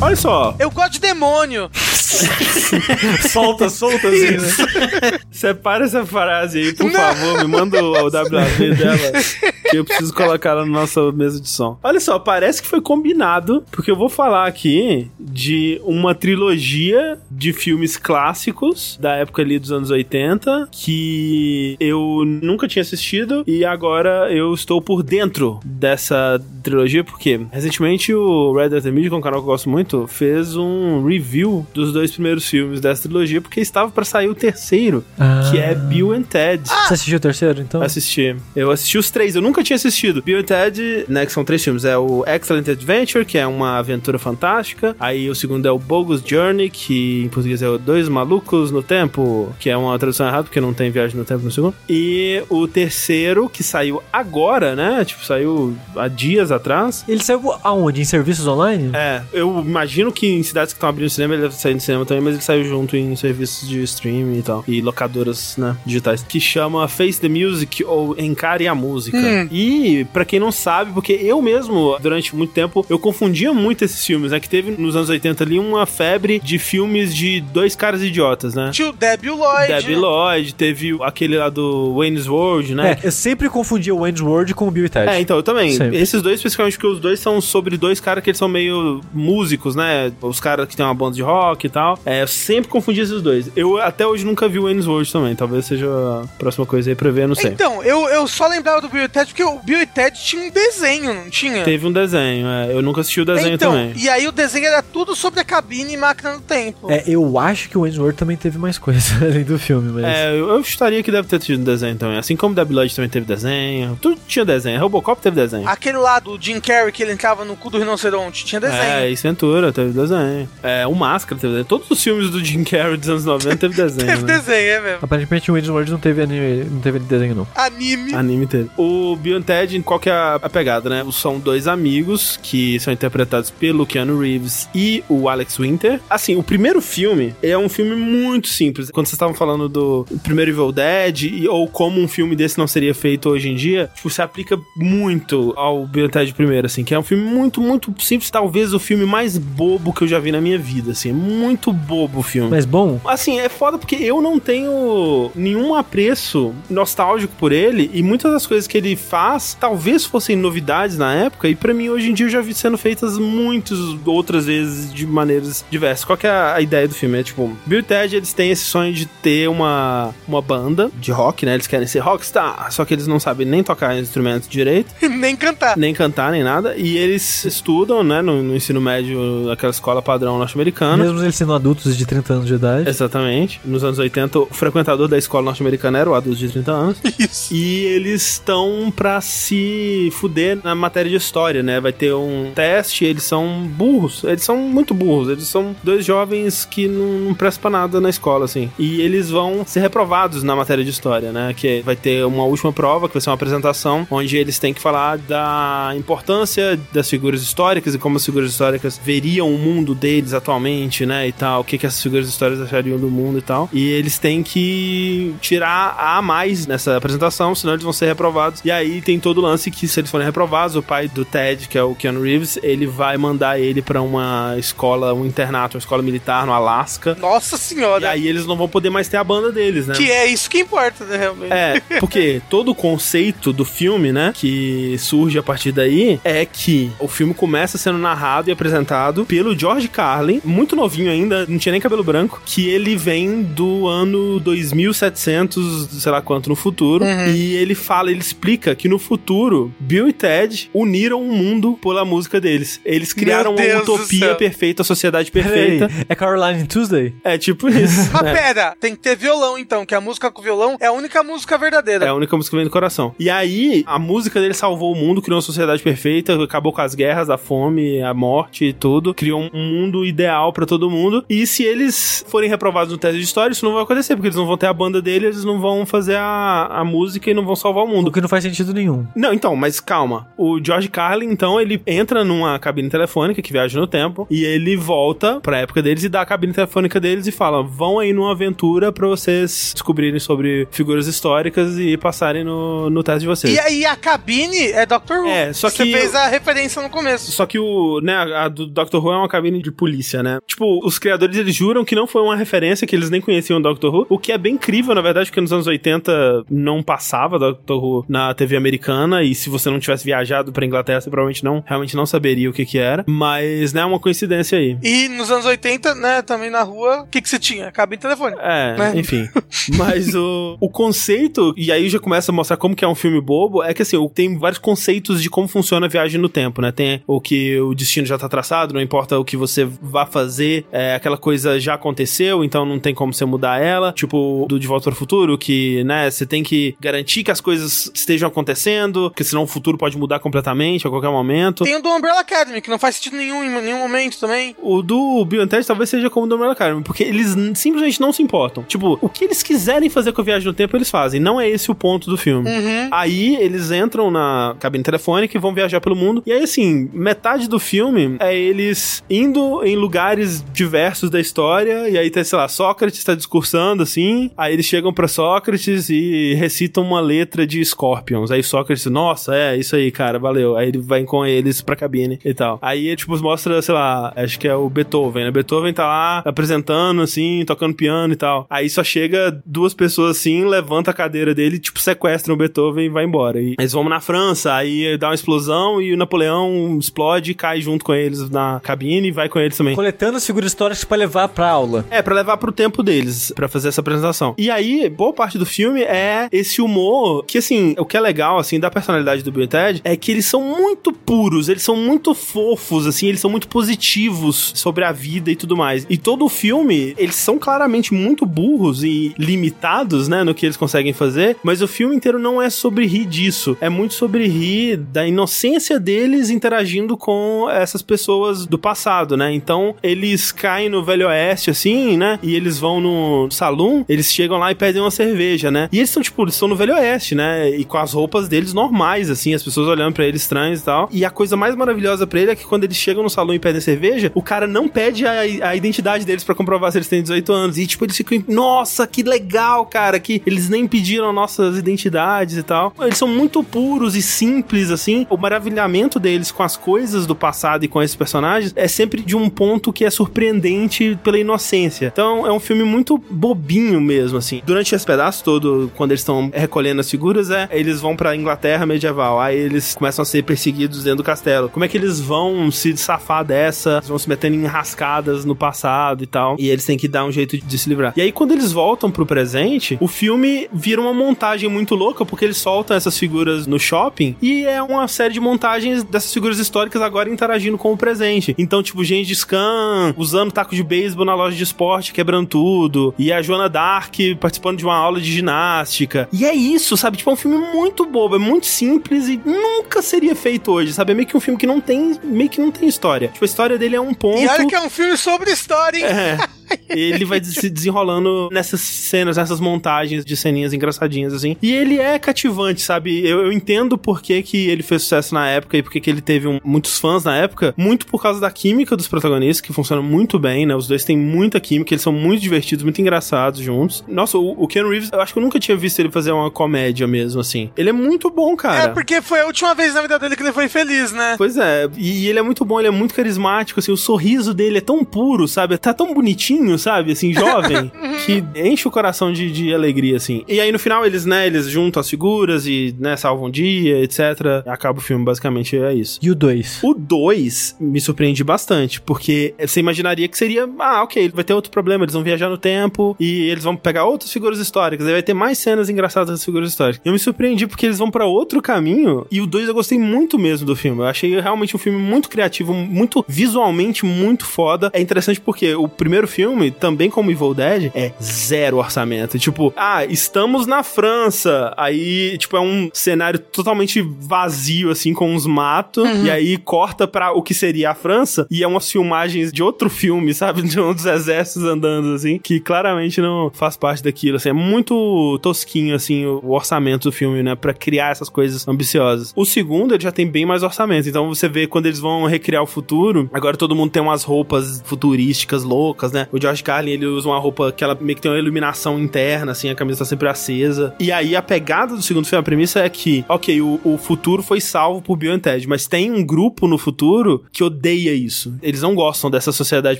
[0.02, 0.56] Olha só.
[0.60, 1.70] Eu gosto de demônio.
[3.30, 5.20] solta, solta assim, né?
[5.32, 9.22] Separa essa frase aí, por favor, me manda o, o WAV dela,
[9.70, 11.78] que eu preciso colocar ela na nossa mesa de som.
[11.84, 17.54] Olha só, parece que foi combinado, porque eu vou falar aqui de uma trilogia de
[17.54, 24.32] filmes clássicos da época ali dos anos 80, que eu nunca tinha assistido e agora
[24.32, 29.22] eu estou por dentro dessa trilogia, porque recentemente o Red Dead Media, que é um
[29.22, 33.60] canal que eu gosto muito, fez um review dos dois primeiros filmes dessa trilogia, porque
[33.62, 35.48] estava para sair o terceiro, Ah.
[35.52, 36.64] que é Bill and Ted.
[36.68, 37.82] Você assistiu o terceiro, então?
[37.82, 38.36] Assisti.
[38.56, 40.22] Eu assisti os três, eu nunca tinha assistido.
[40.22, 41.86] Bill and Ted, né, que são três filmes.
[41.86, 44.96] É o Excellent Adventure, que é uma aventura fantástica.
[45.00, 48.82] Aí o segundo é o Bogus Journey, que em português é o Dois Malucos no
[48.84, 51.76] Tempo, que é uma tradução errada, porque não tem viagem no tempo no segundo.
[51.90, 55.04] E o terceiro, que saiu agora, né?
[55.06, 57.04] Tipo, saiu há dias atrás.
[57.08, 58.02] Ele saiu aonde?
[58.02, 58.90] Em serviços online?
[58.94, 62.06] É, eu imagino que em cidades que estão abrindo cinema ele deve sair no cinema
[62.06, 64.64] também, mas ele saiu junto em serviços de streaming e tal.
[64.68, 66.24] E locadoras, né, digitais.
[66.24, 69.18] Que chama Face the Music ou Encare a Música.
[69.18, 69.48] Hum.
[69.52, 74.06] E, pra quem não sabe, porque eu mesmo, durante muito tempo, eu confundia muito esses
[74.06, 74.40] filmes, né?
[74.40, 78.70] Que teve nos anos 80 ali uma febre de filmes de dois caras idiotas, né?
[78.72, 79.68] Tio Debbie Lloyd.
[79.68, 82.98] Debbie Lloyd, teve aquele lá do Wayne's World, né?
[83.04, 85.10] É, eu sempre confundia o Wayne's World com o Bill e Ted.
[85.10, 85.72] É, então, eu também.
[85.72, 85.98] Sempre.
[85.98, 89.63] Esses dois, especificamente, porque os dois são sobre dois caras que eles são meio músicos,
[89.76, 90.12] né?
[90.22, 91.98] Os caras que tem uma banda de rock e tal.
[92.06, 93.50] É, eu sempre confundi esses dois.
[93.56, 95.36] Eu até hoje nunca vi o Wayne's World também.
[95.36, 97.52] Talvez seja a próxima coisa aí pra ver, não sei.
[97.52, 100.44] Então, eu, eu só lembrava do Bill e Ted porque o Bill e Ted tinha
[100.44, 101.64] um desenho, não tinha?
[101.64, 102.74] Teve um desenho, é.
[102.74, 103.94] Eu nunca assisti o desenho então, também.
[103.96, 106.92] e aí o desenho era tudo sobre a cabine e máquina do tempo.
[106.92, 110.04] É, eu acho que o Wayne's World também teve mais coisa além do filme, mas...
[110.06, 112.18] É, eu, eu estaria que deve ter tido um desenho também.
[112.18, 113.98] Assim como Debbie Lloyd também teve desenho.
[114.02, 114.80] Tudo tinha desenho.
[114.80, 115.68] Robocop teve desenho.
[115.68, 118.82] Aquele lá do Jim Carrey que ele entrava no cu do rinoceronte, tinha desenho.
[118.82, 119.18] É, e
[119.54, 120.50] Ventura teve desenho.
[120.64, 121.66] É, o Máscara teve desenho.
[121.66, 124.08] Todos os filmes do Jim Carrey dos anos 90 teve desenho.
[124.14, 124.38] Teve né?
[124.38, 125.00] desenho, é mesmo.
[125.02, 127.48] Aparentemente o Wayne's World não teve, anime, não teve desenho, não.
[127.56, 128.14] Anime.
[128.16, 128.70] Anime teve.
[128.78, 131.06] O Bill and Ted, qual que é a, pegada, né?
[131.12, 136.00] São dois amigos que são interpretados pelo Keanu Reeves e o Alex Winter.
[136.10, 138.90] Assim, o primeiro filme é um filme muito simples.
[138.92, 142.68] Quando vocês estavam falando do primeiro Evil Dead, e- ou como um filme desse não
[142.68, 146.84] seria feito hoje em dia, tipo, se aplica muito ao Bill and Ted primeiro, assim,
[146.84, 148.30] que é um filme muito, muito simples.
[148.30, 151.10] Talvez o filme mais bobo que eu já vi na minha vida, assim.
[151.10, 152.50] É muito bobo o filme.
[152.50, 158.02] Mas bom, Assim, é foda porque eu não tenho nenhum apreço nostálgico por ele e
[158.02, 162.10] muitas das coisas que ele faz talvez fossem novidades na época e pra mim hoje
[162.10, 166.06] em dia eu já vi sendo feitas muitas outras vezes de maneiras diversas.
[166.06, 167.20] Qual que é a, a ideia do filme?
[167.20, 171.12] É tipo, Bill e Ted eles têm esse sonho de ter uma, uma banda de
[171.12, 171.54] rock, né?
[171.54, 175.78] Eles querem ser rockstar, só que eles não sabem nem tocar instrumentos direito Nem cantar.
[175.78, 176.76] nem cantar, nem nada.
[176.76, 181.04] E eles estudam, né, no, no ensino médio, naquela escola padrão norte-americana.
[181.04, 183.60] mesmo eles sendo adultos de 30 anos de idade, Exatamente.
[183.66, 186.98] Nos anos 80, o frequentador da escola norte-americana era o adulto de 30 anos.
[187.20, 187.54] Isso.
[187.54, 191.80] E eles estão pra se fuder na matéria de história, né?
[191.80, 194.24] Vai ter um teste, eles são burros.
[194.24, 195.30] Eles são muito burros.
[195.30, 198.70] Eles são dois jovens que não, não prestam pra nada na escola, assim.
[198.78, 201.54] E eles vão ser reprovados na matéria de história, né?
[201.56, 204.82] Que vai ter uma última prova, que vai ser uma apresentação, onde eles têm que
[204.82, 210.34] falar da importância das figuras históricas e como as figuras históricas veriam o mundo deles
[210.34, 211.28] atualmente, né?
[211.28, 211.62] E tal.
[211.62, 213.70] O que, que essas figuras históricas achariam do mundo e tal.
[213.74, 218.62] E eles têm que tirar a mais nessa apresentação, senão eles vão ser reprovados.
[218.64, 221.68] E aí tem todo o lance que, se eles forem reprovados, o pai do Ted,
[221.68, 225.80] que é o Keanu Reeves, ele vai mandar ele pra uma escola, um internato, uma
[225.80, 227.16] escola militar no Alasca.
[227.20, 228.10] Nossa E senhora.
[228.10, 229.96] aí eles não vão poder mais ter a banda deles, né?
[229.96, 231.52] Que é isso que importa, né, realmente.
[231.54, 236.92] É, porque todo o conceito do filme, né, que surge a partir daí, é que
[237.00, 241.72] o filme começa sendo narrado e apresentado pelo George Carlin, muito novinho ainda, não tinha
[241.72, 247.56] nem cabelo branco, que ele vem do ano 2700, sei lá quanto, no futuro, e
[247.56, 252.40] ele fala, ele explica que no futuro, Bill e Ted uniram o mundo pela música
[252.40, 252.80] deles.
[252.86, 256.06] Eles criaram uma utopia perfeita, a sociedade Peraí, perfeita.
[256.08, 257.14] é Caroline Tuesday?
[257.24, 258.10] É tipo isso.
[258.14, 258.34] Mas É.
[258.34, 261.58] pera, tem que ter violão então, que a música com violão é a única música
[261.58, 262.06] verdadeira.
[262.06, 263.14] É a única música que vem do coração.
[263.20, 266.96] E aí, a música dele salvou o mundo, criou uma sociedade perfeita, acabou com as
[266.96, 269.03] guerras, a fome, a morte e tudo.
[269.12, 271.26] Criou um mundo ideal pra todo mundo.
[271.28, 274.38] E se eles forem reprovados no teste de história, isso não vai acontecer, porque eles
[274.38, 277.44] não vão ter a banda dele, eles não vão fazer a, a música e não
[277.46, 278.12] vão salvar o O mundo.
[278.12, 279.08] que não faz sentido nenhum.
[279.16, 280.28] Não, então, mas calma.
[280.38, 284.76] O George Carlin, então, ele entra numa cabine telefônica que viaja no tempo e ele
[284.78, 288.32] volta pra época deles e dá a cabine telefônica deles e fala: vão aí numa
[288.34, 293.54] aventura pra vocês descobrirem sobre figuras históricas e passarem no, no teste de vocês.
[293.56, 295.28] E aí a cabine é Doctor Who.
[295.30, 297.32] É, só Você que- fez a referência no começo.
[297.32, 298.98] Só que o, né, a do Dr.
[298.98, 300.40] Who é uma cabine de polícia, né?
[300.48, 303.62] Tipo, os criadores, eles juram que não foi uma referência, que eles nem conheciam o
[303.62, 307.40] Doctor Who, o que é bem incrível, na verdade, porque nos anos 80 não passava
[307.40, 311.44] Doctor Who na TV americana, e se você não tivesse viajado pra Inglaterra, você provavelmente
[311.44, 314.78] não, realmente não saberia o que que era, mas, né, é uma coincidência aí.
[314.84, 317.72] E nos anos 80, né, também na rua, o que que você tinha?
[317.72, 318.36] Cabine telefone.
[318.40, 318.94] É, Né?
[318.96, 319.28] enfim.
[319.78, 323.20] Mas o, o conceito, e aí já começa a mostrar como que é um filme
[323.22, 326.72] bobo, é que assim, tem vários conceitos de como funciona a viagem no tempo, né?
[326.72, 330.66] Tem o que o destino já tá traçado, não importa o que você vá fazer,
[330.72, 333.94] é, aquela coisa já aconteceu, então não tem como você mudar ela.
[333.94, 337.40] Tipo, do De Volta para o Futuro, que, né, você tem que garantir que as
[337.40, 341.64] coisas estejam acontecendo, porque senão o futuro pode mudar completamente a qualquer momento.
[341.64, 344.56] Tem o do Umbrella Academy, que não faz sentido nenhum em nenhum momento também.
[344.62, 348.12] O do Bill Ted talvez seja como o do Umbrella Academy, porque eles simplesmente não
[348.12, 348.64] se importam.
[348.64, 351.20] Tipo, o que eles quiserem fazer com a viagem no tempo, eles fazem.
[351.20, 352.50] Não é esse o ponto do filme.
[352.50, 352.90] Uhum.
[352.92, 356.24] Aí eles entram na cabine telefônica e vão viajar pelo mundo.
[356.26, 361.90] E aí, assim, metade do filme é eles indo em lugares diversos da história.
[361.90, 364.32] E aí tem, sei lá, Sócrates tá discursando assim.
[364.38, 368.32] Aí eles chegam pra Sócrates e recitam uma letra de Scorpions.
[368.32, 370.56] Aí Sócrates, nossa, é isso aí, cara, valeu.
[370.56, 372.60] Aí ele vai com eles pra cabine e tal.
[372.62, 375.32] Aí, tipo, mostra, sei lá, acho que é o Beethoven, né?
[375.32, 378.46] Beethoven tá lá apresentando, assim, tocando piano e tal.
[378.50, 382.90] Aí só chega duas pessoas assim, levanta a cadeira dele, tipo, sequestram o Beethoven e
[382.90, 383.42] vai embora.
[383.42, 387.62] E eles vão na França, aí dá uma explosão e o Napoleão explode e cai
[387.62, 389.76] junto com eles na cabine e vai com eles também.
[389.76, 391.86] Coletando as figuras históricas pra levar pra aula.
[391.90, 394.34] É, pra levar pro tempo deles, pra fazer essa apresentação.
[394.38, 398.38] E aí, boa parte do filme é esse humor, que assim, o que é legal,
[398.38, 401.76] assim, da personalidade do Bill e Ted, é que eles são muito puros, eles são
[401.76, 405.86] muito fofos, assim, eles são muito positivos sobre a vida e tudo mais.
[405.90, 410.58] E todo o filme, eles são claramente muito burros e limitados, né, no que eles
[410.58, 414.78] conseguem fazer, mas o filme inteiro não é sobre rir disso, é muito sobre rir
[414.78, 419.34] da inocência deles interagindo com essas pessoas do passado, né?
[419.34, 422.20] Então, eles caem no Velho Oeste, assim, né?
[422.22, 425.70] E eles vão no salão, eles chegam lá e pedem uma cerveja, né?
[425.72, 427.50] E eles são, tipo, eles estão no Velho Oeste, né?
[427.50, 430.90] E com as roupas deles normais, assim, as pessoas olhando pra eles estranhos e tal.
[430.92, 433.40] E a coisa mais maravilhosa pra ele é que quando eles chegam no salão e
[433.40, 437.02] pedem cerveja, o cara não pede a, a identidade deles pra comprovar se eles têm
[437.02, 437.58] 18 anos.
[437.58, 442.44] E, tipo, eles ficam, nossa, que legal, cara, que eles nem pediram nossas identidades e
[442.44, 442.74] tal.
[442.82, 445.06] Eles são muito puros e simples, assim.
[445.10, 449.16] O maravilhamento deles com as coisas do passado e com esses personagens é sempre de
[449.16, 451.88] um ponto que é surpreendente pela inocência.
[451.92, 454.42] Então, é um filme muito bobinho mesmo, assim.
[454.46, 458.66] Durante esse pedaço todo, quando eles estão recolhendo as figuras, é, eles vão pra Inglaterra
[458.66, 459.20] medieval.
[459.20, 461.50] Aí eles começam a ser perseguidos dentro do castelo.
[461.50, 463.78] Como é que eles vão se safar dessa?
[463.78, 466.36] Eles vão se metendo em rascadas no passado e tal.
[466.40, 467.94] E eles têm que dar um jeito de se livrar.
[467.96, 472.26] E aí, quando eles voltam pro presente, o filme vira uma montagem muito louca, porque
[472.26, 476.82] eles soltam essas figuras no shopping e é uma série de montagens dessas figuras históricas
[476.82, 478.23] agora interagindo com o presente.
[478.38, 482.94] Então, tipo, Gengis Khan usando taco de beisebol na loja de esporte, quebrando tudo.
[482.98, 486.08] E a Joana Dark participando de uma aula de ginástica.
[486.12, 486.98] E é isso, sabe?
[486.98, 490.92] Tipo, é um filme muito bobo, é muito simples e nunca seria feito hoje, sabe?
[490.92, 493.08] É meio que um filme que não tem, meio que não tem história.
[493.10, 494.20] Tipo, a história dele é um ponto.
[494.20, 495.86] E olha que é um filme sobre história, hein?
[495.86, 496.18] É.
[496.70, 501.36] Ele vai se desenrolando nessas cenas, nessas montagens de ceninhas engraçadinhas, assim.
[501.42, 503.06] E ele é cativante, sabe?
[503.08, 505.90] Eu, eu entendo por que, que ele fez sucesso na época e por que, que
[505.90, 507.54] ele teve um- muitos fãs na época.
[507.58, 510.56] Muito por causa da química dos protagonistas, que funciona muito bem, né?
[510.56, 513.84] Os dois têm muita química, eles são muito divertidos, muito engraçados juntos.
[513.88, 516.30] Nossa, o, o Keanu Reeves, eu acho que eu nunca tinha visto ele fazer uma
[516.32, 517.50] comédia mesmo, assim.
[517.58, 518.64] Ele é muito bom, cara.
[518.64, 521.16] É porque foi a última vez na vida dele que ele foi feliz, né?
[521.18, 524.58] Pois é, e ele é muito bom, ele é muito carismático, assim, o sorriso dele
[524.58, 525.58] é tão puro, sabe?
[525.58, 526.92] Tá tão bonitinho, sabe?
[526.92, 527.72] Assim, jovem,
[528.06, 530.24] que enche o coração de, de alegria, assim.
[530.28, 533.80] E aí no final eles, né, eles juntam as figuras e, né, salvam o dia,
[533.84, 534.00] etc.
[534.46, 536.00] Acaba o filme, basicamente é isso.
[536.02, 536.60] E o 2?
[536.64, 541.52] O 2 me surpreende bastante, porque você imaginaria que seria, ah, ok, vai ter outro
[541.52, 545.04] problema, eles vão viajar no tempo e eles vão pegar outras figuras históricas, aí vai
[545.04, 546.82] ter mais cenas engraçadas das figuras históricas.
[546.84, 550.18] Eu me surpreendi porque eles vão pra outro caminho e o 2 eu gostei muito
[550.18, 550.82] mesmo do filme.
[550.82, 554.72] Eu achei realmente um filme muito criativo, muito visualmente muito foda.
[554.74, 559.20] É interessante porque o primeiro filme, também como Evil Dead, é zero orçamento.
[559.20, 561.54] Tipo, ah, estamos na França.
[561.58, 565.88] Aí, tipo, é um cenário totalmente vazio, assim, com uns matos.
[566.04, 568.26] E aí corta pra o que seria a França.
[568.32, 570.42] E é umas filmagens de outro filme, sabe?
[570.42, 574.16] De um dos exércitos andando, assim, que claramente não faz parte daquilo.
[574.16, 577.36] Assim, é muito tosquinho, assim, o orçamento do filme, né?
[577.36, 579.12] Pra criar essas coisas ambiciosas.
[579.16, 580.88] O segundo, ele já tem bem mais orçamento.
[580.88, 584.62] Então você vê quando eles vão recriar o futuro, agora todo mundo tem umas roupas
[584.66, 586.08] futurísticas loucas, né?
[586.12, 589.34] O George Carlin, ele usa uma roupa que ela meio que tem uma iluminação interna,
[589.34, 590.74] assim, a camisa tá sempre acesa.
[590.80, 594.24] E aí a pegada do segundo filme, a premissa é que, ok, o, o futuro
[594.24, 598.36] foi salvo por Bill Ted, mas tem um grupo no futuro que odeia isso.
[598.42, 599.80] Eles não gostam dessa sociedade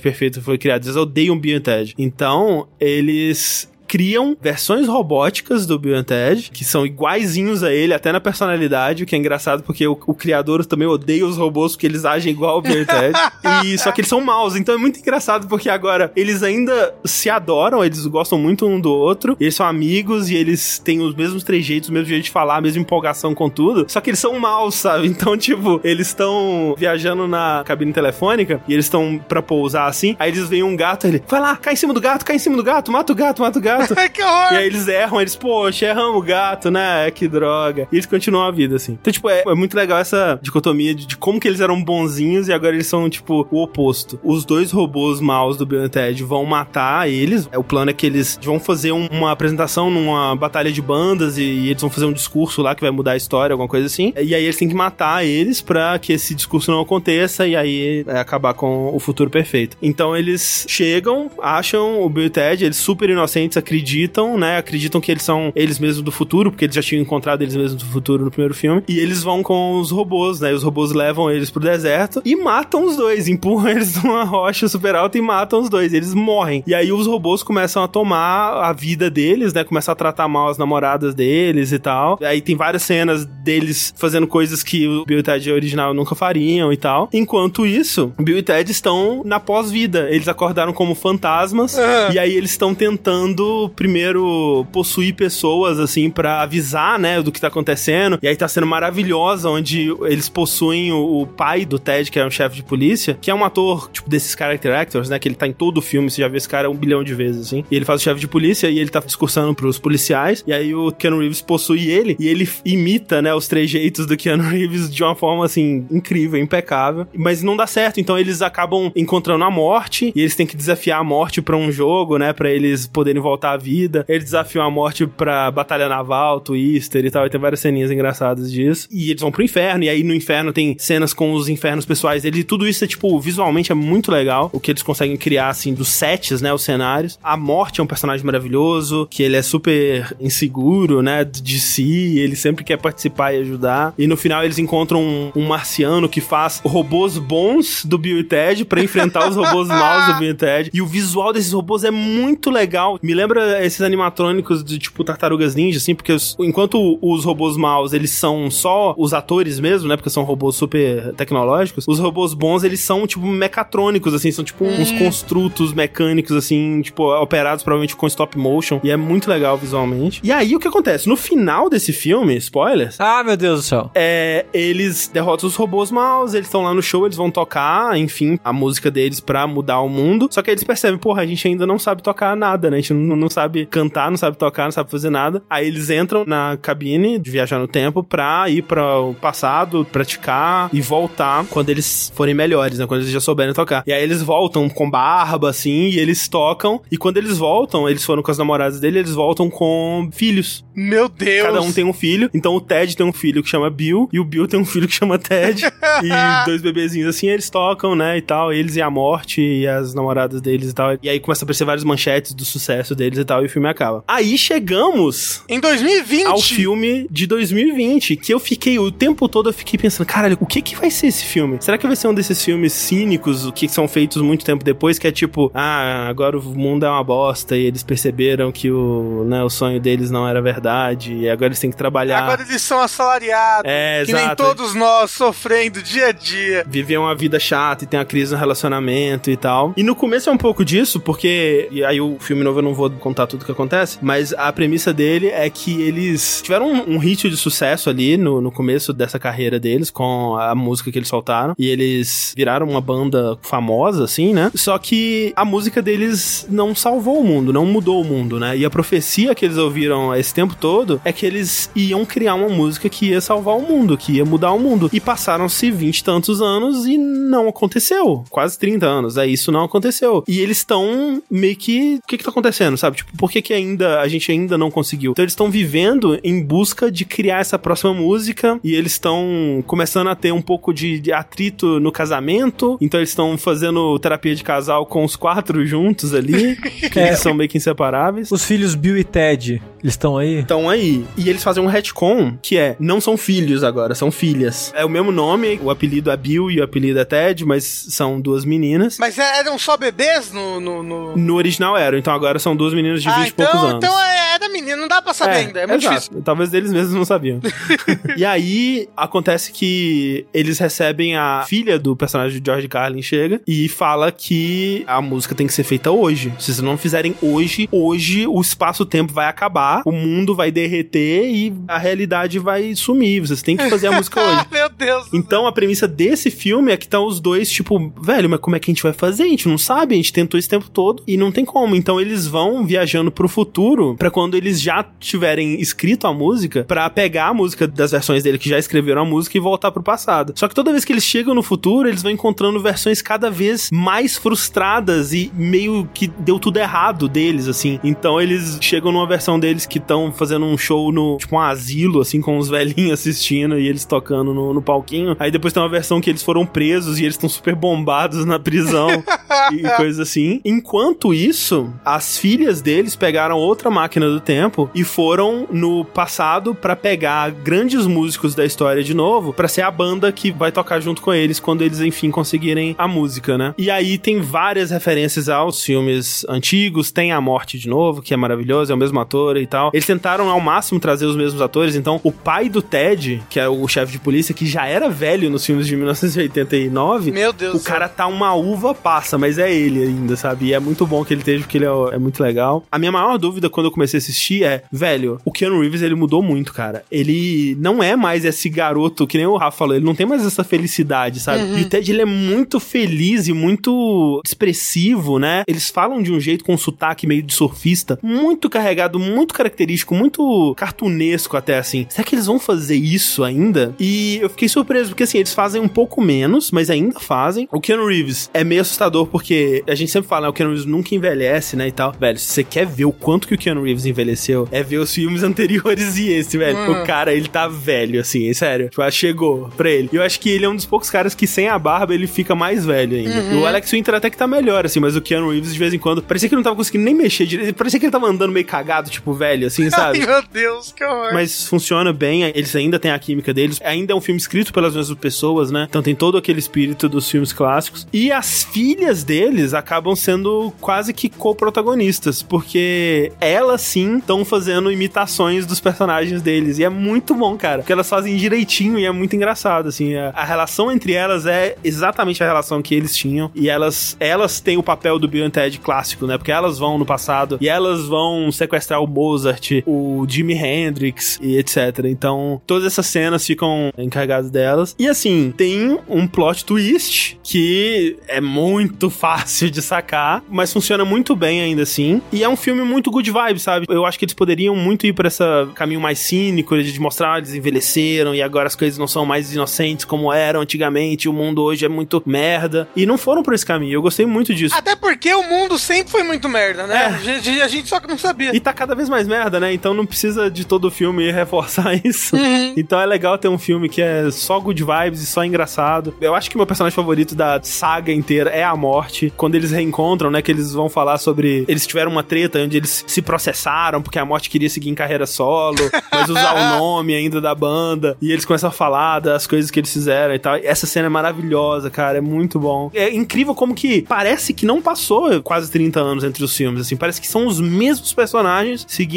[0.00, 1.94] perfeita que foi criada, eles odeiam Ted.
[1.98, 8.20] Então, eles criam versões robóticas do Bill Ted, que são iguaizinhos a ele, até na
[8.20, 12.04] personalidade, o que é engraçado porque o, o criador também odeia os robôs porque eles
[12.04, 13.16] agem igual ao Bill Ted.
[13.64, 17.30] e só que eles são maus, então é muito engraçado porque agora eles ainda se
[17.30, 21.44] adoram, eles gostam muito um do outro, eles são amigos e eles têm os mesmos
[21.44, 24.36] trejeitos, o mesmo jeito de falar, a mesma empolgação com tudo, só que eles são
[24.40, 25.06] maus, sabe?
[25.06, 30.32] Então, tipo, eles estão viajando na cabine telefônica e eles estão pra pousar assim, aí
[30.32, 32.56] eles veem um gato, ele, vai lá, cai em cima do gato, cai em cima
[32.56, 34.12] do gato, mata o gato, mata o gato gato.
[34.12, 34.52] que horror!
[34.52, 37.10] E aí eles erram, eles, poxa, erramos o gato, né?
[37.10, 37.88] Que droga.
[37.90, 38.98] E eles continuam a vida, assim.
[39.00, 42.48] Então, tipo, é, é muito legal essa dicotomia de, de, como que eles eram bonzinhos
[42.48, 44.18] e agora eles são, tipo, o oposto.
[44.22, 47.48] Os dois robôs maus do Bill Ted vão matar eles.
[47.54, 51.42] O plano é que eles vão fazer um, uma apresentação numa batalha de bandas e,
[51.42, 54.12] e, eles vão fazer um discurso lá que vai mudar a história, alguma coisa assim.
[54.16, 58.04] E aí eles têm que matar eles pra que esse discurso não aconteça e aí
[58.06, 59.76] é, acabar com o futuro perfeito.
[59.82, 64.58] Então eles chegam, acham o Bill Ted, eles super inocentes, acreditam, né?
[64.58, 67.82] Acreditam que eles são eles mesmos do futuro, porque eles já tinham encontrado eles mesmos
[67.82, 68.82] do futuro no primeiro filme.
[68.86, 70.50] E eles vão com os robôs, né?
[70.50, 74.68] E os robôs levam eles pro deserto e matam os dois, empurram eles numa rocha
[74.68, 75.92] super alta e matam os dois.
[75.92, 76.62] Eles morrem.
[76.66, 79.64] E aí os robôs começam a tomar a vida deles, né?
[79.64, 82.18] Começam a tratar mal as namoradas deles e tal.
[82.22, 86.72] Aí tem várias cenas deles fazendo coisas que o Bill e Ted original nunca fariam
[86.72, 87.08] e tal.
[87.12, 90.08] Enquanto isso, Bill e Ted estão na pós-vida.
[90.10, 91.76] Eles acordaram como fantasmas
[92.12, 97.48] e aí eles estão tentando primeiro possuir pessoas, assim, para avisar, né, do que tá
[97.48, 98.18] acontecendo.
[98.22, 102.26] E aí tá sendo maravilhosa, onde eles possuem o, o pai do Ted, que é
[102.26, 105.34] um chefe de polícia, que é um ator, tipo, desses character actors, né, que ele
[105.34, 107.64] tá em todo o filme, você já vê esse cara um bilhão de vezes, assim.
[107.70, 110.44] E ele faz o chefe de polícia e ele tá discursando pros policiais.
[110.46, 114.44] E aí o Keanu Reeves possui ele e ele imita, né, os trejeitos do Keanu
[114.44, 117.06] Reeves de uma forma, assim, incrível, impecável.
[117.14, 121.00] Mas não dá certo, então eles acabam encontrando a morte e eles têm que desafiar
[121.00, 124.04] a morte para um jogo, né, para eles poderem voltar a vida.
[124.08, 127.26] Eles desafiam a morte pra batalha naval, Twister e tal.
[127.26, 128.88] E tem várias ceninhas engraçadas disso.
[128.90, 129.84] E eles vão pro inferno.
[129.84, 132.40] E aí no inferno tem cenas com os infernos pessoais dele.
[132.40, 134.50] E tudo isso é, tipo, visualmente é muito legal.
[134.52, 136.52] O que eles conseguem criar, assim, dos sets, né?
[136.52, 137.18] Os cenários.
[137.22, 139.06] A morte é um personagem maravilhoso.
[139.10, 141.24] Que ele é super inseguro, né?
[141.24, 142.18] De si.
[142.18, 143.94] Ele sempre quer participar e ajudar.
[143.98, 148.24] E no final eles encontram um, um marciano que faz robôs bons do Bill e
[148.24, 150.70] Ted pra enfrentar os robôs maus do Bill e Ted.
[150.72, 152.98] E o visual desses robôs é muito legal.
[153.02, 157.92] Me lembra esses animatrônicos de tipo tartarugas ninja, assim, porque os, enquanto os robôs maus
[157.92, 159.96] eles são só os atores mesmo, né?
[159.96, 164.64] Porque são robôs super tecnológicos, os robôs bons eles são tipo mecatrônicos, assim, são tipo
[164.64, 164.80] hum.
[164.80, 168.80] uns construtos mecânicos, assim, tipo, operados provavelmente com stop motion.
[168.82, 170.20] E é muito legal visualmente.
[170.22, 171.08] E aí o que acontece?
[171.08, 173.00] No final desse filme, spoilers.
[173.00, 173.90] Ah, meu Deus do céu.
[173.94, 174.46] É.
[174.52, 178.52] Eles derrotam os robôs maus, eles estão lá no show, eles vão tocar, enfim, a
[178.52, 180.28] música deles pra mudar o mundo.
[180.30, 182.78] Só que eles percebem, porra, a gente ainda não sabe tocar nada, né?
[182.78, 185.42] A gente não, não sabe cantar, não sabe tocar, não sabe fazer nada.
[185.48, 190.70] Aí eles entram na cabine de viajar no tempo pra ir para o passado, praticar
[190.72, 192.86] e voltar quando eles forem melhores, né?
[192.86, 193.82] Quando eles já souberem tocar.
[193.86, 196.80] E aí eles voltam com barba, assim, e eles tocam.
[196.90, 200.64] E quando eles voltam, eles foram com as namoradas dele, eles voltam com filhos.
[200.74, 201.46] Meu Deus!
[201.46, 202.30] Cada um tem um filho.
[202.34, 204.88] Então o Ted tem um filho que chama Bill, e o Bill tem um filho
[204.88, 205.64] que chama Ted.
[206.02, 208.18] e dois bebezinhos assim, eles tocam, né?
[208.18, 208.52] E tal.
[208.52, 210.96] Eles e a morte e as namoradas deles e tal.
[211.02, 213.68] E aí começa a aparecer várias manchetes do sucesso deles e tal, e o filme
[213.68, 214.04] acaba.
[214.06, 215.42] Aí chegamos.
[215.48, 216.26] Em 2020?
[216.26, 220.46] Ao filme de 2020, que eu fiquei, o tempo todo eu fiquei pensando, caralho, o
[220.46, 221.58] que que vai ser esse filme?
[221.60, 225.06] Será que vai ser um desses filmes cínicos, que são feitos muito tempo depois, que
[225.06, 229.42] é tipo, ah, agora o mundo é uma bosta e eles perceberam que o, né,
[229.42, 232.22] o sonho deles não era verdade e agora eles têm que trabalhar.
[232.22, 233.70] Agora eles são assalariados.
[233.70, 234.26] É, que exato.
[234.26, 236.64] nem todos nós sofrendo dia a dia.
[236.66, 239.72] Viver uma vida chata e tem uma crise no relacionamento e tal.
[239.76, 242.74] E no começo é um pouco disso, porque e aí o filme novo eu não
[242.74, 246.94] vou contar tudo o que acontece, mas a premissa dele é que eles tiveram um,
[246.94, 250.98] um hit de sucesso ali no, no começo dessa carreira deles, com a música que
[250.98, 254.50] eles soltaram, e eles viraram uma banda famosa, assim, né?
[254.54, 258.56] Só que a música deles não salvou o mundo, não mudou o mundo, né?
[258.56, 262.48] E a profecia que eles ouviram esse tempo todo é que eles iam criar uma
[262.48, 264.88] música que ia salvar o mundo, que ia mudar o mundo.
[264.92, 268.24] E passaram-se vinte e tantos anos e não aconteceu.
[268.30, 270.24] Quase 30 anos, é isso não aconteceu.
[270.26, 272.00] E eles estão meio que.
[272.02, 272.93] O que que tá acontecendo, sabe?
[272.94, 272.98] Sabe?
[272.98, 275.12] Tipo, por que que ainda, a gente ainda não conseguiu?
[275.12, 280.08] Então eles estão vivendo em busca de criar essa próxima música e eles estão começando
[280.08, 284.42] a ter um pouco de, de atrito no casamento, então eles estão fazendo terapia de
[284.44, 286.56] casal com os quatro juntos ali,
[286.90, 287.08] que É.
[287.08, 288.30] eles são meio que inseparáveis.
[288.30, 290.40] Os filhos Bill e Ted, eles estão aí?
[290.40, 291.04] Estão aí.
[291.16, 294.72] E eles fazem um retcon, que é, não são filhos agora, são filhas.
[294.74, 298.18] É o mesmo nome, o apelido é Bill e o apelido é Ted, mas são
[298.20, 298.96] duas meninas.
[298.98, 300.58] Mas é- eram só bebês no.
[300.58, 303.54] no, no- No original eram, então agora são duas meninas de 20 Ah, e poucos
[303.54, 303.76] então, anos.
[303.84, 306.00] então é, é da menina, não dá pra saber ainda, é muito exato.
[306.00, 306.22] difícil.
[306.22, 307.40] Talvez eles mesmos não sabiam.
[308.16, 313.68] e aí, acontece que eles recebem a filha do personagem de George Carlin chega e
[313.68, 316.32] fala que a música tem que ser feita hoje.
[316.38, 321.54] Se vocês não fizerem hoje, hoje o espaço-tempo vai acabar, o mundo vai derreter e
[321.68, 323.20] a realidade vai sumir.
[323.20, 324.40] Vocês têm que fazer a música hoje.
[324.40, 325.08] Ah, meu Deus.
[325.12, 328.58] Então a premissa desse filme é que estão os dois, tipo, velho, mas como é
[328.58, 329.24] que a gente vai fazer?
[329.24, 331.74] A gente não sabe, a gente tentou esse tempo todo e não tem como.
[331.74, 336.88] Então eles vão viajando pro futuro pra quando eles já tiverem escrito a música, pra
[336.90, 340.32] pegar a música das versões dele que já escreveram a música e voltar pro passado.
[340.36, 343.70] Só que toda vez que eles chegam no futuro, eles vão encontrando versões cada vez
[343.72, 347.78] mais frustradas e meio que deu tudo errado deles, assim.
[347.82, 352.00] Então eles chegam numa versão deles que estão fazendo um show no, tipo, um asilo,
[352.00, 355.16] assim, com os velhinhos assistindo e eles tocando no, no palquinho.
[355.18, 358.38] Aí depois tem uma versão que eles foram presos e eles estão super bombados na
[358.38, 358.88] prisão
[359.52, 360.40] e coisas assim.
[360.44, 366.76] Enquanto isso, as filhas deles pegaram outra máquina do tempo e foram no passado pra
[366.76, 371.02] pegar grandes músicos da história de novo, pra ser a banda que vai tocar junto
[371.02, 373.54] com eles quando eles enfim conseguirem a música, né?
[373.56, 378.16] E aí tem várias referências aos filmes antigos, tem a morte de novo, que é
[378.16, 379.70] maravilhoso, é o mesmo ator e tal.
[379.72, 383.48] Eles tentaram ao máximo trazer os mesmos atores, então o pai do Ted, que é
[383.48, 387.58] o chefe de polícia, que já era velho nos filmes de 1989, Meu Deus o
[387.58, 387.72] céu.
[387.72, 390.46] cara tá uma uva passa, mas é ele ainda, sabe?
[390.46, 392.64] E é muito bom que ele esteja, porque ele é, é muito legal.
[392.70, 395.94] A minha maior dúvida quando eu comecei a assistir é, velho, o Keanu Reeves, ele
[395.94, 396.84] mudou muito, cara.
[396.90, 400.26] Ele não é mais esse garoto, que nem o Rafa falou, ele não tem mais
[400.26, 401.44] essa felicidade, sabe?
[401.58, 405.44] E o Ted, ele é muito feliz e muito expressivo, né?
[405.46, 409.94] Eles falam de um jeito com um sotaque meio de surfista, muito carregado, muito característico,
[409.94, 411.86] muito cartunesco até, assim.
[411.88, 413.74] Será que eles vão fazer isso ainda?
[413.78, 417.48] E eu fiquei surpreso, porque assim, eles fazem um pouco menos, mas ainda fazem.
[417.52, 420.66] O Keanu Reeves é meio assustador, porque a gente sempre fala, né, o Keanu Reeves
[420.66, 421.92] nunca envelhece, né, e tal.
[421.98, 424.92] Velho, se você quer ver o quanto que o Keanu Reeves envelheceu, é ver os
[424.92, 426.58] filmes anteriores e esse, velho.
[426.58, 426.82] Hum.
[426.82, 428.68] O cara, ele tá velho, assim, sério.
[428.68, 429.88] Tipo, chegou pra ele.
[429.92, 432.06] E eu acho que ele é um dos poucos caras que sem a barba ele
[432.06, 433.20] fica mais velho ainda.
[433.20, 433.42] Uhum.
[433.42, 435.78] O Alex Winter até que tá melhor, assim, mas o Keanu Reeves de vez em
[435.78, 437.54] quando, parecia que ele não tava conseguindo nem mexer direito.
[437.54, 440.00] Parecia que ele tava andando meio cagado, tipo, velho, assim, sabe?
[440.00, 441.12] Ai, meu Deus, que horror.
[441.12, 443.60] Mas funciona bem, eles ainda têm a química deles.
[443.64, 445.66] Ainda é um filme escrito pelas mesmas pessoas, né?
[445.68, 447.86] Então tem todo aquele espírito dos filmes clássicos.
[447.92, 455.46] E as filhas deles acabam sendo quase que co-protagonistas, porque elas sim estão fazendo imitações
[455.46, 456.58] dos personagens deles.
[456.58, 457.58] E é muito bom, cara.
[457.58, 459.94] Porque elas fazem direitinho e é muito engraçado, assim.
[459.94, 463.30] A, a relação entre elas é exatamente a relação que eles tinham.
[463.34, 466.18] E elas, elas têm o papel do Bill and Ted clássico, né?
[466.18, 471.36] Porque elas vão no passado e elas vão sequestrar o Mozart, o Jimi Hendrix e
[471.38, 471.84] etc.
[471.84, 474.74] Então, todas essas cenas ficam encarregadas delas.
[474.78, 481.14] E assim, tem um plot twist que é muito fácil de sacar, mas funciona muito
[481.14, 482.02] bem ainda assim.
[482.12, 483.66] E é um filme muito good vibe, sabe?
[483.68, 485.22] Eu acho que eles poderiam muito ir pra esse
[485.54, 489.32] caminho mais cínico de mostrar ah, eles envelheceram e agora as coisas não são mais
[489.32, 492.68] inocentes como eram antigamente, o mundo hoje é muito merda.
[492.74, 493.74] E não foram por esse caminho.
[493.74, 494.54] Eu gostei muito disso.
[494.56, 496.74] Até porque o mundo sempre foi muito merda, né?
[496.74, 496.86] É.
[496.86, 498.34] A, gente, a gente só que não sabia.
[498.34, 499.52] E tá cada vez mais merda, né?
[499.52, 502.16] Então não precisa de todo o filme reforçar isso.
[502.16, 502.54] Uhum.
[502.56, 505.94] Então é legal ter um filme que é só good vibes e só engraçado.
[506.00, 509.12] Eu acho que meu personagem favorito da saga inteira é a morte.
[509.16, 510.22] Quando eles reencontram, né?
[510.22, 511.44] Que eles vão falar sobre.
[511.48, 515.06] Eles tiveram uma treta onde eles se processaram porque a morte queria seguir em carreira
[515.06, 515.58] solo,
[515.92, 517.96] mas usar o nome ainda da banda.
[518.00, 520.36] E eles começam a falar das coisas que eles fizeram e tal.
[520.36, 521.98] Essa cena é maravilhosa, cara.
[521.98, 522.70] É muito bom.
[522.74, 526.76] É incrível como que parece que não passou quase 30 anos entre os filmes, assim.
[526.76, 528.93] Parece que são os mesmos personagens seguindo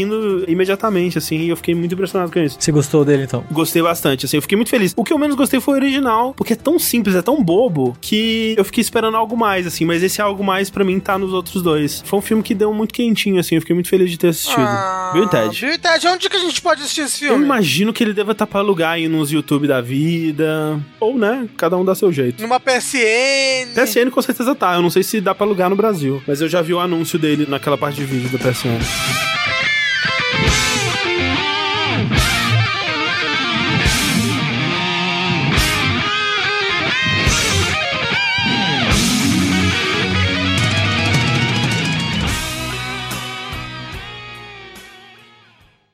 [0.48, 1.38] imediatamente, assim.
[1.38, 2.58] E eu fiquei muito impressionado com isso.
[2.60, 3.44] Você gostou dele então?
[3.52, 4.94] Gostei bastante, assim, eu fiquei muito feliz.
[4.96, 7.96] O que eu menos gostei foi o original, porque é tão simples, é tão bobo,
[8.02, 11.34] que eu fiquei esperando algo mais, assim, mas esse algo mais pra mim tá nos
[11.34, 12.04] outros dois.
[12.06, 14.62] Foi um filme que deu muito quentinho, assim, eu fiquei muito feliz de ter assistido.
[14.62, 15.60] Ah, Bill e Ted.
[15.62, 17.46] Bill e Ted, onde que a gente pode assistir esse Eu filme?
[17.46, 20.80] imagino que ele deva estar pra alugar aí nos YouTube da vida.
[21.00, 22.42] Ou, né, cada um dá seu jeito.
[22.42, 23.74] Numa PSN.
[23.76, 26.48] PSN com certeza tá, eu não sei se dá pra alugar no Brasil, mas eu
[26.48, 29.37] já vi o anúncio dele naquela parte de vídeo da PSN.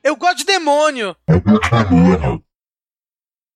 [0.03, 1.15] Eu gosto de demônio.
[1.27, 2.43] Eu gosto de demônio.